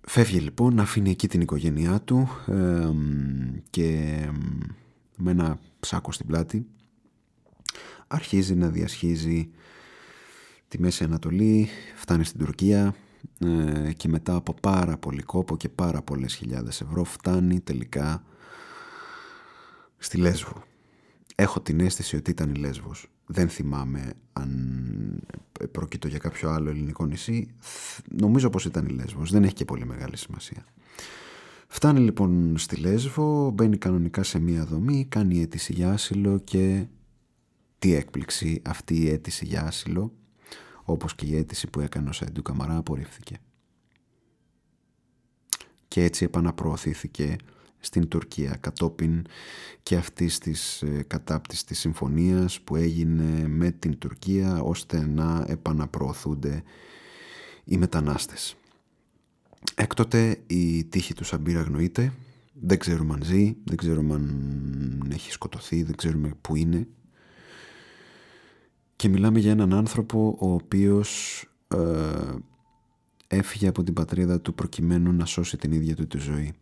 Φεύγει 0.00 0.38
λοιπόν, 0.38 0.80
αφήνει 0.80 1.10
εκεί 1.10 1.28
την 1.28 1.40
οικογένειά 1.40 2.00
του 2.00 2.28
και 3.70 4.18
με 5.16 5.30
ένα 5.30 5.58
ψάκο 5.80 6.12
στην 6.12 6.26
πλάτη 6.26 6.66
αρχίζει 8.12 8.54
να 8.54 8.68
διασχίζει 8.68 9.50
τη 10.68 10.80
Μέση 10.80 11.04
Ανατολή, 11.04 11.68
φτάνει 11.96 12.24
στην 12.24 12.44
Τουρκία 12.44 12.94
ε, 13.38 13.92
και 13.92 14.08
μετά 14.08 14.34
από 14.34 14.54
πάρα 14.60 14.96
πολύ 14.96 15.22
κόπο 15.22 15.56
και 15.56 15.68
πάρα 15.68 16.02
πολλές 16.02 16.34
χιλιάδες 16.34 16.80
ευρώ 16.80 17.04
φτάνει 17.04 17.60
τελικά 17.60 18.24
στη 19.98 20.16
Λέσβο. 20.16 20.62
Έχω 21.34 21.60
την 21.60 21.80
αίσθηση 21.80 22.16
ότι 22.16 22.30
ήταν 22.30 22.50
η 22.54 22.58
Λέσβος. 22.58 23.06
Δεν 23.26 23.48
θυμάμαι 23.48 24.12
αν 24.32 24.50
πρόκειτο 25.72 26.08
για 26.08 26.18
κάποιο 26.18 26.50
άλλο 26.50 26.70
ελληνικό 26.70 27.06
νησί. 27.06 27.54
Νομίζω 28.10 28.50
πως 28.50 28.64
ήταν 28.64 28.86
η 28.86 28.92
Λέσβος. 28.92 29.30
Δεν 29.30 29.44
έχει 29.44 29.54
και 29.54 29.64
πολύ 29.64 29.86
μεγάλη 29.86 30.16
σημασία. 30.16 30.64
Φτάνει 31.66 32.00
λοιπόν 32.00 32.58
στη 32.58 32.76
Λέσβο, 32.76 33.50
μπαίνει 33.50 33.76
κανονικά 33.76 34.22
σε 34.22 34.38
μία 34.38 34.64
δομή, 34.64 35.06
κάνει 35.08 35.40
αίτηση 35.40 35.72
για 35.72 35.92
άσυλο 35.92 36.38
και 36.38 36.86
τι 37.80 37.94
έκπληξη 37.94 38.62
αυτή 38.64 39.02
η 39.02 39.08
αίτηση 39.08 39.44
για 39.44 39.62
άσυλο, 39.62 40.12
όπως 40.84 41.14
και 41.14 41.26
η 41.26 41.36
αίτηση 41.36 41.70
που 41.70 41.80
έκανε 41.80 42.08
ο 42.08 42.12
Σέντου 42.12 42.42
Καμαρά, 42.42 42.76
απορρίφθηκε. 42.76 43.38
Και 45.88 46.02
έτσι 46.02 46.24
επαναπροωθήθηκε 46.24 47.36
στην 47.80 48.08
Τουρκία 48.08 48.56
κατόπιν 48.60 49.26
και 49.82 49.96
αυτής 49.96 50.38
της 50.38 50.82
ε, 50.82 51.04
κατάπτυσης 51.06 51.64
της 51.64 51.78
συμφωνίας 51.78 52.60
που 52.60 52.76
έγινε 52.76 53.48
με 53.48 53.70
την 53.70 53.98
Τουρκία 53.98 54.60
ώστε 54.60 55.06
να 55.06 55.44
επαναπροωθούνται 55.48 56.62
οι 57.64 57.76
μετανάστες. 57.76 58.56
Έκτοτε 59.74 60.40
η 60.46 60.84
τύχη 60.84 61.14
του 61.14 61.24
Σαμπίρ 61.24 61.58
αγνοείται, 61.58 62.12
δεν 62.52 62.78
ξέρουμε 62.78 63.14
αν 63.14 63.22
ζει, 63.22 63.56
δεν 63.64 63.76
ξέρουμε 63.76 64.14
αν 64.14 65.10
έχει 65.12 65.30
σκοτωθεί, 65.30 65.82
δεν 65.82 65.96
ξέρουμε 65.96 66.32
πού 66.40 66.56
είναι. 66.56 66.88
Και 69.00 69.08
μιλάμε 69.08 69.38
για 69.38 69.50
έναν 69.50 69.74
άνθρωπο 69.74 70.36
ο 70.40 70.52
οποίος 70.52 71.44
ε, 71.68 72.34
έφυγε 73.26 73.68
από 73.68 73.82
την 73.82 73.94
πατρίδα 73.94 74.40
του 74.40 74.54
προκειμένου 74.54 75.12
να 75.12 75.24
σώσει 75.24 75.56
την 75.56 75.72
ίδια 75.72 75.96
του 75.96 76.06
τη 76.06 76.18
ζωή. 76.18 76.52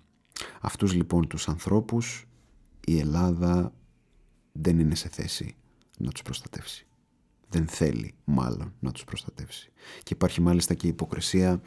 Αυτούς 0.61 0.93
λοιπόν 0.93 1.27
τους 1.29 1.49
ανθρώπους 1.49 2.27
η 2.87 2.99
Ελλάδα 2.99 3.73
δεν 4.53 4.79
είναι 4.79 4.95
σε 4.95 5.09
θέση 5.09 5.55
να 5.99 6.11
τους 6.11 6.23
προστατεύσει. 6.23 6.87
Δεν 7.49 7.67
θέλει 7.67 8.15
μάλλον 8.25 8.75
να 8.79 8.93
τους 8.93 9.05
προστατεύσει. 9.05 9.73
Και 10.03 10.15
υπάρχει 10.15 10.41
μάλιστα 10.41 10.75
και 10.75 10.87
η 10.87 10.91
υποκρισία 10.91 11.61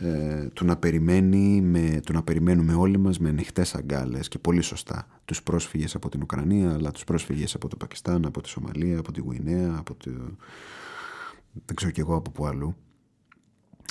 ε, 0.00 0.48
του, 0.52 0.64
να 0.64 0.76
περιμένει 0.76 1.60
με, 1.60 2.00
του 2.04 2.12
να 2.12 2.22
περιμένουμε 2.22 2.74
όλοι 2.74 2.98
μας 2.98 3.18
με 3.18 3.28
ανοιχτές 3.28 3.74
αγκάλες 3.74 4.28
και 4.28 4.38
πολύ 4.38 4.60
σωστά 4.60 5.06
τους 5.24 5.42
πρόσφυγες 5.42 5.94
από 5.94 6.08
την 6.08 6.22
Ουκρανία 6.22 6.72
αλλά 6.72 6.90
τους 6.90 7.04
πρόσφυγες 7.04 7.54
από 7.54 7.68
το 7.68 7.76
Πακιστάν, 7.76 8.26
από 8.26 8.40
τη 8.40 8.48
Σομαλία, 8.48 8.98
από 8.98 9.12
τη 9.12 9.20
Γουινέα, 9.20 9.74
από 9.78 9.94
το... 9.94 10.10
δεν 11.52 11.76
ξέρω 11.76 11.90
κι 11.90 12.00
εγώ 12.00 12.14
από 12.14 12.30
πού 12.30 12.46
αλλού 12.46 12.76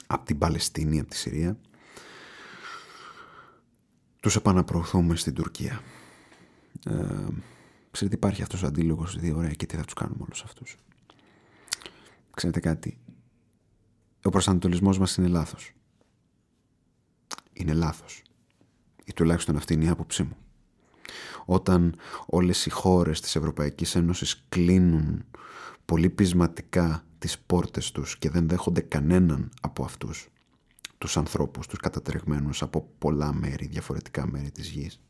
από 0.08 0.26
την 0.26 0.38
Παλαιστίνη, 0.38 1.00
από 1.00 1.10
τη 1.10 1.16
Συρία, 1.16 1.58
τους 4.20 4.36
επαναπροωθούμε 4.36 5.16
στην 5.16 5.34
Τουρκία. 5.34 5.82
Ε, 6.86 7.26
ξέρετε 7.92 8.16
υπάρχει 8.16 8.42
αυτός 8.42 8.64
ο 8.64 8.68
αντίλογος, 8.68 9.16
δηλαδή 9.16 9.32
ωραία 9.38 9.54
και 9.54 9.66
τι 9.66 9.76
θα 9.76 9.84
τους 9.84 9.94
κάνουμε 9.94 10.24
όλους 10.24 10.44
αυτούς. 10.44 10.78
Ξέρετε 12.34 12.60
κάτι, 12.60 12.98
ο 14.24 14.30
προσανατολισμός 14.30 15.00
μας 15.00 15.16
είναι 15.16 15.28
λάθος. 15.28 15.77
Είναι 17.58 17.74
λάθος. 17.74 18.22
Ή 19.06 19.14
τουλάχιστον 19.14 19.56
αυτή 19.56 19.74
είναι 19.74 19.86
η 19.86 19.90
άποψή 19.90 20.24
μου. 20.24 20.38
Όταν 21.46 21.96
όλες 22.26 22.66
οι 22.66 22.70
χώρες 22.70 23.22
της 23.22 23.36
Ευρωπαϊκής 23.36 23.96
Ένωσης 23.96 24.46
κλείνουν 24.50 25.26
πολύ 25.86 26.10
πεισματικά 26.10 27.06
τις 27.20 27.40
πόρτες 27.40 27.92
τους 27.92 28.18
και 28.18 28.30
δεν 28.30 28.48
δέχονται 28.48 28.82
κανέναν 28.82 29.50
από 29.62 29.84
αυτούς 29.84 30.28
τους 30.98 31.18
ανθρώπους, 31.18 31.68
τους 31.68 31.80
κατατρεγμένους 31.80 32.62
από 32.62 32.90
πολλά 32.98 33.34
μέρη, 33.34 33.68
διαφορετικά 33.68 34.28
μέρη 34.28 34.52
της 34.52 34.70
γης. 34.70 35.02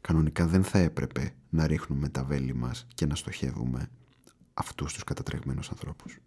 Κανονικά 0.00 0.46
δεν 0.46 0.64
θα 0.64 0.78
έπρεπε 0.78 1.34
να 1.50 1.66
ρίχνουμε 1.66 2.08
τα 2.08 2.24
βέλη 2.24 2.54
μας 2.54 2.86
και 2.94 3.06
να 3.06 3.14
στοχεύουμε 3.14 3.88
αυτούς 4.54 4.92
τους 4.92 5.04
κατατρεγμένους 5.04 5.70
ανθρώπους. 5.70 6.18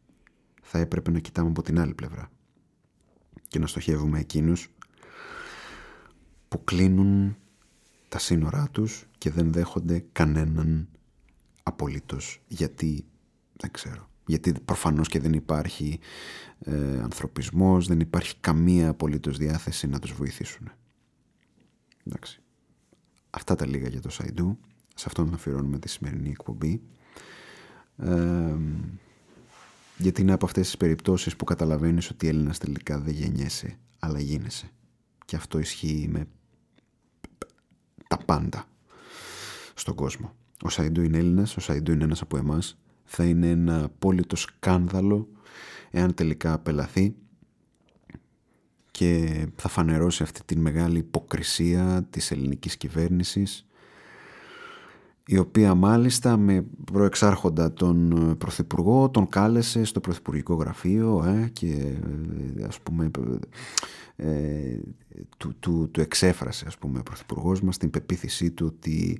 Θα 0.62 0.80
έπρεπε 0.80 1.12
να 1.12 1.20
κοιτάμε 1.20 1.50
από 1.50 1.62
την 1.62 1.80
άλλη 1.80 1.94
πλευρά 1.94 2.32
και 3.48 3.60
να 3.60 3.68
στοχεύουμε 3.68 4.20
εκείνους 4.20 4.70
που 6.48 6.64
κλείνουν 6.64 7.38
τα 8.10 8.20
σύνορά 8.20 8.68
τους 8.72 9.06
και 9.18 9.30
δεν 9.30 9.52
δέχονται 9.52 10.06
κανέναν 10.12 10.88
απολύτως 11.64 12.42
γιατί 12.48 13.06
δεν 13.54 13.72
ξέρω 13.72 14.08
γιατί 14.28 14.54
προφανώς 14.66 15.08
και 15.08 15.20
δεν 15.20 15.34
υπάρχει 15.34 16.00
ε, 16.60 17.00
ανθρωπισμός 17.00 17.88
δεν 17.88 18.00
υπάρχει 18.00 18.36
καμία 18.40 18.90
απολύτως 18.90 19.38
διάθεση 19.38 19.88
να 19.88 20.00
τους 20.00 20.14
βοηθήσουν. 20.14 20.72
Εντάξει. 22.04 22.42
Αυτά 23.30 23.56
τα 23.56 23.68
λίγα 23.68 23.88
για 23.88 24.02
το 24.02 24.10
Σαϊντού. 24.10 24.58
Σε 24.96 25.06
αυτόν 25.08 25.34
αφιερώνουμε 25.34 25.80
τη 25.80 25.90
σημερινή 25.90 26.30
εκπομπή. 26.30 26.82
Ε, 27.98 28.56
γιατί 29.98 30.22
είναι 30.22 30.34
από 30.34 30.46
αυτές 30.46 30.66
τις 30.66 30.78
περιπτώσεις 30.78 31.36
που 31.36 31.46
καταλαβαίνεις 31.46 32.10
ότι 32.10 32.28
Έλληνας 32.28 32.58
τελικά 32.58 33.00
δεν 33.00 33.14
γεννιέσαι 33.14 33.78
αλλά 34.00 34.20
γίνεσαι. 34.20 34.70
Και 35.26 35.36
αυτό 35.36 35.60
ισχύει 35.60 36.08
με 36.12 36.28
τα 38.08 38.18
πάντα 38.18 38.66
στον 39.74 39.96
κόσμο. 39.96 40.36
Ο 40.62 40.70
Σαϊντού 40.70 41.02
είναι 41.02 41.18
Έλληνας, 41.18 41.58
ο 41.58 41.60
Σαϊντού 41.60 41.92
είναι 41.92 42.04
ένας 42.04 42.22
από 42.22 42.38
εμάς. 42.38 42.78
Θα 43.04 43.24
είναι 43.24 43.50
ένα 43.50 43.84
απόλυτο 43.84 44.36
σκάνδαλο 44.36 45.28
εάν 45.92 46.14
τελικά 46.14 46.54
απελαθεί 46.54 47.16
και 48.92 49.46
θα 49.56 49.70
φανερώσει 49.70 50.24
αυτή 50.24 50.42
τη 50.46 50.58
μεγάλη 50.58 50.98
υποκρισία 50.98 52.08
της 52.10 52.32
ελληνικής 52.32 52.78
κυβέρνησης 52.78 53.67
η 55.30 55.38
οποία 55.38 55.76
μάλιστα 55.76 56.38
με 56.38 56.66
προεξάρχοντα 56.92 57.74
τον 57.74 58.36
Πρωθυπουργό 58.38 59.10
τον 59.10 59.30
κάλεσε 59.30 59.84
στο 59.84 60.00
Πρωθυπουργικό 60.00 60.54
Γραφείο 60.54 61.24
ε, 61.26 61.50
και 61.54 61.96
ε, 62.58 62.64
ας 62.64 62.80
πούμε 62.80 63.12
ε, 64.16 64.80
του, 65.38 65.56
του, 65.60 65.90
του 65.92 66.02
εξέφρασε 66.02 66.66
ας 66.68 66.78
πούμε 66.78 67.00
ο 67.00 67.04
Πρωθυπουργός 67.04 67.62
μας 67.62 67.78
την 67.78 67.90
πεποίθησή 67.90 68.52
του 68.52 68.66
ότι 68.76 69.20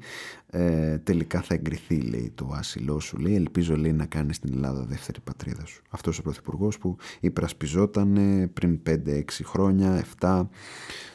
ε, 0.50 0.98
τελικά 0.98 1.42
θα 1.42 1.54
εγκριθεί 1.54 2.02
λέει 2.02 2.32
το 2.36 2.52
άσυλό 2.54 3.00
σου. 3.00 3.18
Λέει 3.18 3.36
ελπίζω 3.36 3.78
λέει 3.78 3.94
να 3.94 4.06
κάνεις 4.06 4.36
στην 4.36 4.54
Ελλάδα 4.54 4.84
δεύτερη 4.84 5.20
πατρίδα 5.24 5.66
σου 5.66 5.82
αυτός 5.90 6.20
ο 6.20 6.22
Πρωθυπουργός 6.22 6.78
που 6.78 6.98
υπερασπιζόταν 7.20 8.20
πριν 8.54 8.80
5-6 8.90 9.22
χρόνια 9.44 10.04
7 10.20 10.46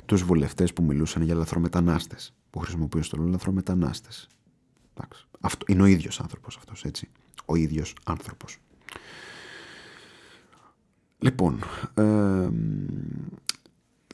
τους 0.04 0.22
βουλευτές 0.22 0.72
που 0.72 0.82
μιλούσαν 0.82 1.22
για 1.22 1.34
λαθρομετανάστες 1.34 2.34
που 2.50 2.58
χρησιμοποιούν 2.58 3.02
στο 3.02 3.16
λόγο 3.16 3.28
λαθρομετανάστες 3.28 4.28
αυτό, 5.40 5.64
είναι 5.68 5.82
ο 5.82 5.86
ίδιος 5.86 6.20
άνθρωπος 6.20 6.56
αυτός 6.56 6.84
έτσι. 6.84 7.08
Ο 7.44 7.56
ίδιος 7.56 7.94
άνθρωπος. 8.04 8.58
Λοιπόν, 11.18 11.58
ε, 11.94 12.48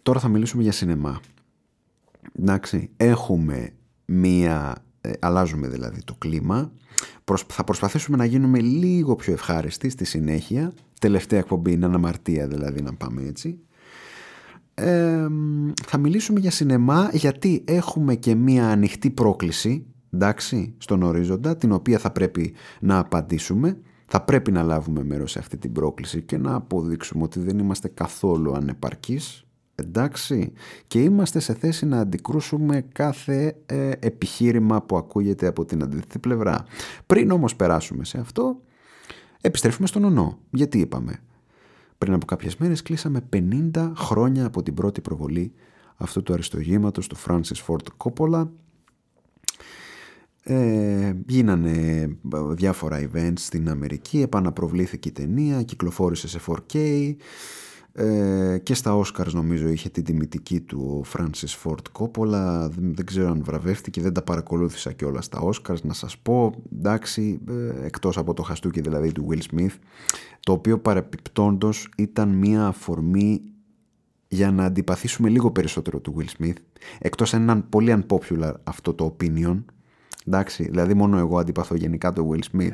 Τώρα 0.09 0.21
θα 0.21 0.29
μιλήσουμε 0.29 0.63
για 0.63 0.73
σινεμά. 0.73 1.21
Εντάξει, 2.39 2.91
έχουμε 2.97 3.71
μία, 4.05 4.85
ε, 5.01 5.11
αλλάζουμε 5.21 5.69
δηλαδή 5.69 6.03
το 6.05 6.15
κλίμα, 6.15 6.73
θα 7.47 7.65
προσπαθήσουμε 7.65 8.17
να 8.17 8.25
γίνουμε 8.25 8.61
λίγο 8.61 9.17
πιο 9.17 9.33
ευχάριστοι 9.33 9.89
στη 9.89 10.05
συνέχεια, 10.05 10.73
τελευταία 11.01 11.39
εκπομπή 11.39 11.73
είναι 11.73 11.85
αναμαρτία 11.85 12.49
δηλαδή 12.49 12.83
να 12.83 12.95
πάμε 12.95 13.23
έτσι. 13.23 13.59
θα 15.87 15.99
μιλήσουμε 15.99 16.41
για 16.41 16.51
σινεμά 16.51 17.11
γιατί 17.13 17.65
έχουμε 17.67 18.15
και 18.15 18.35
μία 18.35 18.69
ανοιχτή 18.69 19.11
πρόκληση, 19.11 19.87
εντάξει, 20.13 20.75
στον 20.79 21.03
ορίζοντα, 21.03 21.57
την 21.57 21.73
οποία 21.73 21.99
θα 21.99 22.11
πρέπει 22.11 22.55
να 22.81 22.99
απαντήσουμε. 22.99 23.79
Θα 24.07 24.23
πρέπει 24.23 24.53
να 24.53 24.63
λάβουμε 24.63 25.05
μέρος 25.05 25.31
σε 25.31 25.39
αυτή 25.39 25.57
την 25.57 25.73
πρόκληση 25.73 26.23
και 26.23 26.39
να 26.39 26.55
αποδείξουμε 26.55 27.23
ότι 27.23 27.41
δεν 27.41 27.59
είμαστε 27.59 27.89
καθόλου 27.89 28.53
ανεπαρκείς 28.53 29.43
εντάξει 29.75 30.53
και 30.87 31.03
είμαστε 31.03 31.39
σε 31.39 31.55
θέση 31.55 31.87
να 31.87 31.99
αντικρούσουμε 31.99 32.85
κάθε 32.93 33.57
ε, 33.67 33.91
επιχείρημα 33.99 34.83
που 34.83 34.97
ακούγεται 34.97 35.47
από 35.47 35.65
την 35.65 35.83
αντίθετη 35.83 36.19
πλευρά. 36.19 36.65
Πριν 37.07 37.31
όμως 37.31 37.57
περάσουμε 37.57 38.05
σε 38.05 38.19
αυτό, 38.19 38.61
επιστρέφουμε 39.41 39.87
στον 39.87 40.05
ονό. 40.05 40.39
Γιατί 40.51 40.79
είπαμε; 40.79 41.21
Πριν 41.99 42.13
από 42.13 42.27
κάποιες 42.27 42.57
μέρες 42.57 42.83
κλείσαμε 42.83 43.21
50 43.33 43.93
χρόνια 43.97 44.47
από 44.47 44.63
την 44.63 44.75
πρώτη 44.75 45.01
προβολή 45.01 45.53
αυτού 45.97 46.23
του 46.23 46.33
αριστογήματος 46.33 47.07
του 47.07 47.17
Francis 47.27 47.67
Ford 47.67 47.87
Coppola 48.05 48.49
ε, 50.43 51.13
γίνανε 51.27 51.71
ε, 52.35 52.39
διάφορα 52.55 53.09
events 53.13 53.39
στην 53.39 53.69
Αμερική, 53.69 54.21
επαναπροβλήθηκε 54.21 55.09
η 55.09 55.13
ταινία, 55.13 55.63
κυκλοφόρησε 55.63 56.29
σε 56.29 56.41
4K, 56.47 57.15
ε, 58.01 58.59
και 58.63 58.75
στα 58.75 58.97
Όσκαρς 58.97 59.35
νομίζω 59.35 59.69
είχε 59.69 59.89
την 59.89 60.05
τιμητική 60.05 60.61
του 60.61 61.03
ο 61.05 61.09
Francis 61.17 61.63
Ford 61.65 62.01
Coppola. 62.01 62.69
Δεν, 62.71 63.05
ξέρω 63.05 63.31
αν 63.31 63.43
βραβεύτηκε 63.45 64.01
δεν 64.01 64.13
τα 64.13 64.23
παρακολούθησα 64.23 64.93
και 64.93 65.05
όλα 65.05 65.21
στα 65.21 65.39
Όσκαρς 65.41 65.85
να 65.85 65.93
σας 65.93 66.19
πω 66.19 66.53
εντάξει 66.79 67.41
ε, 67.49 67.87
εκτός 67.87 68.19
από 68.19 68.35
το 68.35 68.43
χαστούκι 68.43 68.81
δηλαδή 68.81 69.13
του 69.13 69.27
Will 69.31 69.55
Smith 69.55 69.75
το 70.41 70.53
οποίο 70.53 70.79
παρεπιπτόντος 70.79 71.89
ήταν 71.97 72.29
μια 72.29 72.67
αφορμή 72.67 73.41
για 74.29 74.51
να 74.51 74.65
αντιπαθήσουμε 74.65 75.29
λίγο 75.29 75.51
περισσότερο 75.51 76.01
του 76.01 76.17
Will 76.19 76.43
Smith 76.43 76.57
εκτός 76.99 77.35
έναν 77.35 77.69
πολύ 77.69 78.05
unpopular 78.07 78.53
αυτό 78.65 78.95
το 78.95 79.17
opinion 79.17 79.65
εντάξει 80.29 80.63
δηλαδή 80.65 80.95
μόνο 80.95 81.19
εγώ 81.19 81.39
αντιπαθώ 81.39 81.75
γενικά 81.75 82.13
το 82.13 82.31
Will 82.33 82.57
Smith 82.57 82.71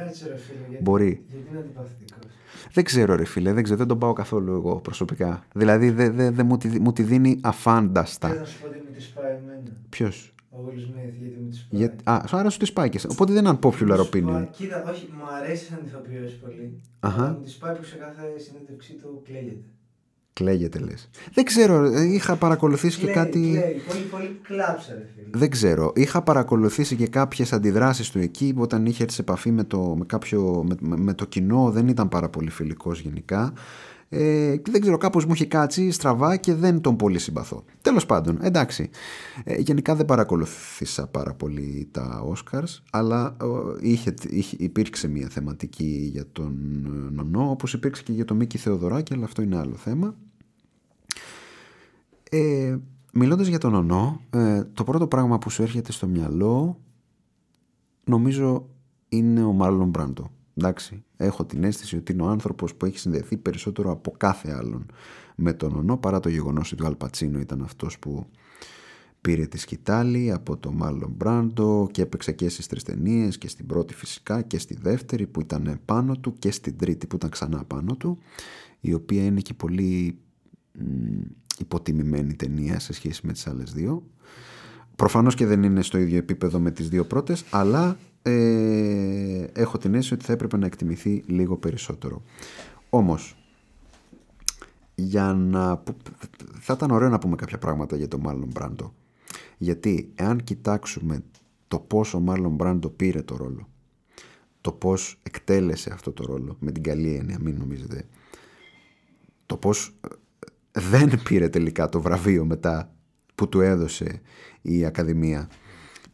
Μπορεί. 0.80 1.24
Γιατί 1.28 1.48
είναι 1.50 1.58
αντιπαθητικός; 1.58 2.30
Δεν 2.72 2.84
ξέρω, 2.84 3.14
ρε 3.14 3.24
φίλε, 3.24 3.52
δεν 3.52 3.62
ξέρω, 3.62 3.78
δεν 3.78 3.86
τον 3.86 3.98
πάω 3.98 4.12
καθόλου 4.12 4.52
εγώ 4.54 4.80
προσωπικά. 4.80 5.44
Δηλαδή 5.54 5.90
δεν 5.90 6.14
δε, 6.14 6.30
δε 6.30 6.42
μου, 6.42 6.56
τη, 6.56 6.80
μου 6.80 6.92
τη 6.92 7.02
δίνει 7.02 7.40
αφάνταστα. 7.42 8.28
Δεν 8.28 8.38
θα 8.38 8.44
σου 8.44 8.60
πω 8.60 8.66
ότι 8.68 8.78
μου 8.86 8.92
τη 8.96 9.02
σπάει 9.02 9.32
εμένα. 9.32 9.62
Ποιος; 9.88 10.34
Ο 10.50 10.56
Will 10.66 10.78
Smith, 10.78 11.12
γιατί 11.20 11.38
μου 11.40 11.48
τη 11.50 11.56
σπάει. 11.56 11.80
Για... 11.80 11.94
Α, 12.04 12.24
άρα 12.30 12.50
σου 12.50 12.58
τη 12.58 12.64
σπάει 12.64 12.88
και 12.88 13.00
Οπότε 13.08 13.32
δεν 13.32 13.44
είναι 13.44 13.58
unpopular 13.60 13.98
opinion. 14.10 14.46
Κοίτα, 14.50 14.84
όχι, 14.90 15.08
μου 15.16 15.24
αρέσει 15.42 15.64
σαν 15.64 15.80
ηθοποιό 15.86 16.30
πολύ. 16.42 16.80
Αχα. 17.00 17.28
Μου 17.32 17.40
τη 17.44 17.50
σπάει 17.50 17.74
που 17.76 17.84
σε 17.84 17.96
κάθε 17.96 18.38
συνέντευξή 18.38 18.92
του 18.92 19.22
κλαίγεται. 19.24 19.64
Κλαίγεται 20.34 20.78
λες. 20.78 21.10
Δεν 21.34 21.44
ξέρω, 21.44 21.84
είχα 21.84 22.36
παρακολουθήσει 22.36 22.98
κλαίει, 22.98 23.12
και 23.12 23.20
κάτι. 23.20 23.38
Κλαίει, 23.38 23.82
πολύ, 23.88 24.04
πολύ 24.10 24.40
κλάψα, 24.42 24.92
ρε 24.92 25.08
φίλε. 25.14 25.38
Δεν 25.38 25.50
ξέρω. 25.50 25.92
Είχα 25.94 26.22
παρακολουθήσει 26.22 26.96
και 26.96 27.06
κάποιες 27.06 27.52
αντιδράσεις 27.52 28.10
του 28.10 28.18
εκεί 28.18 28.54
όταν 28.56 28.86
είχε 28.86 29.02
έρθει 29.02 29.14
σε 29.14 29.20
επαφή 29.20 29.50
με 29.50 29.64
το, 29.64 29.94
με 29.98 30.04
κάποιο, 30.04 30.66
με, 30.80 30.96
με 30.96 31.14
το 31.14 31.24
κοινό. 31.24 31.70
Δεν 31.70 31.88
ήταν 31.88 32.08
πάρα 32.08 32.28
πολύ 32.28 32.50
φιλικός 32.50 33.00
γενικά. 33.00 33.52
Ε, 34.08 34.56
δεν 34.70 34.80
ξέρω, 34.80 34.96
κάπως 34.96 35.24
μου 35.24 35.32
είχε 35.32 35.46
κάτσει 35.46 35.90
στραβά 35.90 36.36
και 36.36 36.54
δεν 36.54 36.80
τον 36.80 36.96
πολύ 36.96 37.18
συμπαθώ. 37.18 37.64
Τέλος 37.80 38.06
πάντων, 38.06 38.38
εντάξει. 38.42 38.90
Ε, 39.44 39.58
γενικά 39.58 39.94
δεν 39.94 40.06
παρακολουθήσα 40.06 41.06
πάρα 41.06 41.34
πολύ 41.34 41.88
τα 41.90 42.24
Oscars, 42.32 42.80
αλλά 42.90 43.36
ε, 43.40 43.46
είχε, 43.80 44.14
είχε, 44.30 44.56
υπήρξε 44.58 45.08
μια 45.08 45.28
θεματική 45.28 46.08
για 46.12 46.24
τον 46.32 46.56
ε, 46.86 47.14
Νονό, 47.14 47.50
όπως 47.50 47.72
υπήρξε 47.72 48.02
και 48.02 48.12
για 48.12 48.24
τον 48.24 48.36
Μίκη 48.36 48.58
Θεοδωράκη, 48.58 49.14
αλλά 49.14 49.24
αυτό 49.24 49.42
είναι 49.42 49.58
άλλο 49.58 49.74
θέμα. 49.74 50.14
Ε, 52.36 52.76
μιλώντας 53.12 53.46
για 53.46 53.58
τον 53.58 53.72
Νονό, 53.72 54.20
ε, 54.30 54.64
το 54.64 54.84
πρώτο 54.84 55.06
πράγμα 55.06 55.38
που 55.38 55.50
σου 55.50 55.62
έρχεται 55.62 55.92
στο 55.92 56.06
μυαλό 56.06 56.80
νομίζω 58.04 58.68
είναι 59.08 59.42
ο 59.42 59.52
Μάρλον 59.52 59.88
Μπράντο. 59.88 60.30
Εντάξει, 60.54 61.04
έχω 61.16 61.44
την 61.44 61.64
αίσθηση 61.64 61.96
ότι 61.96 62.12
είναι 62.12 62.22
ο 62.22 62.26
άνθρωπος 62.26 62.74
που 62.74 62.86
έχει 62.86 62.98
συνδεθεί 62.98 63.36
περισσότερο 63.36 63.90
από 63.90 64.10
κάθε 64.16 64.52
άλλον 64.52 64.86
με 65.36 65.52
τον 65.52 65.72
Νονό 65.72 65.96
παρά 65.96 66.20
το 66.20 66.28
γεγονός 66.28 66.72
ότι 66.72 66.82
ο 66.82 66.86
Αλπατσίνο 66.86 67.38
ήταν 67.38 67.62
αυτός 67.62 67.98
που 67.98 68.26
πήρε 69.20 69.46
τη 69.46 69.58
σκητάλη 69.58 70.32
από 70.32 70.56
το 70.56 70.72
Μάλλον 70.72 71.12
Μπράντο 71.16 71.88
και 71.90 72.02
έπαιξε 72.02 72.32
και 72.32 72.48
στις 72.48 72.66
τρεις 72.66 72.82
ταινίες 72.82 73.38
και 73.38 73.48
στην 73.48 73.66
πρώτη 73.66 73.94
φυσικά 73.94 74.42
και 74.42 74.58
στη 74.58 74.78
δεύτερη 74.80 75.26
που 75.26 75.40
ήταν 75.40 75.80
πάνω 75.84 76.16
του 76.16 76.34
και 76.38 76.50
στην 76.50 76.76
τρίτη 76.76 77.06
που 77.06 77.16
ήταν 77.16 77.30
ξανά 77.30 77.64
πάνω 77.64 77.96
του 77.96 78.18
η 78.80 78.94
οποία 78.94 79.24
είναι 79.24 79.40
και 79.40 79.54
πολύ 79.54 80.18
υποτιμημένη 81.58 82.34
ταινία 82.34 82.78
σε 82.78 82.92
σχέση 82.92 83.26
με 83.26 83.32
τις 83.32 83.46
άλλες 83.46 83.72
δύο. 83.72 84.02
Προφανώς 84.96 85.34
και 85.34 85.46
δεν 85.46 85.62
είναι 85.62 85.82
στο 85.82 85.98
ίδιο 85.98 86.18
επίπεδο 86.18 86.58
με 86.58 86.70
τις 86.70 86.88
δύο 86.88 87.04
πρώτες 87.04 87.44
αλλά 87.50 87.96
ε, 88.22 89.44
έχω 89.52 89.78
την 89.78 89.94
αίσθηση 89.94 90.14
ότι 90.14 90.24
θα 90.24 90.32
έπρεπε 90.32 90.56
να 90.56 90.66
εκτιμηθεί 90.66 91.22
λίγο 91.26 91.56
περισσότερο. 91.56 92.22
Όμως 92.90 93.36
για 94.94 95.32
να... 95.32 95.82
θα 96.60 96.72
ήταν 96.72 96.90
ωραίο 96.90 97.08
να 97.08 97.18
πούμε 97.18 97.36
κάποια 97.36 97.58
πράγματα 97.58 97.96
για 97.96 98.08
το 98.08 98.18
Μάλλον 98.18 98.48
Μπράντο 98.52 98.94
γιατί 99.58 100.12
εάν 100.14 100.44
κοιτάξουμε 100.44 101.22
το 101.68 101.78
πόσο 101.78 102.20
Μάλλον 102.20 102.54
Μπράντο 102.54 102.88
πήρε 102.88 103.22
το 103.22 103.36
ρόλο 103.36 103.68
το 104.60 104.72
πώς 104.72 105.18
εκτέλεσε 105.22 105.90
αυτό 105.92 106.12
το 106.12 106.24
ρόλο 106.24 106.56
με 106.60 106.72
την 106.72 106.82
καλή 106.82 107.14
έννοια 107.14 107.38
μην 107.40 107.56
νομίζετε 107.58 108.06
το 109.46 109.56
πώς 109.56 109.94
ε, 110.00 110.08
δεν 110.74 111.22
πήρε 111.22 111.48
τελικά 111.48 111.88
το 111.88 112.00
βραβείο 112.00 112.44
μετά 112.44 112.94
που 113.34 113.48
του 113.48 113.60
έδωσε 113.60 114.20
η 114.62 114.84
Ακαδημία 114.84 115.48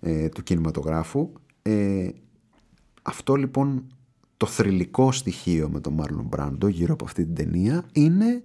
ε, 0.01 0.29
του 0.29 0.43
Κινηματογράφου 0.43 1.33
ε, 1.63 2.09
αυτό 3.03 3.35
λοιπόν 3.35 3.87
το 4.37 4.47
θρηλυκό 4.47 5.13
στοιχείο 5.13 5.69
με 5.69 5.81
τον 5.81 5.93
Μάρλον 5.93 6.25
Μπράντο 6.25 6.69
γύρω 6.69 6.93
από 6.93 7.05
αυτή 7.05 7.25
την 7.25 7.35
ταινία 7.35 7.85
είναι 7.93 8.43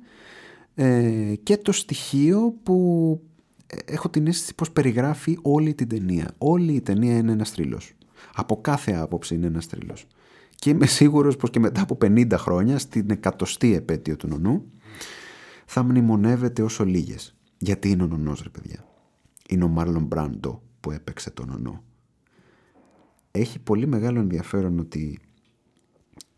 ε, 0.75 1.33
και 1.43 1.57
το 1.57 1.71
στοιχείο 1.71 2.55
που 2.63 3.19
έχω 3.85 4.09
την 4.09 4.27
αίσθηση 4.27 4.55
πως 4.55 4.71
περιγράφει 4.71 5.37
όλη 5.41 5.73
την 5.73 5.87
ταινία. 5.87 6.31
Όλη 6.37 6.73
η 6.73 6.81
ταινία 6.81 7.17
είναι 7.17 7.31
ένας 7.31 7.49
θρύλος. 7.49 7.93
Από 8.35 8.61
κάθε 8.61 8.91
άποψη 8.91 9.35
είναι 9.35 9.47
ένας 9.47 9.65
θρύλος. 9.65 10.07
Και 10.55 10.69
είμαι 10.69 10.85
σίγουρος 10.85 11.35
πως 11.35 11.49
και 11.49 11.59
μετά 11.59 11.81
από 11.81 11.97
50 12.01 12.31
χρόνια 12.33 12.79
στην 12.79 13.09
εκατοστή 13.09 13.75
επέτειο 13.75 14.15
του 14.15 14.27
νονού 14.27 14.71
θα 15.65 15.83
μνημονεύεται 15.83 16.61
όσο 16.61 16.85
λίγες. 16.85 17.35
Γιατί 17.57 17.89
είναι 17.89 18.03
ο 18.03 18.07
νονός 18.07 18.41
ρε 18.41 18.49
παιδιά. 18.49 18.85
Είναι 19.49 19.63
ο 19.63 19.67
Μάρλον 19.67 20.03
Μπράντο 20.03 20.63
που 20.79 20.91
έπαιξε 20.91 21.29
τον 21.29 21.47
νονό. 21.47 21.83
Έχει 23.31 23.59
πολύ 23.59 23.87
μεγάλο 23.87 24.19
ενδιαφέρον 24.19 24.79
ότι 24.79 25.19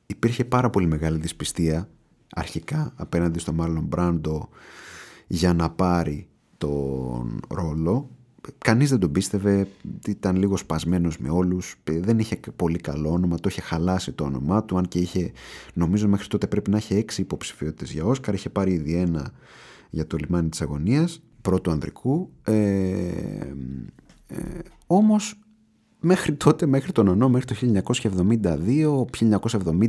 υπήρχε 0.06 0.46
πάρα 0.46 0.70
πολύ 0.70 0.88
μεγάλη 0.88 1.18
δυσπιστία 1.18 1.90
αρχικά 2.36 2.94
απέναντι 2.96 3.40
στο 3.40 3.54
Μάρλον 3.54 3.84
Μπράντο 3.84 4.50
για 5.28 5.54
να 5.54 5.70
πάρει 5.70 6.28
τον 6.58 7.40
ρόλο 7.48 8.17
κανείς 8.58 8.90
δεν 8.90 9.00
τον 9.00 9.12
πίστευε 9.12 9.68
ήταν 10.08 10.36
λίγο 10.36 10.58
σπασμένος 10.58 11.18
με 11.18 11.30
όλους 11.30 11.76
δεν 11.84 12.20
είχε 12.20 12.40
πολύ 12.56 12.78
καλό 12.78 13.12
όνομα 13.12 13.36
το 13.36 13.50
είχε 13.50 13.62
χαλάσει 13.62 14.12
το 14.12 14.24
όνομά 14.24 14.64
του 14.64 14.78
αν 14.78 14.88
και 14.88 15.00
είχε 15.00 15.32
νομίζω 15.74 16.08
μέχρι 16.08 16.28
τότε 16.28 16.48
πρέπει 16.48 16.70
να 16.70 16.78
έχει 16.78 16.94
έξι 16.94 17.22
υποψηφιότητες 17.22 17.92
για 17.92 18.06
Όσκαρ 18.06 18.34
είχε 18.34 18.50
πάρει 18.50 18.74
ήδη 18.74 18.94
ένα 18.94 19.32
για 19.90 20.08
το 20.08 20.18
λιμάνι 20.18 20.50
της 20.50 20.62
αγωνίας 20.62 21.22
πρώτου 21.42 21.72
ανδρικού 21.72 22.30
ε, 22.44 22.54
ε, 24.28 24.60
όμως 24.88 25.40
μέχρι 26.00 26.34
τότε, 26.34 26.66
μέχρι 26.66 26.92
τον 26.92 27.08
ονό, 27.08 27.30
μέχρι 27.30 27.46
το 27.46 27.82
1972, 28.64 29.06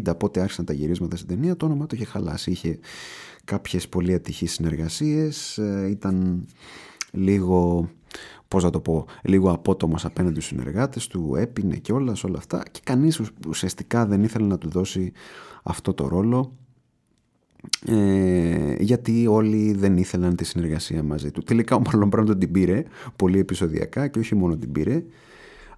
1970 0.07 0.19
πότε 0.19 0.41
άρχισαν 0.41 0.65
τα 0.65 0.73
γυρίσματα 0.73 1.17
στην 1.17 1.29
ταινία, 1.29 1.57
το 1.57 1.67
όνομα 1.67 1.87
το 1.87 1.97
είχε 1.97 2.05
χαλάσει. 2.05 2.51
Είχε 2.51 2.79
κάποιες 3.45 3.89
πολύ 3.89 4.15
ατυχείς 4.15 4.53
συνεργασίες, 4.53 5.59
ε, 5.59 5.87
ήταν 5.91 6.47
λίγο, 7.11 7.89
πώς 8.49 8.65
να 8.65 8.71
το 8.71 8.81
πω, 8.81 9.07
λίγο 9.23 9.51
απότομος 9.51 10.05
απέναντι 10.05 10.41
στους 10.41 10.47
συνεργάτες 10.47 11.07
του, 11.07 11.35
έπινε 11.37 11.77
και 11.77 11.93
όλα, 11.93 12.17
όλα 12.27 12.39
αυτά 12.39 12.63
και 12.71 12.81
κανείς 12.85 13.21
ουσιαστικά 13.49 14.07
δεν 14.07 14.23
ήθελε 14.23 14.47
να 14.47 14.59
του 14.59 14.69
δώσει 14.69 15.13
αυτό 15.63 15.95
το 15.95 16.09
ρόλο 16.09 16.57
ε, 17.87 18.75
γιατί 18.79 19.27
όλοι 19.27 19.73
δεν 19.73 19.97
ήθελαν 19.97 20.37
τη 20.37 20.45
συνεργασία 20.45 21.03
μαζί 21.03 21.31
του. 21.31 21.43
Τελικά 21.43 21.77
ο 21.77 21.81
Μαρλον 21.81 22.39
την 22.39 22.53
πήρε 22.53 22.85
πολύ 23.17 23.39
επεισοδιακά 23.39 24.09
και 24.09 24.19
όχι 24.19 24.35
μόνο 24.35 24.57
την 24.57 24.73
πήρε, 24.73 25.05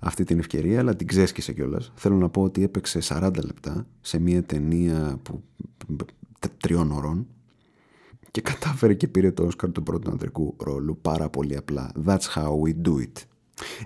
αυτή 0.00 0.24
την 0.24 0.38
ευκαιρία, 0.38 0.78
αλλά 0.78 0.96
την 0.96 1.06
ξέσκησε 1.06 1.52
κιόλας. 1.52 1.92
Θέλω 1.94 2.16
να 2.16 2.28
πω 2.28 2.42
ότι 2.42 2.62
έπαιξε 2.62 2.98
40 3.02 3.30
λεπτά 3.44 3.86
σε 4.00 4.18
μια 4.18 4.42
ταινία 4.42 5.18
που, 5.22 5.42
τριών 6.60 6.90
ωρών 6.90 7.26
και 8.30 8.40
κατάφερε 8.40 8.94
και 8.94 9.08
πήρε 9.08 9.30
το 9.30 9.42
Όσκαρ 9.42 9.72
του 9.72 9.82
πρώτου 9.82 10.10
ανδρικού 10.10 10.56
ρόλου 10.58 10.98
πάρα 11.02 11.28
πολύ 11.28 11.56
απλά. 11.56 11.92
That's 12.06 12.34
how 12.34 12.50
we 12.64 12.88
do 12.88 12.94
it. 12.96 13.24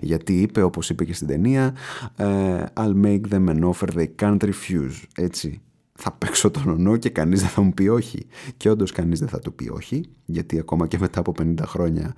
Γιατί 0.01 0.41
είπε, 0.41 0.61
όπως 0.61 0.89
είπε 0.89 1.05
και 1.05 1.13
στην 1.13 1.27
ταινία, 1.27 1.75
ε, 2.15 2.63
I'll 2.73 3.03
make 3.03 3.21
them 3.29 3.47
an 3.47 3.71
offer 3.71 3.87
they 3.95 4.07
can't 4.19 4.39
refuse. 4.39 5.03
Έτσι, 5.15 5.61
θα 5.93 6.11
παίξω 6.11 6.51
τον 6.51 6.69
ονό 6.69 6.97
και 6.97 7.09
κανείς 7.09 7.41
δεν 7.41 7.49
θα 7.49 7.61
μου 7.61 7.73
πει 7.73 7.87
όχι. 7.87 8.27
Και 8.57 8.69
όντως 8.69 8.91
κανείς 8.91 9.19
δεν 9.19 9.27
θα 9.27 9.39
του 9.39 9.53
πει 9.53 9.69
όχι, 9.69 10.05
γιατί 10.25 10.59
ακόμα 10.59 10.87
και 10.87 10.97
μετά 10.99 11.19
από 11.19 11.33
50 11.39 11.55
χρόνια 11.65 12.15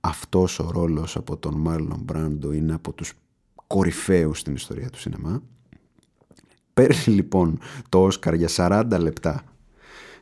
αυτός 0.00 0.58
ο 0.58 0.70
ρόλος 0.70 1.16
από 1.16 1.36
τον 1.36 1.54
Μάρλον 1.54 2.00
Μπράντο 2.04 2.52
είναι 2.52 2.74
από 2.74 2.92
τους 2.92 3.12
κορυφαίους 3.66 4.38
στην 4.38 4.54
ιστορία 4.54 4.90
του 4.90 4.98
σινεμά. 4.98 5.42
Παίρνει 6.74 7.14
λοιπόν 7.14 7.58
το 7.88 8.02
Όσκαρ 8.02 8.34
για 8.34 8.48
40 8.56 8.98
λεπτά 9.00 9.44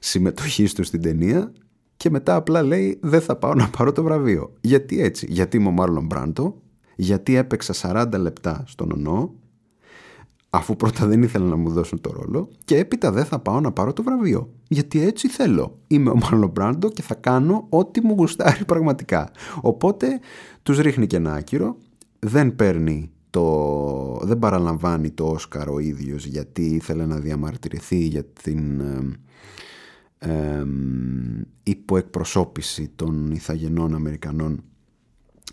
συμμετοχή 0.00 0.72
τους 0.72 0.86
στην 0.86 1.02
ταινία 1.02 1.52
και 1.96 2.10
μετά 2.10 2.34
απλά 2.34 2.62
λέει 2.62 2.98
δεν 3.02 3.20
θα 3.20 3.36
πάω 3.36 3.54
να 3.54 3.68
πάρω 3.68 3.92
το 3.92 4.02
βραβείο. 4.02 4.52
Γιατί 4.60 5.02
έτσι, 5.02 5.26
γιατί 5.30 5.56
είμαι 5.56 5.68
ο 5.68 5.70
Μάρλον 5.70 6.06
Μπράντο, 6.06 6.62
γιατί 6.96 7.36
έπαιξα 7.36 7.74
40 8.12 8.18
λεπτά 8.18 8.64
στον 8.66 8.90
ονό; 8.92 9.34
Αφού 10.52 10.76
πρώτα 10.76 11.06
δεν 11.06 11.22
ήθελα 11.22 11.44
να 11.44 11.56
μου 11.56 11.70
δώσουν 11.70 12.00
το 12.00 12.12
ρόλο 12.12 12.48
και 12.64 12.76
έπειτα 12.76 13.12
δεν 13.12 13.24
θα 13.24 13.38
πάω 13.38 13.60
να 13.60 13.72
πάρω 13.72 13.92
το 13.92 14.02
βραβείο. 14.02 14.50
Γιατί 14.68 15.02
έτσι 15.02 15.28
θέλω. 15.28 15.78
Είμαι 15.86 16.10
ο 16.10 16.16
Μάρλον 16.16 16.50
Μπράντο 16.50 16.88
και 16.88 17.02
θα 17.02 17.14
κάνω 17.14 17.66
ό,τι 17.68 18.00
μου 18.00 18.14
γουστάρει 18.18 18.64
πραγματικά. 18.64 19.30
Οπότε 19.60 20.20
τους 20.62 20.78
ρίχνει 20.78 21.06
και 21.06 21.16
ένα 21.16 21.32
άκυρο, 21.32 21.76
δεν 22.18 22.56
παίρνει 22.56 23.10
το... 23.30 24.20
δεν 24.22 24.38
παραλαμβάνει 24.38 25.10
το 25.10 25.24
Όσκαρ 25.24 25.68
ο 25.68 25.78
ίδιος 25.78 26.26
γιατί 26.26 26.62
ήθελε 26.62 27.06
να 27.06 27.16
διαμαρτυρηθεί 27.16 27.96
για 27.96 28.24
την 28.42 28.82
ε, 30.22 30.64
υποεκπροσώπηση 31.62 32.90
των 32.96 33.30
ηθαγενών 33.30 33.94
Αμερικανών 33.94 34.62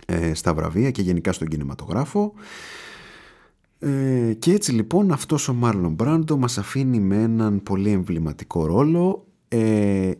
ε, 0.06 0.34
στα 0.34 0.54
βραβεία 0.54 0.92
και 0.92 1.02
γενικά 1.02 1.32
στον 1.32 1.48
κινηματογράφο 1.48 2.34
ε, 3.80 4.34
και 4.40 4.52
έτσι 4.52 4.72
λοιπόν 4.72 5.12
αυτός 5.12 5.48
ο 5.48 5.54
Μάρλον 5.54 5.94
Μπράντο 5.94 6.38
μας 6.38 6.58
αφήνει 6.58 7.00
με 7.00 7.22
έναν 7.22 7.64
πολύ 7.64 7.90
εμβληματικό 7.90 8.66
ρόλο 8.66 9.28
ε, 9.48 10.12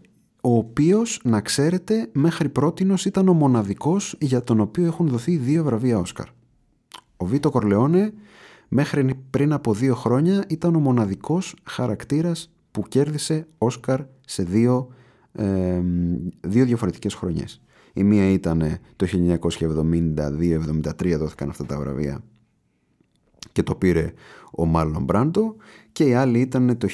ο 0.42 0.58
οποίος 0.58 1.22
να 1.24 1.42
ξέρετε 1.42 2.10
μέχρι 2.12 2.50
πρότινος 2.50 3.06
ήταν 3.06 3.28
ο 3.28 3.34
μοναδικός 3.34 4.16
για 4.20 4.44
τον 4.44 4.60
οποίο 4.60 4.86
έχουν 4.86 5.08
δοθεί 5.08 5.38
δύο 5.38 5.64
βραβεία 5.64 5.98
Όσκαρ. 5.98 6.28
Ο 7.18 7.26
Βίτο 7.26 7.50
Κορλεόνε 7.50 8.14
μέχρι 8.68 9.16
πριν 9.30 9.54
από 9.54 9.74
δύο 9.74 9.96
χρόνια 9.96 10.46
ήταν 10.48 10.76
ο 10.76 10.80
μοναδικός 10.80 11.56
χαρακτήρας 11.64 12.52
που 12.72 12.82
κέρδισε 12.82 13.48
Όσκαρ 13.58 14.02
σε 14.30 14.44
δύο, 14.44 14.88
ε, 15.32 15.82
δύο 16.42 16.66
διαφορετικές 16.66 17.14
χρονιές. 17.14 17.62
Η 17.94 18.04
μία 18.04 18.30
ήταν 18.30 18.78
το 18.96 19.06
1972-73 19.06 21.18
δόθηκαν 21.18 21.50
αυτά 21.50 21.66
τα 21.66 21.80
βραβεία 21.80 22.24
και 23.52 23.64
το 23.64 23.76
πήρε 23.76 24.14
ο 24.52 24.66
Μάρλον 24.66 25.04
Μπράντο 25.04 25.56
και 25.92 26.04
η 26.04 26.14
άλλη 26.14 26.40
ήταν 26.40 26.78
το 26.78 26.88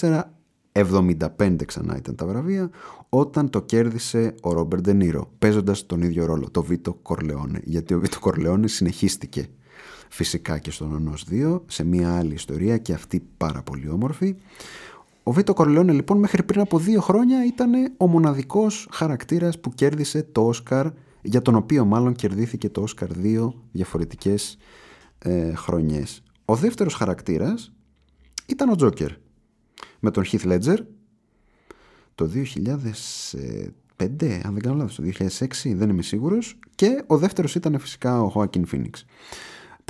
1974 0.00 0.22
75 0.72 1.64
ξανά 1.64 1.96
ήταν 1.96 2.14
τα 2.14 2.26
βραβεία 2.26 2.70
όταν 3.08 3.50
το 3.50 3.62
κέρδισε 3.62 4.34
ο 4.42 4.52
Ρόμπερ 4.52 4.80
Ντενίρο 4.80 5.32
παίζοντας 5.38 5.86
τον 5.86 6.02
ίδιο 6.02 6.24
ρόλο, 6.24 6.50
το 6.50 6.62
Βίτο 6.62 6.94
Κορλεόνε 6.94 7.60
γιατί 7.64 7.94
ο 7.94 8.00
Βίτο 8.00 8.18
Κορλεόνε 8.18 8.68
συνεχίστηκε 8.68 9.48
φυσικά 10.08 10.58
και 10.58 10.70
στον 10.70 10.94
Ονός 10.94 11.26
2 11.30 11.60
σε 11.66 11.84
μια 11.84 12.16
άλλη 12.16 12.34
ιστορία 12.34 12.78
και 12.78 12.92
αυτή 12.92 13.28
πάρα 13.36 13.62
πολύ 13.62 13.88
όμορφη 13.88 14.36
ο 15.22 15.32
Βίτο 15.32 15.52
Κορλεόνε 15.52 15.92
λοιπόν 15.92 16.18
μέχρι 16.18 16.42
πριν 16.42 16.60
από 16.60 16.78
δύο 16.78 17.00
χρόνια 17.00 17.44
ήταν 17.44 17.72
ο 17.96 18.06
μοναδικός 18.06 18.88
χαρακτήρας 18.92 19.60
που 19.60 19.70
κέρδισε 19.70 20.22
το 20.22 20.46
Όσκαρ 20.46 20.86
για 21.22 21.42
τον 21.42 21.54
οποίο 21.54 21.84
μάλλον 21.84 22.14
κερδίθηκε 22.14 22.68
το 22.68 22.80
Όσκαρ 22.80 23.12
δύο 23.12 23.54
διαφορετικές 23.72 24.56
ε, 25.18 25.54
χρονιές. 25.54 26.22
Ο 26.44 26.54
δεύτερος 26.54 26.94
χαρακτήρας 26.94 27.72
ήταν 28.46 28.68
ο 28.68 28.74
Τζόκερ 28.74 29.10
με 30.00 30.10
τον 30.10 30.24
Heath 30.24 30.52
Ledger 30.52 30.76
το 32.14 32.30
2005, 32.34 32.44
αν 34.42 34.52
δεν 34.52 34.58
κάνω 34.58 34.76
λάθος, 34.76 34.94
το 34.94 35.02
2006, 35.38 35.46
δεν 35.74 35.88
είμαι 35.88 36.02
σίγουρος 36.02 36.58
και 36.74 37.04
ο 37.06 37.18
δεύτερος 37.18 37.54
ήταν 37.54 37.78
φυσικά 37.78 38.22
ο 38.22 38.32
Joaquin 38.34 38.62
Phoenix. 38.72 38.90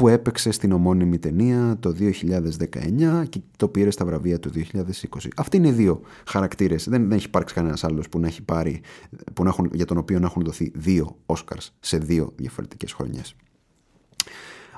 Που 0.01 0.09
έπαιξε 0.09 0.51
στην 0.51 0.72
ομώνυμη 0.72 1.18
ταινία 1.18 1.76
το 1.80 1.94
2019 1.98 3.24
και 3.28 3.40
το 3.57 3.68
πήρε 3.68 3.90
στα 3.90 4.05
βραβεία 4.05 4.38
του 4.40 4.51
2020. 4.55 5.28
Αυτοί 5.36 5.57
είναι 5.57 5.68
οι 5.68 5.72
δύο 5.72 6.01
χαρακτήρες. 6.26 6.88
Δεν, 6.88 7.09
δεν 7.09 7.12
έχει 7.12 7.26
υπάρξει 7.26 7.55
κανένας 7.55 7.84
άλλος 7.84 8.09
που 8.09 8.18
να 8.18 8.26
έχει 8.26 8.42
πάρει, 8.42 8.80
που 9.34 9.42
να 9.42 9.48
έχουν, 9.48 9.70
για 9.72 9.84
τον 9.84 9.96
οποίο 9.96 10.18
να 10.18 10.26
έχουν 10.26 10.42
δοθεί 10.44 10.72
δύο 10.74 11.16
Oscars 11.26 11.68
σε 11.80 11.98
δύο 11.98 12.32
διαφορετικές 12.36 12.92
χρονιές. 12.92 13.36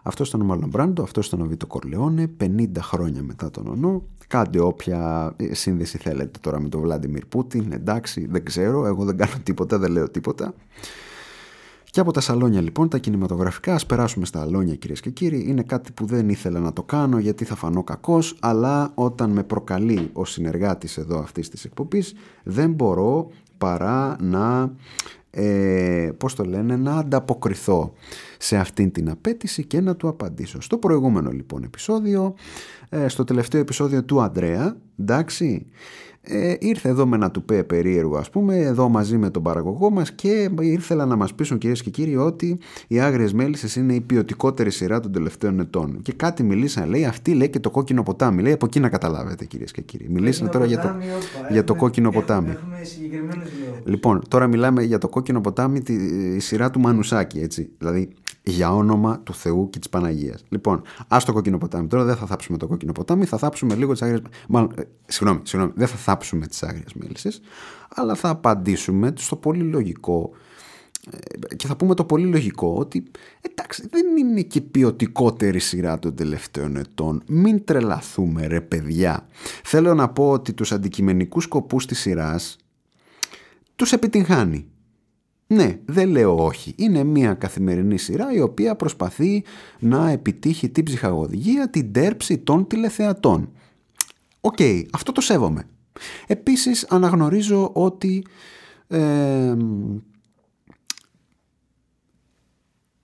Αυτό 0.02 0.24
ήταν 0.24 0.40
ο 0.40 0.44
Μάλλον 0.44 0.68
Μπράντο, 0.68 1.02
αυτό 1.02 1.20
ήταν 1.24 1.40
ο 1.40 1.46
Βίτο 1.46 1.66
Κορλεόνε, 1.66 2.30
50 2.40 2.66
χρόνια 2.78 3.22
μετά 3.22 3.50
τον 3.50 3.66
Ονό. 3.66 4.02
Κάντε 4.26 4.60
όποια 4.60 5.32
ε, 5.36 5.54
σύνδεση 5.54 5.98
θέλετε 5.98 6.38
τώρα 6.40 6.60
με 6.60 6.68
τον 6.68 6.80
Βλάντιμιρ 6.80 7.26
Πούτιν, 7.26 7.72
εντάξει, 7.72 8.26
δεν 8.30 8.44
ξέρω, 8.44 8.86
εγώ 8.86 9.04
δεν 9.04 9.16
κάνω 9.16 9.34
τίποτα, 9.42 9.78
δεν 9.78 9.90
λέω 9.90 10.10
τίποτα. 10.10 10.54
Και 11.92 12.00
από 12.00 12.12
τα 12.12 12.20
σαλόνια 12.20 12.60
λοιπόν, 12.60 12.88
τα 12.88 12.98
κινηματογραφικά, 12.98 13.74
ας 13.74 13.86
περάσουμε 13.86 14.26
στα 14.26 14.40
αλόνια 14.40 14.74
κυρίες 14.74 15.00
και 15.00 15.10
κύριοι. 15.10 15.44
Είναι 15.48 15.62
κάτι 15.62 15.92
που 15.92 16.06
δεν 16.06 16.28
ήθελα 16.28 16.60
να 16.60 16.72
το 16.72 16.82
κάνω 16.82 17.18
γιατί 17.18 17.44
θα 17.44 17.54
φανώ 17.54 17.84
κακός, 17.84 18.36
αλλά 18.40 18.92
όταν 18.94 19.30
με 19.30 19.42
προκαλεί 19.42 20.10
ο 20.12 20.24
συνεργάτης 20.24 20.96
εδώ 20.96 21.18
αυτής 21.18 21.48
της 21.48 21.64
εκπομπής, 21.64 22.14
δεν 22.42 22.72
μπορώ 22.72 23.30
παρά 23.58 24.16
να 24.20 24.72
ε, 25.30 26.10
πώς 26.16 26.34
το 26.34 26.44
λένε, 26.44 26.76
να 26.76 26.96
ανταποκριθώ 26.96 27.92
σε 28.38 28.56
αυτήν 28.56 28.92
την 28.92 29.10
απέτηση 29.10 29.64
και 29.64 29.80
να 29.80 29.96
του 29.96 30.08
απαντήσω. 30.08 30.60
Στο 30.60 30.78
προηγούμενο 30.78 31.30
λοιπόν 31.30 31.62
επεισόδιο, 31.62 32.34
ε, 32.88 33.08
στο 33.08 33.24
τελευταίο 33.24 33.60
επεισόδιο 33.60 34.04
του 34.04 34.22
Αντρέα, 34.22 34.76
εντάξει, 35.00 35.66
ε, 36.24 36.54
ήρθε 36.58 36.88
εδώ 36.88 37.06
με 37.06 37.16
ένα 37.16 37.30
τουπέ 37.30 37.62
περίεργο 37.62 38.16
ας 38.16 38.30
πούμε 38.30 38.56
εδώ 38.56 38.88
μαζί 38.88 39.16
με 39.16 39.30
τον 39.30 39.42
παραγωγό 39.42 39.90
μας 39.90 40.12
και 40.12 40.50
ήρθελα 40.60 41.06
να 41.06 41.16
μας 41.16 41.34
πείσουν 41.34 41.58
κυρίες 41.58 41.82
και 41.82 41.90
κύριοι 41.90 42.16
ότι 42.16 42.58
οι 42.88 43.00
Άγριες 43.00 43.32
Μέλισσες 43.32 43.76
είναι 43.76 43.94
η 43.94 44.00
ποιοτικότερη 44.00 44.70
σειρά 44.70 45.00
των 45.00 45.12
τελευταίων 45.12 45.60
ετών. 45.60 46.02
Και 46.02 46.12
κάτι 46.12 46.42
μιλήσαν 46.42 46.88
λέει 46.88 47.04
αυτή 47.04 47.34
λέει 47.34 47.48
και 47.48 47.60
το 47.60 47.70
κόκκινο 47.70 48.02
ποτάμι. 48.02 48.42
Λέει 48.42 48.52
από 48.52 48.66
εκεί 48.66 48.80
να 48.80 48.88
καταλάβετε 48.88 49.44
κυρίες 49.44 49.70
και 49.70 49.80
κύριοι. 49.80 50.06
Μιλήσαν 50.08 50.50
τώρα 50.50 50.64
για 50.64 50.78
το, 50.78 50.94
για 51.50 51.64
το 51.64 51.74
κόκκινο 51.74 52.10
ποτάμι. 52.10 52.50
Έχουμε 52.50 52.80
συγκεκριμένους 52.82 53.48
λόγους. 53.64 53.71
Λοιπόν 53.84 54.22
τώρα 54.28 54.46
μιλάμε 54.46 54.82
για 54.82 54.98
το 54.98 55.08
κόκκινο 55.08 55.40
ποτάμι 55.40 55.82
τη 55.82 55.94
η 56.34 56.38
σειρά 56.38 56.70
του 56.70 56.80
Μανουσάκη 56.80 57.38
έτσι 57.38 57.70
δηλαδή 57.78 58.08
για 58.42 58.74
όνομα 58.74 59.20
του 59.20 59.34
Θεού 59.34 59.70
και 59.70 59.78
της 59.78 59.88
Παναγίας. 59.88 60.44
Λοιπόν, 60.48 60.82
ας 61.08 61.24
το 61.24 61.32
κόκκινο 61.32 61.58
ποτάμι. 61.58 61.86
Τώρα 61.86 62.04
δεν 62.04 62.16
θα 62.16 62.26
θάψουμε 62.26 62.58
το 62.58 62.66
κόκκινο 62.66 62.92
ποτάμι, 62.92 63.24
θα 63.24 63.38
θάψουμε 63.38 63.74
λίγο 63.74 63.92
τις 63.92 64.02
άγριες. 64.02 64.22
Μάλλον, 64.48 64.72
ε, 64.76 64.82
συγγνώμη, 65.06 65.40
συγγνώμη, 65.44 65.72
δεν 65.76 65.86
θα 65.86 65.96
θάψουμε 65.96 66.46
τις 66.46 66.62
άγριες 66.62 66.92
μέλισσες, 66.94 67.40
αλλά 67.88 68.14
θα 68.14 68.28
απαντήσουμε 68.28 69.12
στο 69.16 69.36
πολύ 69.36 69.62
λογικό. 69.62 70.30
ε, 71.10 71.54
Και 71.54 71.66
θα 71.66 71.76
πούμε 71.76 71.94
το 71.94 72.04
πολύ 72.04 72.26
λογικό 72.26 72.74
ότι 72.78 73.04
εντάξει 73.40 73.88
δεν 73.90 74.16
είναι 74.16 74.42
και 74.42 74.58
η 74.58 74.60
ποιοτικότερη 74.60 75.58
σειρά 75.58 75.98
των 75.98 76.14
τελευταίων 76.14 76.76
ετών. 76.76 77.22
Μην 77.26 77.64
τρελαθούμε 77.64 78.46
ρε 78.46 78.60
παιδιά. 78.60 79.26
Θέλω 79.64 79.94
να 79.94 80.08
πω 80.08 80.30
ότι 80.30 80.52
τους 80.52 80.72
αντικειμενικούς 80.72 81.44
σκοπούς 81.44 81.86
της 81.86 81.98
σειράς 81.98 82.56
τους 83.76 83.92
επιτυγχάνει. 83.92 84.66
Ναι, 85.46 85.78
δεν 85.84 86.08
λέω 86.08 86.44
όχι. 86.44 86.74
Είναι 86.76 87.04
μια 87.04 87.34
καθημερινή 87.34 87.98
σειρά 87.98 88.32
η 88.32 88.40
οποία 88.40 88.76
προσπαθεί 88.76 89.44
να 89.78 90.10
επιτύχει 90.10 90.68
την 90.68 90.84
ψυχαγωγία, 90.84 91.70
την 91.70 91.92
τέρψη 91.92 92.38
των 92.38 92.66
τηλεθεατών. 92.66 93.52
Οκ, 94.40 94.58
αυτό 94.92 95.12
το 95.12 95.20
σέβομαι. 95.20 95.64
Επίσης 96.26 96.86
αναγνωρίζω 96.88 97.70
ότι 97.72 98.24
ε, 98.88 99.56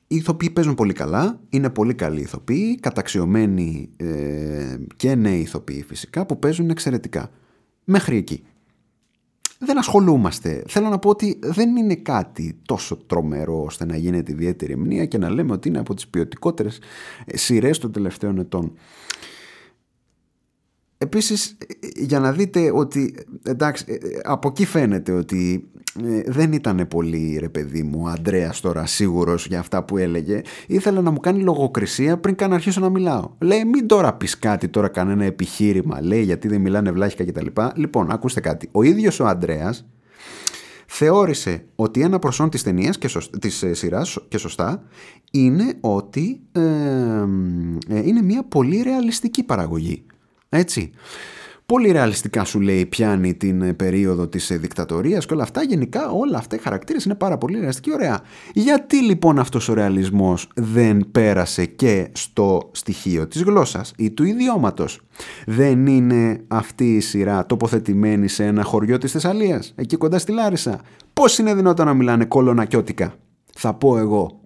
οι 0.07 0.17
ηθοποιοί 0.17 0.51
παίζουν 0.51 0.75
πολύ 0.75 0.93
καλά, 0.93 1.41
είναι 1.49 1.71
πολύ 1.71 1.95
καλοί 1.95 2.21
ηθοποιοί, 2.21 2.79
καταξιωμένοι 2.81 3.91
ε, 3.97 4.77
και 4.97 5.15
νέοι 5.15 5.41
ηθοποιοί 5.41 5.83
φυσικά 5.83 6.27
που 6.27 6.39
παίζουν 6.39 6.71
εξαιρετικά. 6.71 7.31
Μέχρι 7.85 8.17
εκεί 8.17 8.45
δεν 9.59 9.79
ασχολούμαστε. 9.79 10.63
Θέλω 10.69 10.89
να 10.89 10.99
πω 10.99 11.09
ότι 11.09 11.39
δεν 11.43 11.77
είναι 11.77 11.95
κάτι 11.95 12.59
τόσο 12.67 12.97
τρομερό 12.97 13.63
ώστε 13.63 13.85
να 13.85 13.97
γίνεται 13.97 14.33
ιδιαίτερη 14.33 14.77
μνήμα 14.77 15.05
και 15.05 15.19
να 15.19 15.31
λέμε 15.31 15.53
ότι 15.53 15.69
είναι 15.69 15.79
από 15.79 15.95
τις 15.95 16.09
ποιοτικότερες 16.09 16.79
σειρές 17.27 17.79
των 17.79 17.93
τελευταίων 17.93 18.39
ετών. 18.39 18.73
Επίσης, 20.99 21.57
για 21.97 22.21
να 22.21 22.33
δείτε 22.33 22.71
ότι, 22.75 23.15
εντάξει, 23.43 23.85
από 24.23 24.49
εκεί 24.49 24.65
φαίνεται 24.65 25.13
ότι 25.13 25.71
ε, 26.05 26.23
δεν 26.27 26.53
ήταν 26.53 26.87
πολύ 26.89 27.37
ρε 27.41 27.49
παιδί 27.49 27.83
μου 27.83 28.03
ο 28.05 28.09
Αντρέας 28.09 28.61
τώρα 28.61 28.87
σίγουρος 28.87 29.47
για 29.47 29.59
αυτά 29.59 29.85
που 29.85 29.97
έλεγε. 29.97 30.41
Ήθελε 30.67 31.01
να 31.01 31.11
μου 31.11 31.21
κάνει 31.21 31.41
λογοκρισία 31.41 32.19
πριν 32.19 32.35
καν 32.35 32.53
αρχίσω 32.53 32.81
να 32.81 32.89
μιλάω. 32.89 33.31
Λέει 33.39 33.65
μην 33.65 33.87
τώρα 33.87 34.15
πεις 34.15 34.39
κάτι 34.39 34.69
τώρα 34.69 34.89
κανένα 34.89 35.25
επιχείρημα 35.25 36.03
λέει 36.03 36.23
γιατί 36.23 36.49
δεν 36.49 36.61
μιλάνε 36.61 36.93
βλάχικα 36.93 37.25
κτλ 37.25 37.47
λοιπόν 37.75 38.11
ακούστε 38.11 38.41
κάτι. 38.41 38.69
Ο 38.73 38.83
ίδιος 38.83 39.21
ο 39.21 39.27
Αντρέας 39.27 39.87
θεώρησε 40.87 41.65
ότι 41.75 42.01
ένα 42.01 42.19
προσόν 42.19 42.51
της 42.51 42.63
ταινίας 42.63 42.99
και 42.99 43.09
σωσ... 43.09 43.31
της 43.31 43.63
ε, 43.63 43.75
σειράς 43.75 44.19
και 44.29 44.39
σωστά 44.39 44.83
είναι 45.31 45.75
ότι 45.81 46.41
ε, 46.53 46.61
ε, 47.89 48.01
είναι 48.05 48.23
μια 48.23 48.43
πολύ 48.43 48.83
ρεαλιστική 48.83 49.43
παραγωγή. 49.43 50.05
Έτσι 50.49 50.91
πολύ 51.73 51.91
ρεαλιστικά 51.91 52.45
σου 52.45 52.61
λέει 52.61 52.87
πιάνει 52.87 53.35
την 53.35 53.63
ε, 53.63 53.73
περίοδο 53.73 54.29
της 54.29 54.51
ε, 54.51 54.57
δικτατορίας 54.57 55.27
και 55.27 55.35
όλα 55.35 55.43
αυτά. 55.43 55.63
Γενικά 55.63 56.11
όλα 56.11 56.39
αυτά 56.39 56.57
οι 56.57 56.59
χαρακτήρες 56.59 57.05
είναι 57.05 57.15
πάρα 57.15 57.39
πολύ 57.39 57.59
ρεαλιστικοί. 57.59 57.93
Ωραία. 57.93 58.21
Γιατί 58.53 59.03
λοιπόν 59.03 59.39
αυτός 59.39 59.69
ο 59.69 59.75
ρεαλισμός 59.75 60.49
δεν 60.55 61.09
πέρασε 61.13 61.65
και 61.65 62.09
στο 62.13 62.71
στοιχείο 62.73 63.27
της 63.27 63.43
γλώσσας 63.43 63.93
ή 63.97 64.11
του 64.11 64.25
ιδιώματος; 64.25 65.01
Δεν 65.47 65.87
είναι 65.87 66.45
αυτή 66.49 66.97
η 66.97 67.01
σειρά 67.01 67.47
τοποθετημένη 67.47 68.29
σε 68.29 68.45
ένα 68.45 68.63
χωριό 68.63 68.99
της 68.99 69.13
Θεσσαλίας 69.13 69.73
εκεί 69.77 69.97
κοντά 69.97 70.19
στη 70.19 70.33
Λάρισα; 70.33 70.81
Πως 71.13 71.39
είναι 71.39 71.55
δυνατόν 71.55 71.87
να 71.87 71.95
μιλάνε 71.95 72.25
κολονακιώτικα 72.25 73.15
θα 73.55 73.75
πω 73.75 73.99
εγώ 73.99 74.41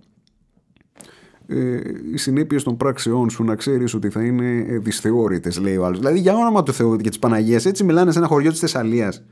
ε, 1.53 1.81
οι 2.13 2.17
συνέπειες 2.17 2.63
των 2.63 2.77
πράξεών 2.77 3.31
σου 3.31 3.45
να 3.45 3.55
ξέρεις 3.55 3.95
ότι 3.95 4.11
θα 4.11 4.25
είναι 4.25 4.79
δυσθεώρητες, 4.79 5.59
λέει 5.59 5.77
ο 5.77 5.85
άλλος. 5.85 5.99
Δηλαδή, 5.99 6.19
για 6.19 6.35
όνομα 6.35 6.63
του 6.63 6.73
Θεού 6.73 6.97
και 6.97 7.09
της 7.09 7.19
Παναγίας, 7.19 7.65
έτσι 7.65 7.85
μιλάνε 7.85 8.13
σε 8.13 8.19
ένα 8.19 8.27
χωριό 8.27 8.51
της 8.51 8.61
Θεσσαλίας. 8.61 9.23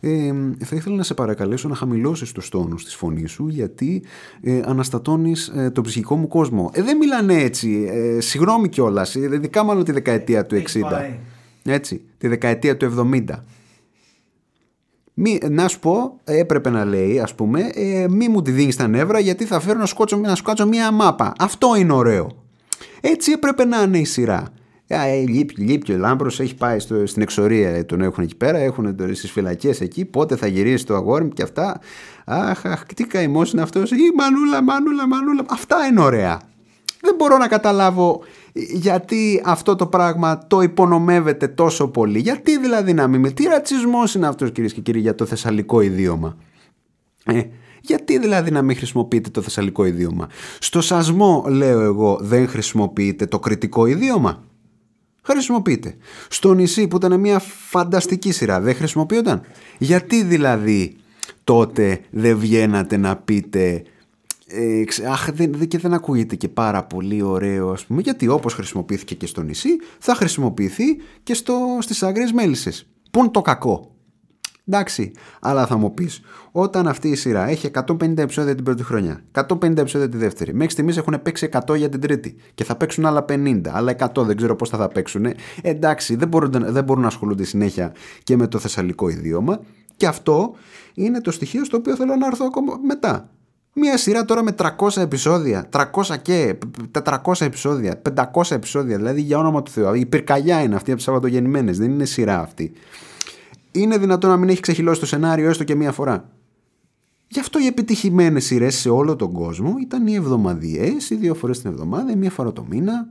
Ε, 0.00 0.32
θα 0.64 0.76
ήθελα 0.76 0.96
να 0.96 1.02
σε 1.02 1.14
παρακαλέσω 1.14 1.68
να 1.68 1.74
χαμηλώσεις 1.74 2.32
τους 2.32 2.48
τόνους 2.48 2.84
της 2.84 2.94
φωνής 2.94 3.30
σου 3.30 3.48
γιατί 3.48 4.02
ε, 4.40 4.60
αναστατώνεις 4.64 5.48
ε, 5.48 5.70
τον 5.70 5.84
ψυχικό 5.84 6.16
μου 6.16 6.28
κόσμο. 6.28 6.70
Ε, 6.74 6.82
δεν 6.82 6.96
μιλάνε 6.96 7.34
έτσι. 7.34 7.88
Ε, 7.90 8.20
συγγνώμη 8.20 8.68
κιόλας. 8.68 9.16
Ε, 9.16 9.20
ειδικά 9.20 9.62
μάλλον 9.62 9.84
τη 9.84 9.92
δεκαετία 9.92 10.46
του 10.46 10.56
60. 10.56 10.60
Έτσι, 11.64 12.02
τη 12.18 12.28
δεκαετία 12.28 12.76
του 12.76 13.10
70. 13.12 13.24
Μη, 15.14 15.38
να 15.50 15.68
σου 15.68 15.78
πω, 15.78 16.20
έπρεπε 16.24 16.70
να 16.70 16.84
λέει, 16.84 17.20
ας 17.20 17.34
πούμε, 17.34 17.70
ε, 17.74 18.06
μη 18.08 18.28
μου 18.28 18.42
τη 18.42 18.50
δίνεις 18.50 18.76
τα 18.76 18.86
νεύρα 18.86 19.18
γιατί 19.18 19.44
θα 19.44 19.60
φέρω 19.60 19.78
να 19.78 19.86
σκότσω, 19.86 20.16
να 20.16 20.34
σκότσω 20.34 20.66
μία 20.66 20.90
μάπα. 20.90 21.32
Αυτό 21.38 21.76
είναι 21.76 21.92
ωραίο. 21.92 22.30
Έτσι 23.00 23.32
έπρεπε 23.32 23.64
να 23.64 23.82
είναι 23.82 23.98
η 23.98 24.04
σειρά. 24.04 24.44
Ε, 24.86 25.16
λείπει, 25.16 25.62
λείπει 25.62 25.92
ο 25.92 25.96
Λάμπρος, 25.96 26.40
έχει 26.40 26.54
πάει 26.54 26.78
στο, 26.78 27.06
στην 27.06 27.22
εξορία, 27.22 27.70
ε, 27.70 27.82
τον 27.82 28.00
έχουν 28.00 28.22
εκεί 28.24 28.36
πέρα, 28.36 28.58
έχουν 28.58 28.96
στις 29.12 29.30
φυλακές 29.30 29.80
εκεί, 29.80 30.04
πότε 30.04 30.36
θα 30.36 30.46
γυρίσει 30.46 30.86
το 30.86 30.94
αγόρι 30.94 31.24
μου 31.24 31.30
και 31.30 31.42
αυτά. 31.42 31.80
Αχ, 32.24 32.66
αχ, 32.66 32.84
τι 32.84 33.04
καημός 33.04 33.52
είναι 33.52 33.62
αυτός, 33.62 33.90
η 33.90 33.96
μανούλα, 34.16 34.62
μανούλα, 34.62 35.08
μανούλα. 35.08 35.44
Αυτά 35.46 35.76
είναι 35.90 36.00
ωραία. 36.00 36.40
Δεν 37.00 37.14
μπορώ 37.14 37.36
να 37.36 37.48
καταλάβω 37.48 38.20
γιατί 38.56 39.42
αυτό 39.44 39.76
το 39.76 39.86
πράγμα 39.86 40.46
το 40.46 40.60
υπονομεύεται 40.60 41.48
τόσο 41.48 41.88
πολύ; 41.88 42.18
Γιατί 42.18 42.58
δηλαδή 42.58 42.94
να 42.94 43.06
μην... 43.06 43.34
Τι 43.34 43.44
ρατσισμός 43.44 44.14
είναι 44.14 44.26
αυτός 44.26 44.52
κυρίες 44.52 44.72
και 44.72 44.80
κύριοι 44.80 45.00
για 45.00 45.14
το 45.14 45.24
θεσσαλικό 45.24 45.80
ιδίωμα; 45.80 46.36
Ε, 47.24 47.42
γιατί 47.80 48.18
δηλαδή 48.18 48.50
να 48.50 48.62
μην 48.62 48.76
χρησιμοποιείτε 48.76 49.30
το 49.30 49.42
θεσσαλικό 49.42 49.84
ιδίωμα; 49.84 50.28
Στο 50.58 50.80
σασμό 50.80 51.44
λέω 51.48 51.80
εγώ 51.80 52.18
δεν 52.20 52.48
χρησιμοποιείτε 52.48 53.26
το 53.26 53.38
κριτικό 53.38 53.86
ιδίωμα; 53.86 54.44
Χρησιμοποιείτε. 55.22 55.96
Στο 56.28 56.54
νησί 56.54 56.88
που 56.88 56.96
ήταν 56.96 57.20
μια 57.20 57.38
φανταστική 57.68 58.32
σειρά 58.32 58.60
δεν 58.60 58.74
χρησιμοποιούνταν; 58.74 59.40
Γιατί 59.78 60.22
δηλαδή 60.22 60.96
τότε 61.44 62.00
δεν 62.10 62.38
βγαίνατε 62.38 62.96
να 62.96 63.16
πείτε 63.16 63.82
ε, 64.54 64.84
αχ, 65.10 65.32
δεν, 65.32 65.68
και 65.68 65.78
δεν 65.78 65.94
ακούγεται 65.94 66.36
και 66.36 66.48
πάρα 66.48 66.84
πολύ 66.84 67.22
ωραίο 67.22 67.70
ας 67.70 67.84
πούμε 67.84 68.00
γιατί 68.00 68.28
όπως 68.28 68.54
χρησιμοποιήθηκε 68.54 69.14
και 69.14 69.26
στο 69.26 69.42
νησί 69.42 69.68
θα 69.98 70.14
χρησιμοποιηθεί 70.14 70.84
και 71.22 71.34
στο, 71.34 71.78
στις 71.80 72.02
άγριες 72.02 72.32
μέλισσες. 72.32 72.86
Που 73.10 73.18
είναι 73.18 73.28
το 73.28 73.40
κακό. 73.40 73.88
Εντάξει 74.66 75.12
αλλά 75.40 75.66
θα 75.66 75.76
μου 75.76 75.94
πεις 75.94 76.20
όταν 76.52 76.88
αυτή 76.88 77.08
η 77.08 77.14
σειρά 77.14 77.48
έχει 77.48 77.70
150 77.72 78.18
επεισόδια 78.18 78.54
την 78.54 78.64
πρώτη 78.64 78.82
χρονιά 78.82 79.24
150 79.32 79.76
επεισόδια 79.76 80.08
τη 80.08 80.16
δεύτερη 80.16 80.54
μέχρι 80.54 80.72
στιγμής 80.72 80.96
έχουν 80.96 81.22
παίξει 81.22 81.48
100 81.66 81.76
για 81.76 81.88
την 81.88 82.00
τρίτη 82.00 82.36
και 82.54 82.64
θα 82.64 82.76
παίξουν 82.76 83.06
άλλα 83.06 83.24
50 83.28 83.60
άλλα 83.68 83.96
100 84.14 84.24
δεν 84.24 84.36
ξέρω 84.36 84.56
πώς 84.56 84.68
θα 84.68 84.78
θα 84.78 84.88
παίξουν 84.88 85.26
εντάξει 85.62 86.16
δεν 86.16 86.28
μπορούν, 86.28 86.50
δεν 86.50 86.84
μπορούν 86.84 87.02
να 87.02 87.08
ασχολούνται 87.08 87.44
συνέχεια 87.44 87.92
και 88.22 88.36
με 88.36 88.46
το 88.46 88.58
θεσσαλικό 88.58 89.08
ιδίωμα. 89.08 89.60
Και 89.96 90.06
αυτό 90.06 90.54
είναι 90.94 91.20
το 91.20 91.30
στοιχείο 91.30 91.64
στο 91.64 91.76
οποίο 91.76 91.96
θέλω 91.96 92.16
να 92.16 92.26
έρθω 92.26 92.44
ακόμα 92.44 92.78
μετά 92.82 93.30
Μία 93.76 93.96
σειρά 93.96 94.24
τώρα 94.24 94.42
με 94.42 94.54
300 94.58 94.96
επεισόδια, 94.96 95.68
300 95.72 96.16
και 96.22 96.58
400 97.02 97.32
επεισόδια, 97.40 98.02
500 98.32 98.50
επεισόδια, 98.50 98.96
δηλαδή 98.96 99.20
για 99.20 99.38
όνομα 99.38 99.62
του 99.62 99.70
Θεού. 99.70 99.94
Η 99.94 100.06
πυρκαγιά 100.06 100.62
είναι 100.62 100.74
αυτή 100.74 100.88
από 100.88 100.96
τις 100.96 101.04
Σαββατογεννημένες, 101.04 101.78
δεν 101.78 101.90
είναι 101.90 102.04
σειρά 102.04 102.40
αυτή. 102.40 102.72
Είναι 103.70 103.98
δυνατόν 103.98 104.30
να 104.30 104.36
μην 104.36 104.48
έχει 104.48 104.60
ξεχυλώσει 104.60 105.00
το 105.00 105.06
σενάριο 105.06 105.48
έστω 105.48 105.64
και 105.64 105.74
μία 105.74 105.92
φορά. 105.92 106.28
Γι' 107.28 107.40
αυτό 107.40 107.58
οι 107.58 107.66
επιτυχημένες 107.66 108.44
σειρές 108.44 108.74
σε 108.74 108.88
όλο 108.88 109.16
τον 109.16 109.32
κόσμο 109.32 109.74
ήταν 109.80 110.06
οι 110.06 110.14
εβδομαδιαίες, 110.14 111.10
οι 111.10 111.14
δύο 111.14 111.34
φορές 111.34 111.60
την 111.60 111.70
εβδομάδα, 111.70 112.12
η 112.12 112.16
μία 112.16 112.30
φορά 112.30 112.52
το 112.52 112.66
μήνα. 112.68 113.08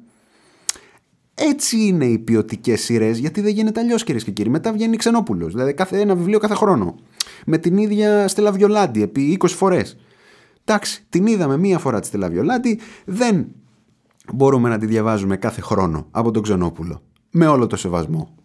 Έτσι 1.34 1.78
είναι 1.78 2.05
οι 2.05 2.18
ποιοτικές 2.18 2.82
σειρές, 2.82 3.18
γιατί 3.18 3.41
δεν 3.41 3.53
γίνεται 3.53 3.80
αλλιώς 3.80 4.03
κυρίες 4.03 4.24
και 4.24 4.32
κύριοι. 4.32 4.49
Μετά 4.49 4.72
βγαίνει 4.72 4.97
Ξενόπουλος, 4.97 5.53
δηλαδή 5.53 5.74
κάθε, 5.74 5.99
ένα 5.99 6.16
βιβλίο 6.16 6.39
κάθε 6.39 6.53
χρόνο. 6.53 6.95
Με 7.45 7.57
την 7.57 7.78
ίδια 7.78 8.28
Στέλλα 8.28 8.51
Βιολάντη 8.51 9.01
επί 9.01 9.38
20 9.41 9.47
φορές. 9.47 9.97
Εντάξει, 10.66 11.05
την 11.09 11.26
είδαμε 11.26 11.57
μία 11.57 11.80
φορά 11.80 11.99
της 11.99 12.07
Στέλλα 12.07 12.30
Βιολάντη, 12.30 12.80
δεν 13.05 13.47
μπορούμε 14.34 14.70
να 14.70 14.78
τη 14.78 14.86
διαβάζουμε 14.86 15.38
κάθε 15.38 15.61
χρόνο 15.61 16.07
από 16.11 16.32
τον 16.32 16.43
Ξενόπουλο. 16.43 17.01
Με 17.32 17.47
όλο 17.47 17.68
το 17.68 17.76
σεβασμό 17.76 18.36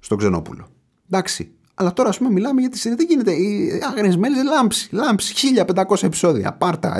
στον 0.00 0.18
Ξενόπουλο. 0.18 0.68
Εντάξει, 1.10 1.56
αλλά 1.78 1.92
τώρα, 1.92 2.08
ας 2.08 2.18
πούμε, 2.18 2.30
μιλάμε 2.30 2.60
για 2.60 2.70
τη 2.70 2.78
σειρά. 2.78 2.94
Δεν 2.94 3.06
γίνεται. 3.08 3.32
Η 3.32 3.80
Άγνε 3.82 4.16
Μέλης 4.16 4.42
λάμψη. 4.44 4.88
Λάμψη. 4.92 5.34
1500 5.66 6.02
επεισόδια. 6.02 6.52
Πάρτα. 6.52 6.96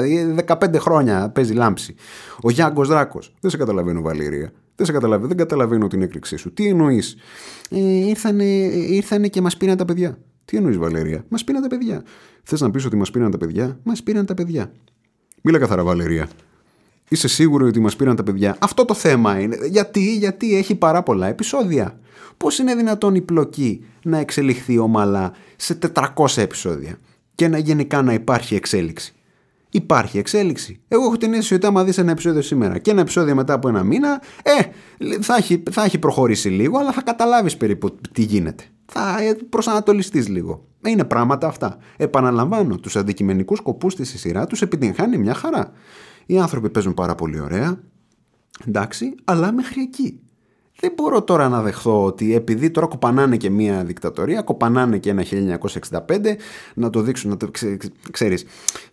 15 0.46 0.78
χρόνια 0.78 1.30
παίζει 1.30 1.52
λάμψη. 1.52 1.94
Ο 2.42 2.50
Γιάνγκος 2.50 2.88
Δράκος. 2.88 3.34
Δεν 3.40 3.50
σε 3.50 3.56
καταλαβαίνω, 3.56 4.00
Βαλήρια. 4.00 4.52
Δεν 4.76 4.86
σε 4.86 4.92
καταλαβαίνω. 4.92 5.28
Δεν 5.28 5.36
καταλαβαίνω 5.36 5.86
την 5.86 6.02
έκρηξή 6.02 6.36
σου. 6.36 6.52
Τι 6.52 6.68
εννοείς; 6.68 7.16
Ε, 7.70 7.78
ήρθανε, 7.78 8.44
ήρθανε 8.44 9.28
και 9.28 9.40
μας 9.40 9.56
πήραν 9.56 9.76
τα 9.76 9.84
παιδιά. 9.84 10.18
Τι 10.46 10.56
εννοείς, 10.56 10.76
Βαλερία. 10.76 11.24
Μας 11.28 11.44
πήραν 11.44 11.62
τα 11.62 11.68
παιδιά. 11.68 12.02
Θες 12.42 12.60
να 12.60 12.70
πεις 12.70 12.84
ότι 12.84 12.96
μας 12.96 13.10
πήραν 13.10 13.30
τα 13.30 13.38
παιδιά; 13.38 13.78
Μας 13.82 14.02
πήραν 14.02 14.26
τα 14.26 14.34
παιδιά. 14.34 14.72
Μίλα 15.42 15.58
καθαρά, 15.58 15.84
Βαλερία. 15.84 16.28
Είσαι 17.08 17.28
σίγουρο 17.28 17.66
ότι 17.66 17.80
μας 17.80 17.96
πήραν 17.96 18.16
τα 18.16 18.22
παιδιά; 18.22 18.56
Αυτό 18.60 18.84
το 18.84 18.94
θέμα 18.94 19.40
είναι. 19.40 19.56
Γιατί, 19.66 20.16
γιατί 20.16 20.56
έχει 20.56 20.74
πάρα 20.74 21.02
πολλά 21.02 21.26
επεισόδια. 21.26 21.98
Πώς 22.36 22.58
είναι 22.58 22.74
δυνατόν 22.74 23.14
η 23.14 23.20
πλοκή 23.20 23.84
να 24.02 24.18
εξελιχθεί 24.18 24.78
ομαλά 24.78 25.32
σε 25.56 25.78
400 25.94 26.42
επεισόδια 26.42 26.98
και 27.34 27.48
να 27.48 27.58
γενικά 27.58 28.02
να 28.02 28.12
υπάρχει 28.12 28.54
εξέλιξη; 28.54 29.14
Υπάρχει 29.76 30.18
εξέλιξη. 30.18 30.80
Εγώ 30.88 31.04
έχω 31.04 31.16
την 31.16 31.32
αίσθηση 31.32 31.54
ότι 31.54 31.66
άμα 31.66 31.84
δεις 31.84 31.98
ένα 31.98 32.10
επεισόδιο 32.10 32.42
σήμερα 32.42 32.78
και 32.78 32.90
ένα 32.90 33.00
επεισόδιο 33.00 33.34
μετά 33.34 33.52
από 33.52 33.68
ένα 33.68 33.82
μήνα, 33.82 34.22
ε, 34.42 34.62
θα 35.20 35.36
έχει, 35.36 35.62
θα 35.70 35.84
έχει 35.84 35.98
προχωρήσει 35.98 36.48
λίγο, 36.48 36.78
αλλά 36.78 36.92
θα 36.92 37.02
καταλάβεις 37.02 37.56
περίπου 37.56 37.96
τι 38.12 38.22
γίνεται. 38.22 38.64
Θα 38.86 39.22
ε, 39.22 39.34
προσανατολιστείς 39.48 40.28
λίγο. 40.28 40.66
Είναι 40.86 41.04
πράγματα 41.04 41.46
αυτά. 41.46 41.78
Επαναλαμβάνω, 41.96 42.76
τους 42.76 42.96
αντικειμενικούς 42.96 43.58
σκοπούς 43.58 43.94
της 43.94 44.20
σειρά 44.20 44.46
τους 44.46 44.62
επιτυγχάνει 44.62 45.18
μια 45.18 45.34
χαρά. 45.34 45.72
Οι 46.26 46.38
άνθρωποι 46.38 46.70
παίζουν 46.70 46.94
πάρα 46.94 47.14
πολύ 47.14 47.40
ωραία. 47.40 47.80
Εντάξει, 48.66 49.14
αλλά 49.24 49.52
μέχρι 49.52 49.82
εκεί. 49.82 50.20
Δεν 50.80 50.92
μπορώ 50.96 51.22
τώρα 51.22 51.48
να 51.48 51.62
δεχθώ 51.62 52.04
ότι 52.04 52.34
επειδή 52.34 52.70
τώρα 52.70 52.86
κοπανάνε 52.86 53.36
και 53.36 53.50
μια 53.50 53.84
δικτατορία, 53.84 54.42
κοπανάνε 54.42 54.98
και 54.98 55.10
ένα 55.10 55.24
1965, 55.90 56.00
να 56.74 56.90
το 56.90 57.00
δείξουν, 57.00 57.30
να 57.30 57.36
το 57.36 57.50
ξέ, 57.50 57.76
ξέρεις, 58.10 58.44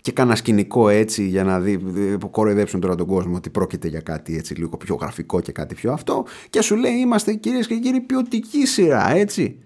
και 0.02 0.12
κάνα 0.12 0.36
σκηνικό 0.36 0.90
έτσι 0.90 1.24
για 1.24 1.44
να 1.44 1.60
δει, 1.60 1.80
κοροϊδέψουν 2.32 2.80
τώρα 2.80 2.96
τον 2.96 3.08
κόσμο 3.08 3.36
ότι 3.36 3.50
πρόκειται 3.50 3.88
για 3.88 4.00
κάτι 4.00 4.38
έτσι 4.38 4.56
λίγο 4.56 4.78
πιο 4.78 4.96
γραφικό 4.96 5.40
και 5.42 5.52
κάτι 5.52 5.76
πιο 5.76 5.92
αυτό 5.92 6.26
και 6.50 6.62
σου 6.62 6.76
λέει 6.76 6.94
είμαστε 6.94 7.34
κυρίες 7.34 7.68
και 7.68 7.76
κύριοι 7.76 8.00
ποιοτική 8.00 8.66
σειρά, 8.66 9.16
έτσι. 9.16 9.58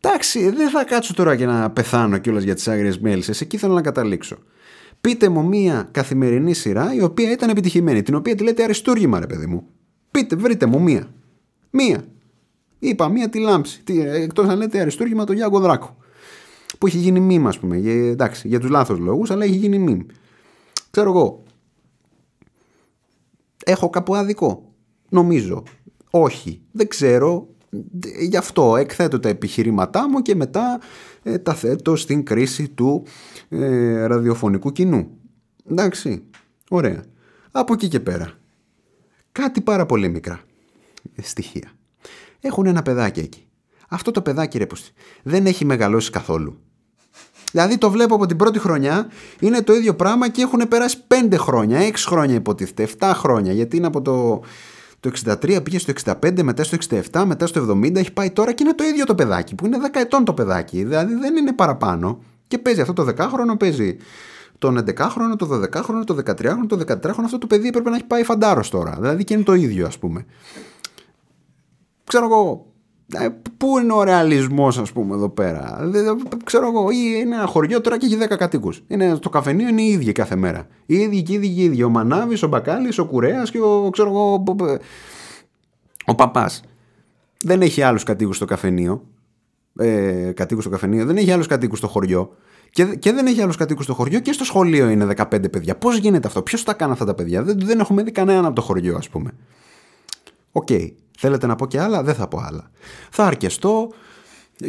Εντάξει, 0.00 0.50
δεν 0.50 0.70
θα 0.70 0.84
κάτσω 0.84 1.14
τώρα 1.14 1.36
και 1.36 1.46
να 1.46 1.70
πεθάνω 1.70 2.18
κιόλας 2.18 2.42
για 2.42 2.54
τις 2.54 2.68
άγριες 2.68 2.98
μέλισσες, 2.98 3.40
εκεί 3.40 3.56
θέλω 3.56 3.74
να 3.74 3.82
καταλήξω. 3.82 4.36
Πείτε 5.00 5.28
μου 5.28 5.44
μία 5.44 5.88
καθημερινή 5.90 6.54
σειρά 6.54 6.94
η 6.94 7.02
οποία 7.02 7.30
ήταν 7.30 7.48
επιτυχημένη, 7.48 8.02
την 8.02 8.14
οποία 8.14 8.34
τη 8.34 8.42
λέτε 8.42 8.62
αριστούργημα 8.62 9.20
ρε 9.20 9.26
παιδί 9.26 9.46
μου. 9.46 9.66
Πείτε, 10.10 10.36
βρείτε 10.36 10.66
μου 10.66 10.80
μία. 10.82 11.08
Μία. 11.72 12.04
Είπα 12.78 13.08
μία 13.08 13.28
τη 13.28 13.38
λάμψη. 13.38 13.82
Εκτός 13.86 14.48
αν 14.48 14.58
λέτε 14.58 14.80
αριστούργημα 14.80 15.24
το 15.24 15.32
Γιάνγκο 15.32 15.60
Δράκο. 15.60 15.96
Που 16.78 16.86
έχει 16.86 16.98
γίνει 16.98 17.20
μήνυμα, 17.20 17.48
ας 17.48 17.58
πούμε. 17.58 17.76
Για, 17.76 17.92
εντάξει, 17.92 18.48
για 18.48 18.60
τους 18.60 18.70
λάθος 18.70 18.98
λόγους, 18.98 19.30
αλλά 19.30 19.44
έχει 19.44 19.56
γίνει 19.56 19.78
μήνυμα. 19.78 20.04
Ξέρω 20.90 21.10
εγώ. 21.10 21.42
Έχω 23.64 23.90
κάπου 23.90 24.14
άδικο. 24.14 24.72
Νομίζω. 25.08 25.62
Όχι. 26.10 26.60
Δεν 26.72 26.88
ξέρω. 26.88 27.48
Γι' 28.20 28.36
αυτό 28.36 28.76
εκθέτω 28.76 29.20
τα 29.20 29.28
επιχειρήματά 29.28 30.08
μου 30.08 30.22
και 30.22 30.34
μετά 30.34 30.80
ε, 31.22 31.38
τα 31.38 31.54
θέτω 31.54 31.96
στην 31.96 32.24
κρίση 32.24 32.68
του 32.68 33.04
ε, 33.48 34.06
ραδιοφωνικού 34.06 34.72
κοινού. 34.72 35.08
Εντάξει. 35.70 36.22
Ωραία. 36.70 37.04
Από 37.50 37.72
εκεί 37.72 37.88
και 37.88 38.00
πέρα. 38.00 38.32
Κάτι 39.32 39.60
πάρα 39.60 39.86
πολύ 39.86 40.08
μικρά 40.08 40.40
στοιχεία. 41.22 41.70
Έχουν 42.40 42.66
ένα 42.66 42.82
παιδάκι 42.82 43.20
εκεί. 43.20 43.46
Αυτό 43.88 44.10
το 44.10 44.20
παιδάκι 44.22 44.58
ρε 44.58 44.66
δεν 45.22 45.46
έχει 45.46 45.64
μεγαλώσει 45.64 46.10
καθόλου. 46.10 46.58
Δηλαδή 47.52 47.78
το 47.78 47.90
βλέπω 47.90 48.14
από 48.14 48.26
την 48.26 48.36
πρώτη 48.36 48.58
χρονιά, 48.58 49.06
είναι 49.40 49.62
το 49.62 49.72
ίδιο 49.72 49.94
πράγμα 49.94 50.28
και 50.28 50.42
έχουν 50.42 50.68
περάσει 50.68 50.96
5 51.08 51.34
χρόνια, 51.36 51.80
6 51.80 51.92
χρόνια 51.96 52.34
υποτίθεται, 52.34 52.88
7 52.98 53.10
χρόνια. 53.14 53.52
Γιατί 53.52 53.76
είναι 53.76 53.86
από 53.86 54.02
το, 54.02 54.42
το 55.00 55.10
63 55.24 55.62
πήγε 55.62 55.78
στο 55.78 55.92
65, 56.04 56.42
μετά 56.42 56.64
στο 56.64 56.76
67, 57.12 57.24
μετά 57.26 57.46
στο 57.46 57.70
70, 57.70 57.96
έχει 57.96 58.12
πάει 58.12 58.30
τώρα 58.30 58.52
και 58.52 58.62
είναι 58.62 58.74
το 58.74 58.84
ίδιο 58.84 59.04
το 59.04 59.14
παιδάκι, 59.14 59.54
που 59.54 59.66
είναι 59.66 59.78
10 59.80 59.88
ετών 59.92 60.24
το 60.24 60.34
παιδάκι. 60.34 60.84
Δηλαδή 60.84 61.14
δεν 61.14 61.36
είναι 61.36 61.52
παραπάνω. 61.52 62.22
Και 62.48 62.58
παίζει 62.58 62.80
αυτό 62.80 62.92
το 62.92 63.06
10χρονο, 63.18 63.58
παίζει 63.58 63.96
τον 64.58 64.78
11χρονο, 64.78 65.36
το 65.38 65.48
12χρονο, 65.52 66.02
το 66.06 66.16
13χρονο, 66.26 66.66
το 66.68 66.80
13χρονο. 66.88 67.24
Αυτό 67.24 67.38
το 67.38 67.46
παιδί 67.46 67.68
έπρεπε 67.68 67.90
να 67.90 67.96
έχει 67.96 68.04
πάει 68.04 68.24
φαντάρος 68.24 68.70
τώρα. 68.70 68.96
Δηλαδή 69.00 69.24
και 69.24 69.34
είναι 69.34 69.42
το 69.42 69.54
ίδιο, 69.54 69.86
ας 69.86 69.98
πούμε 69.98 70.26
ξέρω 72.04 72.24
εγώ, 72.24 72.72
ε, 73.12 73.28
Πού 73.56 73.78
είναι 73.78 73.92
ο 73.92 74.02
ρεαλισμός, 74.02 74.78
ας 74.78 74.92
πούμε, 74.92 75.14
εδώ 75.14 75.28
πέρα; 75.28 75.90
Ξέρω 76.44 76.66
εγώ, 76.66 76.90
ή 76.90 76.96
είναι 77.20 77.34
ένα 77.34 77.46
χωριό 77.46 77.80
τώρα 77.80 77.98
και 77.98 78.06
έχει 78.06 78.16
10 78.16 78.36
κατοίκους. 78.36 78.82
Είναι, 78.86 79.16
το 79.16 79.28
καφενείο 79.28 79.68
είναι 79.68 79.82
οι 79.82 79.88
ίδιοι 79.88 80.12
κάθε 80.12 80.36
μέρα. 80.36 80.66
Οι 80.86 80.94
ίδιοι 80.94 81.22
και 81.22 81.32
οι 81.32 81.34
ίδιοι, 81.34 81.46
οι 81.46 81.62
ίδιοι. 81.62 81.82
Ο 81.82 81.88
Μανάβης, 81.88 82.42
ο 82.42 82.48
Μπακάλι, 82.48 82.92
ο 82.98 83.04
Κουρέας 83.04 83.50
και 83.50 83.60
ο, 83.60 83.90
ξέρω 83.90 84.08
εγώ, 84.08 84.44
ο 86.04 86.14
παπάς. 86.14 86.62
Δεν 87.40 87.62
έχει 87.62 87.82
άλλους 87.82 88.02
κατοίκους 88.02 88.36
στο 88.36 88.44
καφενείο. 88.44 89.02
Ε, 89.78 90.32
κατοίκους 90.34 90.62
στο 90.62 90.72
καφενείο. 90.72 91.04
Δεν 91.04 91.16
έχει 91.16 91.30
άλλους 91.30 91.46
κατοίκους 91.46 91.78
στο 91.78 91.88
χωριό. 91.88 92.36
Και, 92.70 92.84
και 92.84 93.12
δεν 93.12 93.26
έχει 93.26 93.40
άλλους 93.42 93.56
κατοίκους 93.56 93.84
στο 93.84 93.94
χωριό 93.94 94.20
και 94.20 94.32
στο 94.32 94.44
σχολείο 94.44 94.88
είναι 94.88 95.06
15 95.16 95.50
παιδιά. 95.50 95.76
Πώς 95.76 95.96
γίνεται 95.96 96.26
αυτό, 96.26 96.42
Ποιος 96.42 96.62
τα 96.62 96.72
κάνει 96.72 96.92
αυτά 96.92 97.04
τα 97.04 97.14
παιδιά; 97.14 97.42
Δεν, 97.42 97.58
δεν 97.60 97.80
έχουμε 97.80 98.02
δει 98.02 98.10
κανέναν 98.10 98.44
από 98.44 98.54
το 98.54 98.62
χωριό, 98.62 98.96
ας 98.96 99.08
πούμε. 99.08 99.30
OK. 100.52 100.66
Okay. 100.70 100.88
Θέλετε 101.24 101.46
να 101.46 101.56
πω 101.56 101.66
και 101.66 101.80
άλλα, 101.80 102.02
δεν 102.02 102.14
θα 102.14 102.28
πω 102.28 102.38
άλλα. 102.38 102.70
Θα 103.10 103.24
αρκεστώ 103.24 103.92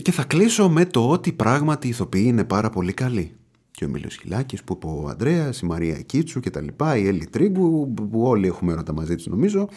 και 0.02 0.12
θα 0.12 0.24
κλείσω 0.24 0.70
με 0.70 0.86
το 0.86 1.10
ότι 1.10 1.32
πράγματι 1.32 1.88
οι 1.88 1.90
ηθοποιοί 1.90 2.24
είναι 2.26 2.44
πάρα 2.44 2.70
πολύ 2.70 2.94
καλοί. 2.94 3.36
Και 3.72 3.86
ο 3.86 3.88
Αιμίλιος 3.88 4.16
Χειλάκης 4.16 4.64
που 4.64 4.74
είπε 4.74 4.88
ο 4.88 5.08
Ανδρέας, 5.10 5.60
η 5.60 5.66
Μαρία 5.66 6.02
Κίτσου 6.02 6.40
και 6.40 6.50
τα 6.50 6.62
λοιπά, 6.62 6.98
η 6.98 7.08
Έλλη 7.08 7.26
Τρίγγου 7.26 7.94
που 7.94 8.22
όλοι 8.22 8.48
έχουμε 8.48 8.72
έρωτα 8.72 8.94
μαζί 8.94 9.16
της 9.16 9.28
νομίζω. 9.28 9.70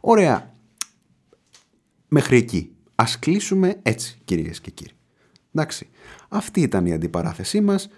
Ωραία. 0.00 0.54
Μέχρι 2.08 2.36
εκεί. 2.36 2.72
Ας 2.94 3.18
κλείσουμε 3.18 3.76
έτσι 3.82 4.18
κυρίες 4.24 4.60
και 4.60 4.70
κύριοι. 4.70 4.94
Εντάξει. 5.52 5.88
Αυτή 6.28 6.60
ήταν 6.60 6.86
η 6.86 6.92
αντιπαράθεσή 6.92 7.60
μας. 7.60 7.88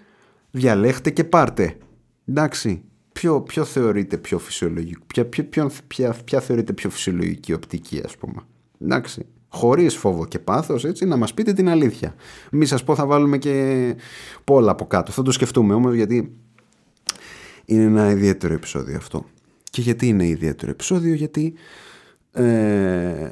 Διαλέχτε 0.51 1.09
και 1.09 1.23
πάρτε. 1.23 1.77
Εντάξει 2.25 2.83
ποιο, 3.21 3.41
ποιο 3.41 3.65
θεωρείται 3.65 4.17
πιο 4.17 4.39
φυσιολογικό, 4.39 5.03
ποια, 5.07 5.25
ποιο, 5.25 5.71
ποια, 5.87 6.15
ποια 6.25 6.39
θεωρείται 6.39 6.73
πιο 6.73 6.89
φυσιολογική 6.89 7.53
οπτική 7.53 8.01
ας 8.05 8.17
πούμε. 8.17 8.41
Εντάξει, 8.79 9.25
χωρίς 9.47 9.95
φόβο 9.95 10.25
και 10.25 10.39
πάθος 10.39 10.85
έτσι 10.85 11.05
να 11.05 11.17
μας 11.17 11.33
πείτε 11.33 11.53
την 11.53 11.69
αλήθεια. 11.69 12.15
Μη 12.51 12.65
σας 12.65 12.83
πω 12.83 12.95
θα 12.95 13.05
βάλουμε 13.05 13.37
και 13.37 13.95
πολλά 14.43 14.71
από 14.71 14.85
κάτω, 14.87 15.11
θα 15.11 15.21
το 15.21 15.31
σκεφτούμε 15.31 15.73
όμως 15.73 15.93
γιατί 15.93 16.31
είναι 17.65 17.83
ένα 17.83 18.11
ιδιαίτερο 18.11 18.53
επεισόδιο 18.53 18.97
αυτό. 18.97 19.25
Και 19.63 19.81
γιατί 19.81 20.07
είναι 20.07 20.27
ιδιαίτερο 20.27 20.71
επεισόδιο, 20.71 21.13
γιατί 21.13 21.53
ε, 22.31 23.29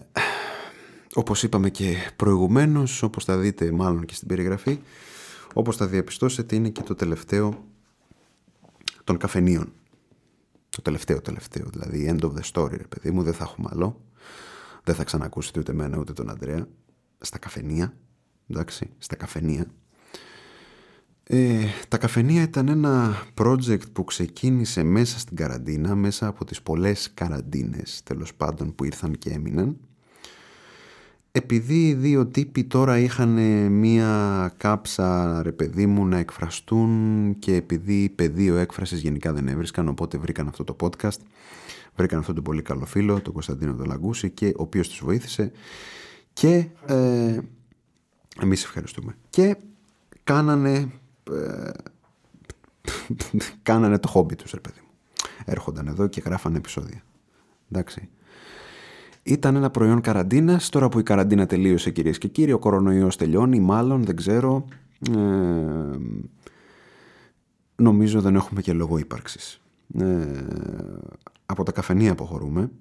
όπως 1.14 1.44
είπαμε 1.44 1.70
και 1.70 1.96
προηγουμένως, 2.16 3.04
όπως 3.04 3.24
θα 3.24 3.38
δείτε 3.38 3.72
μάλλον 3.72 4.06
και 4.06 4.14
στην 4.14 4.28
περιγραφή, 4.28 4.80
όπως 5.54 5.78
θα 5.78 5.88
διαπιστώσετε 5.88 6.56
είναι 6.56 6.70
και 6.70 6.82
το 6.82 6.96
τελευταίο 6.96 7.64
των 9.04 9.18
καφενείων. 9.18 9.74
Το 10.80 10.86
τελευταίο 10.86 11.22
τελευταίο, 11.22 11.68
δηλαδή 11.72 12.10
end 12.10 12.24
of 12.24 12.32
the 12.34 12.42
story, 12.52 12.78
ρε 12.78 12.88
παιδί 12.88 13.12
μου, 13.12 13.24
δεν 13.24 13.34
θα 13.34 13.44
έχουμε 13.44 13.70
άλλο. 13.72 14.02
Δεν 14.84 14.96
θα 14.96 15.04
ξανακούσετε 15.04 15.60
ούτε 15.60 15.72
εμένα 15.72 15.98
ούτε 15.98 16.14
τον 16.14 16.30
Αντρέα. 16.30 16.68
Στα 17.20 17.38
καφενεία, 17.38 17.94
εντάξει, 18.50 18.90
στα 18.98 19.16
καφενεία. 19.16 19.66
Ε, 21.24 21.66
τα 21.88 21.98
καφενεία 21.98 22.42
ήταν 22.42 22.68
ένα 22.68 23.24
project 23.34 23.92
που 23.94 24.04
ξεκίνησε 24.04 24.84
μέσα 24.84 25.20
στην 25.20 25.36
καραντίνα, 25.36 25.96
μέσα 25.96 26.28
από 26.28 26.46
τις 26.46 26.62
πολλές 26.62 27.12
καραντίνες 27.14 28.02
τέλος 28.04 28.36
πάντων 28.36 28.76
που 28.76 28.84
ήρθαν 28.84 29.18
και 29.18 29.30
έμειναν. 29.30 29.78
Επειδή 31.32 31.88
οι 31.88 31.94
δύο 31.94 32.26
τύποι 32.26 32.64
τώρα 32.64 32.98
είχαν 32.98 33.30
μία 33.72 34.54
κάψα 34.58 35.42
ρε 35.44 35.52
παιδί 35.52 35.86
μου 35.86 36.06
να 36.06 36.18
εκφραστούν 36.18 37.36
και 37.40 37.56
επειδή 37.56 38.10
πεδίο 38.10 38.56
έκφρασης 38.56 39.00
γενικά 39.00 39.34
δεν 39.34 39.48
έβρισκαν 39.48 39.88
οπότε 39.88 40.18
βρήκαν 40.18 40.48
αυτό 40.48 40.64
το 40.64 40.76
podcast 40.80 41.20
βρήκαν 41.96 42.20
αυτόν 42.20 42.36
τον 42.36 42.44
πολύ 42.44 42.62
καλό 42.62 42.86
φίλο 42.86 43.22
τον 43.22 43.34
Κωνσταντίνο 43.34 43.74
Δολαγκούση 43.74 44.30
και 44.30 44.48
ο 44.48 44.62
οποίος 44.62 44.88
τους 44.88 45.02
βοήθησε 45.04 45.52
και 46.34 46.68
ε, 46.86 47.40
εμείς 48.42 48.64
ευχαριστούμε. 48.64 49.16
Και 49.30 49.58
κάνανε 50.24 50.92
ε, 51.32 51.70
κάνανε 53.70 54.00
το 54.00 54.08
χόμπι 54.08 54.36
τους 54.36 54.52
ρε 54.52 54.60
παιδί 54.60 54.80
μου. 54.82 54.90
Έρχονταν 55.46 55.88
εδώ 55.88 56.08
και 56.08 56.22
γράφανε 56.26 56.58
επεισόδια. 56.58 57.04
Εντάξει 57.72 58.10
ήταν 59.24 59.56
ένα 59.56 59.70
προϊόν 59.70 60.02
καραντίνα. 60.02 60.62
Τώρα 60.70 60.90
που 60.90 61.00
η 61.00 61.04
καραντίνα 61.04 61.46
τελείωσε, 61.46 61.92
κυρίες 61.92 62.18
και 62.18 62.28
κύριοι, 62.28 62.52
ο 62.52 62.60
κορονοϊός 62.60 63.16
τελειώνει, 63.16 63.60
μάλλον 63.60 64.04
δεν 64.04 64.16
ξέρω. 64.16 64.66
Ε, 65.12 65.98
νομίζω 67.76 68.22
δεν 68.22 68.36
έχουμε 68.36 68.62
και 68.62 68.74
λόγο 68.74 68.98
ύπαρξης. 68.98 69.62
Ε, 69.94 70.26
από 71.46 71.64
τα 71.64 71.72
καφενεία 71.72 72.12
αποχωρούμε. 72.12 72.72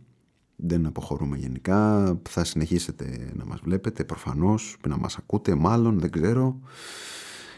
Δεν 0.57 0.86
αποχωρούμε 0.86 1.36
γενικά. 1.36 2.12
Θα 2.28 2.45
συνεχίσετε 2.45 3.32
να 3.34 3.45
μας 3.45 3.61
βλέπετε 3.62 4.05
προφανώς, 4.05 4.76
να 4.89 4.97
μας 4.97 5.16
ακούτε 5.16 5.55
μάλλον, 5.55 5.99
δεν 5.99 6.11
ξέρω. 6.11 6.61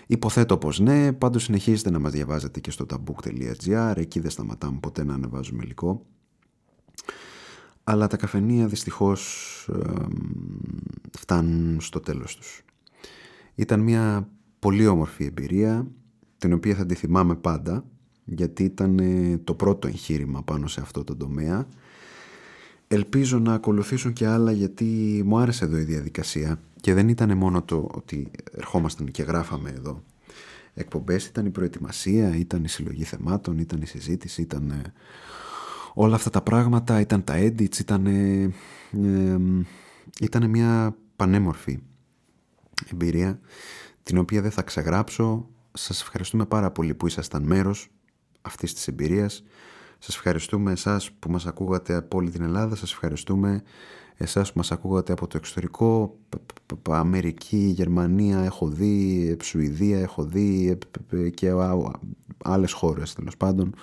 Υποθέτω 0.06 0.56
πως 0.58 0.80
ναι, 0.80 1.12
πάντως 1.12 1.42
συνεχίζετε 1.42 1.90
να 1.90 1.98
μας 1.98 2.12
διαβάζετε 2.12 2.60
και 2.60 2.70
στο 2.70 2.86
tabook.gr, 2.90 3.96
εκεί 3.96 4.20
δεν 4.20 4.30
σταματάμε 4.30 4.78
ποτέ 4.80 5.04
να 5.04 5.14
ανεβάζουμε 5.14 5.62
υλικό 5.64 6.06
αλλά 7.90 8.06
τα 8.06 8.16
καφενεία 8.16 8.66
δυστυχώς 8.66 9.68
φτάνουν 11.18 11.80
στο 11.80 12.00
τέλος 12.00 12.36
τους. 12.36 12.62
Ήταν 13.54 13.80
μια 13.80 14.28
πολύ 14.58 14.86
όμορφη 14.86 15.24
εμπειρία, 15.24 15.86
την 16.38 16.52
οποία 16.52 16.74
θα 16.74 16.86
τη 16.86 16.94
θυμάμαι 16.94 17.34
πάντα, 17.34 17.84
γιατί 18.24 18.64
ήταν 18.64 18.98
ε, 18.98 19.40
το 19.44 19.54
πρώτο 19.54 19.86
εγχείρημα 19.86 20.42
πάνω 20.42 20.66
σε 20.66 20.80
αυτό 20.80 21.04
το 21.04 21.16
τομέα. 21.16 21.66
Ελπίζω 22.88 23.38
να 23.38 23.54
ακολουθήσουν 23.54 24.12
και 24.12 24.26
άλλα 24.26 24.52
γιατί 24.52 25.22
μου 25.24 25.38
άρεσε 25.38 25.64
εδώ 25.64 25.76
η 25.76 25.84
διαδικασία 25.84 26.60
και 26.80 26.94
δεν 26.94 27.08
ήταν 27.08 27.36
μόνο 27.36 27.62
το 27.62 27.88
ότι 27.94 28.30
ερχόμασταν 28.52 29.10
και 29.10 29.22
γράφαμε 29.22 29.70
εδώ 29.70 30.02
εκπομπές, 30.74 31.26
ήταν 31.26 31.46
η 31.46 31.50
προετοιμασία, 31.50 32.36
ήταν 32.36 32.64
η 32.64 32.68
συλλογή 32.68 33.04
θεμάτων, 33.04 33.58
ήταν 33.58 33.82
η 33.82 33.86
συζήτηση, 33.86 34.42
ήταν 34.42 34.70
ε, 34.70 34.92
όλα 35.94 36.14
αυτά 36.14 36.30
τα 36.30 36.42
πράγματα, 36.42 37.00
ήταν 37.00 37.24
τα 37.24 37.34
edits, 37.36 37.78
ήταν, 37.78 38.06
ε, 38.06 38.50
ήταν 40.20 40.50
μια 40.50 40.96
πανέμορφη 41.16 41.78
εμπειρία 42.92 43.40
την 44.02 44.18
οποία 44.18 44.40
δεν 44.40 44.50
θα 44.50 44.62
ξεγράψω. 44.62 45.48
Σας 45.72 46.00
ευχαριστούμε 46.00 46.46
πάρα 46.46 46.70
πολύ 46.70 46.94
που 46.94 47.06
ήσασταν 47.06 47.42
μέρος 47.42 47.88
αυτής 48.42 48.74
της 48.74 48.88
εμπειρίας. 48.88 49.44
Σας 49.98 50.14
ευχαριστούμε 50.14 50.72
εσάς 50.72 51.10
που 51.10 51.30
μας 51.30 51.46
ακούγατε 51.46 51.94
από 51.94 52.16
όλη 52.16 52.30
την 52.30 52.42
Ελλάδα. 52.42 52.76
Σας 52.76 52.92
ευχαριστούμε 52.92 53.62
εσάς 54.16 54.52
που 54.52 54.58
μας 54.58 54.72
ακούγατε 54.72 55.12
από 55.12 55.26
το 55.26 55.36
εξωτερικό. 55.36 56.18
Αμερική, 56.90 57.56
Γερμανία 57.56 58.38
έχω 58.38 58.68
δει, 58.68 59.36
Σουηδία 59.42 60.00
έχω 60.00 60.24
δει 60.24 60.78
και 61.34 61.52
άλλες 62.44 62.72
χώρες 62.72 63.14
τέλος 63.14 63.36
πάντων. 63.36 63.74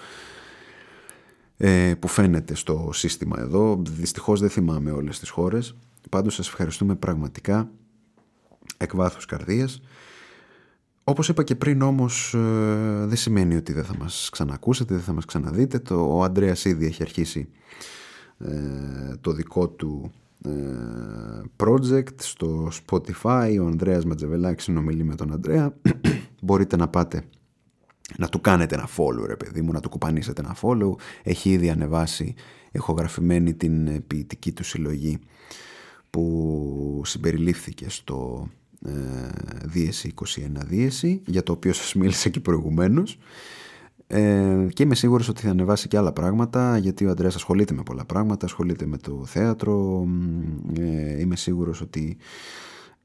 Ε, 1.60 1.94
που 2.00 2.08
φαίνεται 2.08 2.56
στο 2.56 2.90
σύστημα 2.94 3.40
εδώ. 3.40 3.82
Δυστυχώς 3.90 4.40
δεν 4.40 4.50
θυμάμαι 4.50 4.92
όλες 4.92 5.20
τις 5.20 5.30
χώρες. 5.30 5.76
Πάντως 6.10 6.34
σας 6.34 6.48
ευχαριστούμε 6.48 6.96
πραγματικά 6.96 7.70
εκ 8.78 8.96
βάθους 8.96 9.26
καρδίας. 9.26 9.82
Όπως 11.04 11.30
είπα 11.30 11.44
και 11.44 11.56
πριν 11.56 11.82
όμως 11.82 12.34
ε, 12.34 13.06
δεν 13.06 13.18
σημαίνει 13.18 13.56
ότι 13.56 13.74
δεν 13.74 13.84
θα 13.84 13.96
μας 14.00 14.30
ξανακούσετε, 14.32 14.94
δεν 14.94 15.04
θα 15.04 15.14
μας 15.14 15.26
ξαναδείτε. 15.26 15.80
Το, 15.80 16.16
ο 16.18 16.24
Αντρέας 16.24 16.66
ήδη 16.66 16.86
έχει 16.86 17.04
αρχίσει 17.04 17.50
ε, 18.38 19.16
το 19.22 19.32
δικό 19.32 19.68
του 19.68 20.12
project 21.58 22.22
στο 22.22 22.70
Spotify. 22.86 23.58
Ο 23.62 23.66
Ανδρέας 23.66 24.06
Ματζεβελάκης 24.06 24.64
συνομιλεί 24.64 25.04
με 25.04 25.16
τον 25.16 25.34
Αντρέα. 25.34 25.74
Μπορείτε 26.44 26.76
να 26.76 26.88
πάτε 26.88 27.24
να 28.16 28.28
του 28.28 28.42
κάνετε 28.42 28.76
ένα 28.76 28.88
follow 28.98 29.26
ρε 29.26 29.36
παιδί 29.36 29.62
μου, 29.62 29.72
να 29.72 29.80
του 29.80 29.90
κουπανίσετε 29.90 30.42
ένα 30.42 30.56
follow. 30.62 30.92
Έχει 31.24 31.50
ήδη 31.50 31.70
ανεβάσει 31.70 32.34
εχογραφημένη 32.72 33.54
την 33.54 34.08
ποιητική 34.08 34.52
του 34.52 34.64
συλλογή 34.64 35.20
που 36.10 37.02
συμπεριλήφθηκε 37.06 37.90
στο 37.90 38.48
ε, 38.86 38.92
Δίεση 39.64 40.14
21 40.16 40.26
Δίεση, 40.66 41.22
για 41.26 41.44
το 41.44 41.52
οποίο 41.52 41.74
σας 41.74 41.94
μίλησα 41.94 42.30
και 42.30 42.40
προηγουμένως. 42.40 43.18
Ε, 44.08 44.68
και 44.74 44.84
είμαι 44.84 44.96
σίγουρος 44.96 45.30
ότι 45.30 45.42
θα 45.42 45.50
ανεβάσει 45.50 45.88
και 45.88 45.98
άλλα 45.98 46.12
πράγματα 46.12 46.78
γιατί 46.78 47.06
ο 47.06 47.10
Αντρέας 47.10 47.36
ασχολείται 47.36 47.74
με 47.74 47.84
πολλά 47.84 48.06
πράγματα 48.06 48.46
ασχολείται 48.46 48.86
με 48.86 48.98
το 48.98 49.26
θέατρο 49.26 50.08
ε, 50.80 51.20
είμαι 51.20 51.36
σίγουρος 51.36 51.82
ότι 51.82 52.18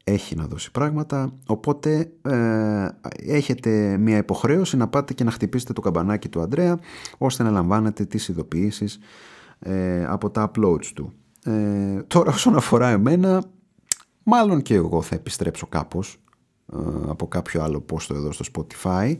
έχει 0.05 0.37
να 0.37 0.47
δώσει 0.47 0.71
πράγματα 0.71 1.33
οπότε 1.47 2.13
ε, 2.23 2.89
έχετε 3.27 3.97
μια 3.97 4.17
υποχρέωση 4.17 4.77
να 4.77 4.89
πάτε 4.89 5.13
και 5.15 5.25
να 5.25 5.31
χτυπήσετε 5.31 5.73
το 5.73 5.81
καμπανάκι 5.81 6.29
του 6.29 6.41
Αντρέα 6.41 6.79
ώστε 7.19 7.43
να 7.43 7.51
λαμβάνετε 7.51 8.05
τις 8.05 8.29
ειδοποιήσεις 8.29 8.99
ε, 9.59 10.05
από 10.05 10.31
τα 10.31 10.51
uploads 10.51 10.87
του. 10.95 11.13
Ε, 11.45 12.03
τώρα 12.07 12.33
όσον 12.33 12.57
αφορά 12.57 12.89
εμένα 12.89 13.43
μάλλον 14.23 14.63
και 14.63 14.75
εγώ 14.75 15.03
θα 15.03 15.15
επιστρέψω 15.15 15.67
κάπως 15.67 16.21
ε, 16.73 16.79
από 17.09 17.29
κάποιο 17.29 17.63
άλλο 17.63 17.81
πόστο 17.81 18.15
εδώ 18.15 18.33
στο 18.33 18.45
Spotify 18.55 19.17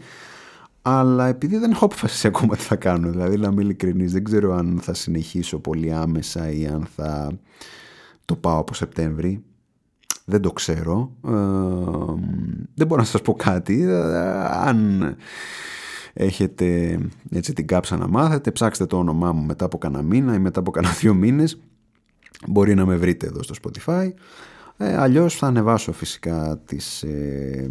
αλλά 0.83 1.27
επειδή 1.27 1.57
δεν 1.57 1.71
έχω 1.71 1.85
αποφασίσει 1.85 2.27
ακόμα 2.27 2.57
τι 2.57 2.63
θα 2.63 2.77
κάνω 2.77 3.11
δηλαδή 3.11 3.37
να 3.37 3.49
είμαι 3.49 3.63
ειλικρινής 3.63 4.13
δεν 4.13 4.25
ξέρω 4.25 4.55
αν 4.55 4.79
θα 4.83 4.95
συνεχίσω 4.95 5.59
πολύ 5.59 5.93
άμεσα 5.93 6.51
ή 6.51 6.67
αν 6.67 6.87
θα 6.97 7.39
το 8.25 8.37
πάω 8.37 8.59
από 8.59 8.75
Σεπτέμβρη 8.75 9.45
δεν 10.25 10.41
το 10.41 10.53
ξέρω. 10.53 11.13
Ε, 11.27 11.31
δεν 12.75 12.87
μπορώ 12.87 13.01
να 13.01 13.07
σας 13.07 13.23
πω 13.23 13.33
κάτι. 13.35 13.83
Ε, 13.83 13.99
αν 14.45 15.17
έχετε 16.13 16.99
έτσι 17.31 17.53
την 17.53 17.67
κάψα 17.67 17.97
να 17.97 18.09
μάθετε, 18.09 18.51
ψάξτε 18.51 18.87
το 18.87 18.99
όνομά 18.99 19.33
μου 19.33 19.43
μετά 19.45 19.65
από 19.65 19.79
κανένα 19.79 20.03
μήνα 20.03 20.35
ή 20.35 20.39
μετά 20.39 20.61
από 20.61 20.71
κανένα 20.71 20.95
δύο 20.95 21.15
μήνες. 21.15 21.61
Μπορεί 22.47 22.75
να 22.75 22.87
με 22.87 22.97
βρείτε 22.97 23.27
εδώ 23.27 23.43
στο 23.43 23.55
Spotify. 23.63 24.11
Ε, 24.77 24.97
αλλιώς 24.97 25.37
θα 25.37 25.47
ανεβάσω 25.47 25.93
φυσικά 25.93 26.61
τις, 26.65 27.03
ε, 27.03 27.71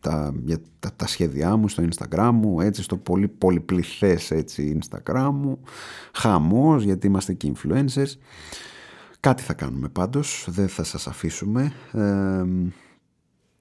τα, 0.00 0.34
για, 0.44 0.58
τα, 0.78 0.90
τα, 0.96 1.06
σχέδιά 1.06 1.56
μου 1.56 1.68
στο 1.68 1.84
Instagram 1.88 2.30
μου, 2.32 2.60
έτσι 2.60 2.82
στο 2.82 2.96
πολύ 2.96 3.28
πολυπληθές 3.28 4.30
έτσι 4.30 4.78
Instagram 4.80 5.30
μου. 5.32 5.58
Χαμός 6.12 6.84
γιατί 6.84 7.06
είμαστε 7.06 7.32
και 7.32 7.52
influencers. 7.54 8.12
Κάτι 9.22 9.42
θα 9.42 9.52
κάνουμε 9.52 9.88
πάντως, 9.88 10.46
δεν 10.48 10.68
θα 10.68 10.84
σας 10.84 11.06
αφήσουμε. 11.06 11.72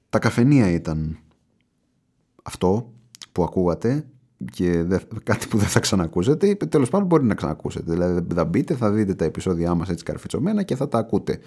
τα 0.09 0.19
καφενεία 0.19 0.71
ήταν 0.71 1.17
αυτό 2.43 2.93
που 3.31 3.43
ακούγατε 3.43 4.05
και 4.51 4.85
κάτι 5.23 5.47
που 5.47 5.57
δεν 5.57 5.67
θα 5.67 5.79
ξανακούσετε. 5.79 6.55
Τέλος 6.55 6.89
πάντων 6.89 7.07
μπορεί 7.07 7.23
να 7.23 7.35
ξανακούσετε. 7.35 7.91
Δηλαδή 7.91 8.33
θα 8.33 8.45
μπείτε, 8.45 8.75
θα 8.75 8.91
δείτε 8.91 9.13
τα 9.13 9.25
επεισόδια 9.25 9.75
μας 9.75 9.89
έτσι 9.89 10.03
καρφιτσωμένα 10.03 10.63
και 10.63 10.75
θα 10.75 10.87
τα 10.87 10.97
ακούτε. 10.97 11.39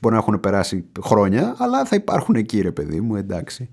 Μπορεί 0.00 0.14
να 0.14 0.20
έχουν 0.20 0.40
περάσει 0.40 0.84
χρόνια 1.00 1.54
αλλά 1.58 1.84
θα 1.84 1.96
υπάρχουν 1.96 2.34
εκεί 2.34 2.60
ρε 2.60 2.72
παιδί 2.72 3.00
μου 3.00 3.16
εντάξει. 3.16 3.68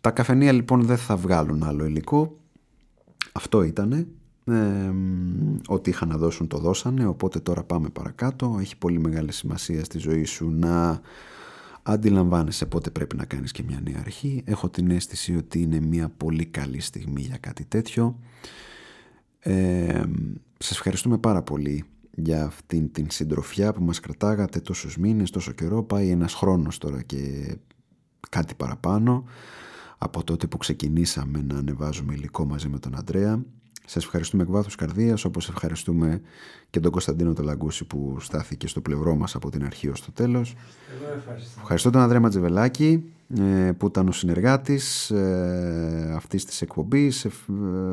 Τα 0.00 0.10
καφενεία 0.10 0.52
λοιπόν 0.52 0.82
δεν 0.82 0.96
θα 0.96 1.16
βγάλουν 1.16 1.62
άλλο 1.62 1.84
υλικό. 1.84 2.38
Αυτό 3.32 3.62
ήτανε 3.62 4.06
ε, 4.50 4.94
ό,τι 5.66 5.90
είχαν 5.90 6.08
να 6.08 6.16
δώσουν 6.16 6.46
το 6.46 6.58
δώσανε 6.58 7.06
οπότε 7.06 7.40
τώρα 7.40 7.62
πάμε 7.62 7.88
παρακάτω. 7.88 8.56
Έχει 8.60 8.76
πολύ 8.76 8.98
μεγάλη 8.98 9.32
σημασία 9.32 9.84
στη 9.84 9.98
ζωή 9.98 10.24
σου 10.24 10.50
να 10.50 11.00
αντιλαμβάνεσαι 11.82 12.66
πότε 12.66 12.90
πρέπει 12.90 13.16
να 13.16 13.24
κάνεις 13.24 13.52
και 13.52 13.62
μια 13.66 13.80
νέα 13.84 13.98
αρχή. 14.00 14.42
Έχω 14.44 14.68
την 14.68 14.90
αίσθηση 14.90 15.36
ότι 15.36 15.62
είναι 15.62 15.80
μια 15.80 16.08
πολύ 16.16 16.46
καλή 16.46 16.80
στιγμή 16.80 17.20
για 17.20 17.36
κάτι 17.40 17.64
τέτοιο. 17.64 18.18
Ε, 19.40 20.02
σας 20.58 20.76
ευχαριστούμε 20.76 21.18
πάρα 21.18 21.42
πολύ 21.42 21.84
για 22.10 22.44
αυτήν 22.44 22.92
την 22.92 23.06
συντροφιά 23.10 23.72
που 23.72 23.82
μας 23.82 24.00
κρατάγατε 24.00 24.60
τόσους 24.60 24.96
μήνες, 24.98 25.30
τόσο 25.30 25.52
καιρό. 25.52 25.82
Πάει 25.82 26.08
ένας 26.08 26.34
χρόνος 26.34 26.78
τώρα 26.78 27.02
και 27.02 27.54
κάτι 28.30 28.54
παραπάνω 28.54 29.24
από 29.98 30.24
τότε 30.24 30.46
που 30.46 30.56
ξεκινήσαμε 30.56 31.42
να 31.42 31.58
ανεβάζουμε 31.58 32.14
υλικό 32.14 32.44
μαζί 32.44 32.68
με 32.68 32.78
τον 32.78 32.96
Αντρέα 32.96 33.42
σας 33.90 34.04
ευχαριστούμε 34.04 34.42
εκ 34.42 34.50
βάθους 34.50 34.74
καρδίας, 34.74 35.24
όπως 35.24 35.48
ευχαριστούμε 35.48 36.20
και 36.70 36.80
τον 36.80 36.90
Κωνσταντίνο 36.90 37.32
Τελαγκούση 37.32 37.84
που 37.84 38.16
στάθηκε 38.20 38.66
στο 38.66 38.80
πλευρό 38.80 39.16
μας 39.16 39.34
από 39.34 39.50
την 39.50 39.64
αρχή 39.64 39.88
ως 39.88 40.04
το 40.04 40.12
τέλος. 40.12 40.56
Εγώ 41.02 41.18
ευχαριστώ. 41.18 41.60
Ευχαριστώ 41.60 41.90
τον 41.90 42.00
Ανδρέα 42.00 42.20
Ματζεβελάκη 42.20 43.12
ε, 43.38 43.72
που 43.72 43.86
ήταν 43.86 44.08
ο 44.08 44.12
συνεργάτης 44.12 45.10
ε, 45.10 46.12
αυτής 46.16 46.44
της 46.44 46.62
εκπομπής. 46.62 47.24
Ε, 47.24 47.30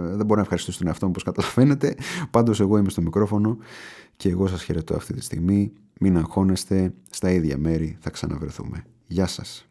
δεν 0.06 0.26
μπορώ 0.26 0.36
να 0.36 0.42
ευχαριστήσω 0.42 0.78
τον 0.78 0.88
εαυτό 0.88 1.06
μου 1.06 1.12
όπως 1.16 1.24
καταλαβαίνετε. 1.24 1.96
Πάντως 2.32 2.60
εγώ 2.60 2.78
είμαι 2.78 2.90
στο 2.90 3.02
μικρόφωνο 3.02 3.58
και 4.16 4.30
εγώ 4.30 4.48
σας 4.48 4.64
χαιρετώ 4.64 4.96
αυτή 4.96 5.14
τη 5.14 5.22
στιγμή. 5.22 5.72
μην 6.00 6.18
αγχώνεστε, 6.18 6.94
στα 7.10 7.32
ίδια 7.32 7.58
μέρη 7.58 7.98
θα 8.00 8.10
ξαναβρεθούμε. 8.10 8.84
Γεια 9.08 9.28
σας. 9.28 9.68